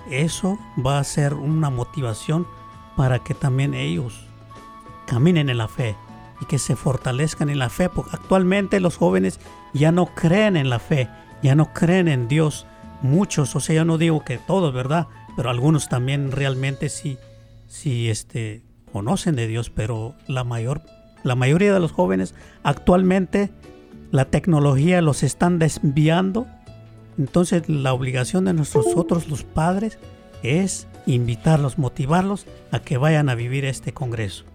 eso 0.09 0.57
va 0.85 0.99
a 0.99 1.03
ser 1.03 1.33
una 1.33 1.69
motivación 1.69 2.47
para 2.95 3.19
que 3.19 3.33
también 3.33 3.73
ellos 3.73 4.25
caminen 5.05 5.49
en 5.49 5.57
la 5.57 5.67
fe 5.67 5.95
y 6.41 6.45
que 6.45 6.59
se 6.59 6.75
fortalezcan 6.75 7.49
en 7.49 7.59
la 7.59 7.69
fe, 7.69 7.89
porque 7.89 8.15
actualmente 8.15 8.79
los 8.79 8.97
jóvenes 8.97 9.39
ya 9.73 9.91
no 9.91 10.07
creen 10.07 10.57
en 10.57 10.69
la 10.69 10.79
fe, 10.79 11.09
ya 11.41 11.55
no 11.55 11.73
creen 11.73 12.07
en 12.07 12.27
Dios. 12.27 12.65
Muchos, 13.01 13.55
o 13.55 13.59
sea, 13.59 13.75
yo 13.75 13.85
no 13.85 13.97
digo 13.97 14.23
que 14.23 14.37
todos, 14.37 14.73
¿verdad? 14.73 15.07
Pero 15.35 15.49
algunos 15.49 15.89
también 15.89 16.31
realmente 16.31 16.89
sí, 16.89 17.17
sí 17.67 18.09
este, 18.09 18.61
conocen 18.91 19.35
de 19.35 19.47
Dios, 19.47 19.69
pero 19.69 20.15
la, 20.27 20.43
mayor, 20.43 20.81
la 21.23 21.35
mayoría 21.35 21.73
de 21.73 21.79
los 21.79 21.91
jóvenes 21.91 22.35
actualmente 22.63 23.51
la 24.11 24.25
tecnología 24.25 25.01
los 25.01 25.23
están 25.23 25.59
desviando. 25.59 26.47
Entonces 27.17 27.67
la 27.67 27.93
obligación 27.93 28.45
de 28.45 28.53
nosotros 28.53 29.27
los 29.27 29.43
padres 29.43 29.99
es 30.43 30.87
invitarlos, 31.05 31.77
motivarlos 31.77 32.45
a 32.71 32.79
que 32.79 32.97
vayan 32.97 33.29
a 33.29 33.35
vivir 33.35 33.65
este 33.65 33.93
congreso. 33.93 34.45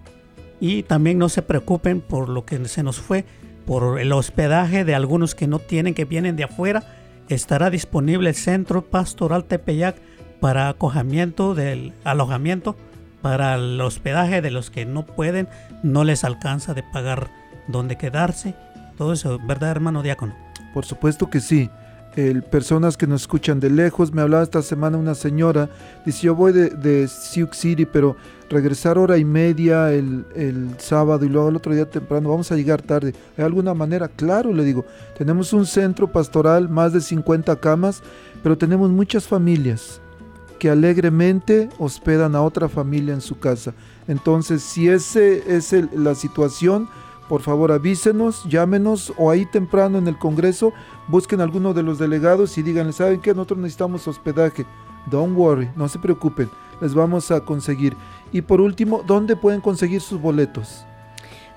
Y 0.61 0.83
también 0.83 1.19
no 1.19 1.29
se 1.29 1.43
preocupen 1.43 2.01
por 2.01 2.29
lo 2.29 2.45
que 2.45 2.65
se 2.69 2.83
nos 2.83 3.01
fue, 3.01 3.25
por 3.67 4.01
el 4.01 4.13
hospedaje 4.13 4.85
de 4.85 4.95
algunos 4.95 5.35
que 5.35 5.47
no 5.47 5.59
tienen, 5.59 5.95
que 5.95 6.05
vienen 6.05 6.37
de 6.37 6.45
afuera. 6.45 6.85
Estará 7.29 7.71
disponible 7.71 8.31
el 8.31 8.35
Centro 8.35 8.83
Pastoral 8.83 9.45
Tepeyac 9.45 9.97
para 10.41 10.69
acogimiento 10.69 11.55
del 11.55 11.93
alojamiento, 12.05 12.77
para 13.23 13.55
el 13.55 13.81
hospedaje 13.81 14.43
de 14.43 14.51
los 14.51 14.71
que 14.71 14.85
no 14.85 15.07
pueden, 15.07 15.49
no 15.83 16.05
les 16.05 16.25
alcanza 16.25 16.75
de 16.75 16.83
pagar 16.83 17.31
donde 17.69 17.97
quedarse. 17.97 18.55
Todo 18.97 19.13
eso, 19.13 19.39
¿verdad, 19.47 19.71
hermano 19.71 20.03
diácono? 20.03 20.35
Por 20.73 20.85
supuesto 20.85 21.29
que 21.31 21.41
sí. 21.41 21.71
El- 22.17 22.45
personas 22.45 22.97
que 22.97 23.09
nos 23.09 23.23
escuchan 23.23 23.59
de 23.59 23.71
lejos. 23.71 24.13
Me 24.13 24.23
hablaba 24.23 24.45
esta 24.45 24.63
semana 24.63 24.97
una 24.99 25.17
señora. 25.17 25.69
Dice, 26.07 26.23
yo 26.27 26.35
voy 26.37 26.53
de, 26.53 26.71
de 26.71 27.09
Sioux 27.09 27.51
City, 27.57 27.87
pero 27.87 28.17
regresar 28.49 28.99
hora 28.99 29.19
y 29.19 29.25
media 29.25 29.93
el, 29.93 30.25
el 30.37 30.77
sábado 30.79 31.25
y 31.25 31.29
luego 31.29 31.49
el 31.49 31.57
otro 31.57 31.75
día 31.75 31.91
temprano, 31.91 32.29
vamos 32.29 32.53
a 32.53 32.57
llegar 32.57 32.83
tarde. 32.83 33.15
¿Hay 33.37 33.45
alguna 33.45 33.75
manera? 33.75 34.07
Claro, 34.07 34.53
le 34.53 34.63
digo. 34.65 34.85
Tenemos 35.19 35.53
un 35.53 35.67
centro 35.67 36.07
pastoral, 36.13 36.69
más 36.69 36.93
de 36.93 37.01
50 37.01 37.57
camas, 37.57 38.01
pero 38.45 38.57
tenemos 38.57 38.91
muchas 38.91 39.27
familias 39.27 40.01
que 40.61 40.71
alegremente 40.71 41.69
hospedan 41.79 42.37
a 42.37 42.43
otra 42.43 42.69
familia 42.69 43.13
en 43.13 43.21
su 43.23 43.41
casa. 43.41 43.75
Entonces, 44.07 44.63
si 44.63 44.89
ese 44.89 45.57
es 45.57 45.73
el- 45.73 45.91
la 45.97 46.15
situación, 46.15 46.89
por 47.29 47.41
favor 47.41 47.73
avísenos, 47.73 48.45
llámenos 48.45 49.13
o 49.17 49.31
ahí 49.31 49.47
temprano 49.47 49.99
en 49.99 50.09
el 50.09 50.19
Congreso 50.19 50.73
busquen 51.09 51.41
a 51.41 51.45
alguno 51.45 51.75
de 51.75 51.83
los 51.83 51.99
delegados 51.99 52.57
y 52.59 52.63
díganle, 52.63 52.93
¿saben 52.93 53.21
qué? 53.21 53.35
Nosotros 53.35 53.61
necesitamos 53.61 54.07
hospedaje. 54.07 54.67
Don't 55.11 55.37
worry, 55.37 55.71
no 55.77 55.89
se 55.89 55.99
preocupen, 55.99 56.51
les 56.81 56.95
vamos 56.95 57.31
a 57.31 57.41
conseguir. 57.41 57.97
Y 58.33 58.43
por 58.43 58.61
último, 58.61 59.03
¿dónde 59.07 59.37
pueden 59.37 59.61
conseguir 59.61 60.01
sus 60.01 60.21
boletos? 60.21 60.87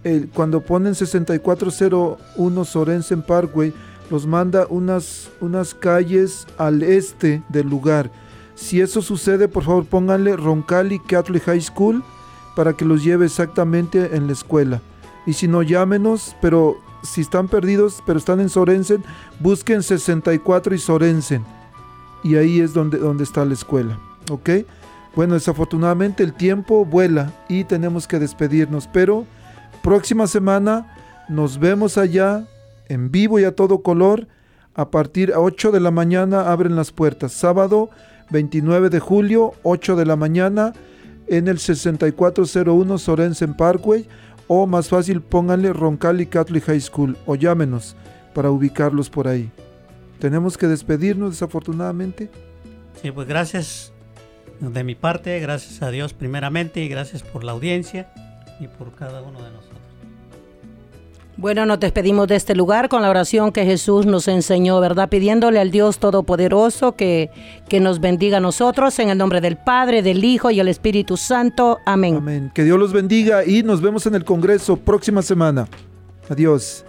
el- 0.03 0.29
cuando 0.31 0.63
ponen 0.63 0.95
6401 0.95 2.65
Sorensen 2.65 3.23
Parkway, 3.23 3.75
los 4.11 4.27
manda 4.27 4.67
unas, 4.71 5.29
unas 5.41 5.75
calles 5.75 6.47
al 6.57 6.83
este 6.83 7.43
del 7.51 7.69
lugar. 7.69 8.11
Si 8.55 8.81
eso 8.81 9.03
sucede, 9.03 9.49
por 9.49 9.65
favor 9.65 9.85
pónganle 9.85 10.37
Roncalli 10.37 11.01
Catholic 11.01 11.43
High 11.45 11.61
School 11.61 12.03
para 12.55 12.73
que 12.73 12.87
los 12.87 13.05
lleve 13.05 13.27
exactamente 13.27 14.17
en 14.17 14.27
la 14.29 14.33
escuela. 14.33 14.81
Y 15.27 15.35
si 15.35 15.49
no, 15.49 15.63
llámenos, 15.63 16.35
pero 16.41 16.77
si 17.07 17.23
están 17.23 17.49
perdidos, 17.49 18.03
pero 18.07 18.19
están 18.19 18.41
en 18.41 18.49
Sorensen, 18.49 19.05
busquen 19.41 19.83
64 19.83 20.75
y 20.75 20.79
Sorensen. 20.79 21.45
Y 22.23 22.37
ahí 22.37 22.61
es 22.61 22.75
donde, 22.75 23.23
está 23.23 23.45
la 23.45 23.55
escuela. 23.55 23.99
¿Ok? 24.31 24.51
Bueno, 25.15 25.35
desafortunadamente 25.35 26.23
el 26.23 26.35
tiempo 26.35 26.85
vuela 26.85 27.33
y 27.49 27.65
tenemos 27.65 28.07
que 28.07 28.19
despedirnos, 28.19 28.89
pero 28.93 29.25
próxima 29.83 30.27
semana 30.27 30.95
nos 31.29 31.59
vemos 31.59 31.97
allá 31.97 32.45
en 32.89 33.11
vivo 33.11 33.39
y 33.39 33.45
a 33.45 33.55
todo 33.55 33.83
color. 33.83 34.27
A 34.75 34.91
partir 34.91 35.33
a 35.33 35.41
8 35.41 35.73
de 35.73 35.81
la 35.81 35.91
mañana 35.91 36.53
abren 36.53 36.77
las 36.77 36.93
puertas. 36.93 37.33
Sábado 37.33 37.89
29 38.31 38.91
de 38.91 39.01
julio, 39.01 39.55
8 39.63 39.97
de 39.97 40.05
la 40.05 40.17
mañana, 40.17 40.73
en 41.29 41.49
el 41.49 41.59
6401 41.59 42.99
Sorensen 42.99 43.55
Parkway. 43.55 44.07
O 44.49 44.67
más 44.67 44.89
fácil, 44.89 45.21
pónganle 45.21 45.73
Roncalli 45.73 46.27
Catholic 46.27 46.65
High 46.65 46.81
School 46.81 47.17
o 47.27 47.35
llámenos 47.35 47.97
para 48.35 48.51
ubicarlos 48.51 49.11
por 49.11 49.29
ahí. 49.29 49.51
Tenemos 50.19 50.57
que 50.57 50.67
despedirnos 50.67 51.31
desafortunadamente. 51.33 52.31
Sí, 53.03 53.11
pues 53.11 53.27
gracias 53.29 53.93
de 54.61 54.85
mi 54.85 54.95
parte, 54.95 55.39
gracias 55.41 55.83
a 55.83 55.91
Dios 55.91 56.15
primeramente 56.15 56.81
y 56.81 56.89
gracias 56.89 57.23
por 57.23 57.45
la 57.45 57.53
audiencia 57.53 58.13
y 58.61 58.69
por 58.69 58.95
cada 58.95 59.21
uno 59.23 59.43
de 59.43 59.51
nosotros. 59.51 59.76
Bueno, 61.39 61.67
nos 61.67 61.79
despedimos 61.79 62.29
de 62.29 62.37
este 62.37 62.55
lugar 62.55 62.89
con 62.89 63.03
la 63.03 63.11
oración 63.11 63.53
que 63.53 63.65
Jesús 63.65 64.07
nos 64.07 64.27
enseñó, 64.27 64.81
¿verdad? 64.81 65.11
Pidiéndole 65.11 65.61
al 65.61 65.71
Dios 65.71 65.99
Todopoderoso 65.99 66.97
que, 66.97 67.31
que 67.69 67.79
nos 67.79 68.01
bendiga 68.01 68.39
a 68.39 68.41
nosotros 68.41 68.99
en 68.99 69.11
el 69.11 69.19
nombre 69.19 69.43
del 69.43 69.59
Padre, 69.59 70.03
del 70.03 70.25
Hijo 70.25 70.51
y 70.51 70.61
el 70.61 70.69
Espíritu 70.69 71.19
Santo. 71.19 71.79
Amén. 71.85 72.17
Amén. 72.17 72.51
Que 72.55 72.65
Dios 72.65 72.79
los 72.79 72.93
bendiga 72.93 73.45
y 73.45 73.63
nos 73.63 73.83
vemos 73.83 74.07
en 74.07 74.15
el 74.15 74.25
Congreso 74.25 74.77
próxima 74.77 75.21
semana. 75.21 75.69
Adiós. 76.31 76.87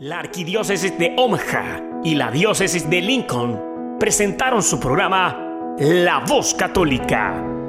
La 0.00 0.20
Arquidiócesis 0.20 0.98
de 0.98 1.14
Omaha 1.16 1.82
y 2.04 2.14
la 2.14 2.30
Diócesis 2.30 2.88
de 2.88 3.00
Lincoln 3.00 3.96
presentaron 3.98 4.62
su 4.62 4.78
programa 4.78 5.76
La 5.78 6.24
Voz 6.26 6.54
Católica, 6.54 7.44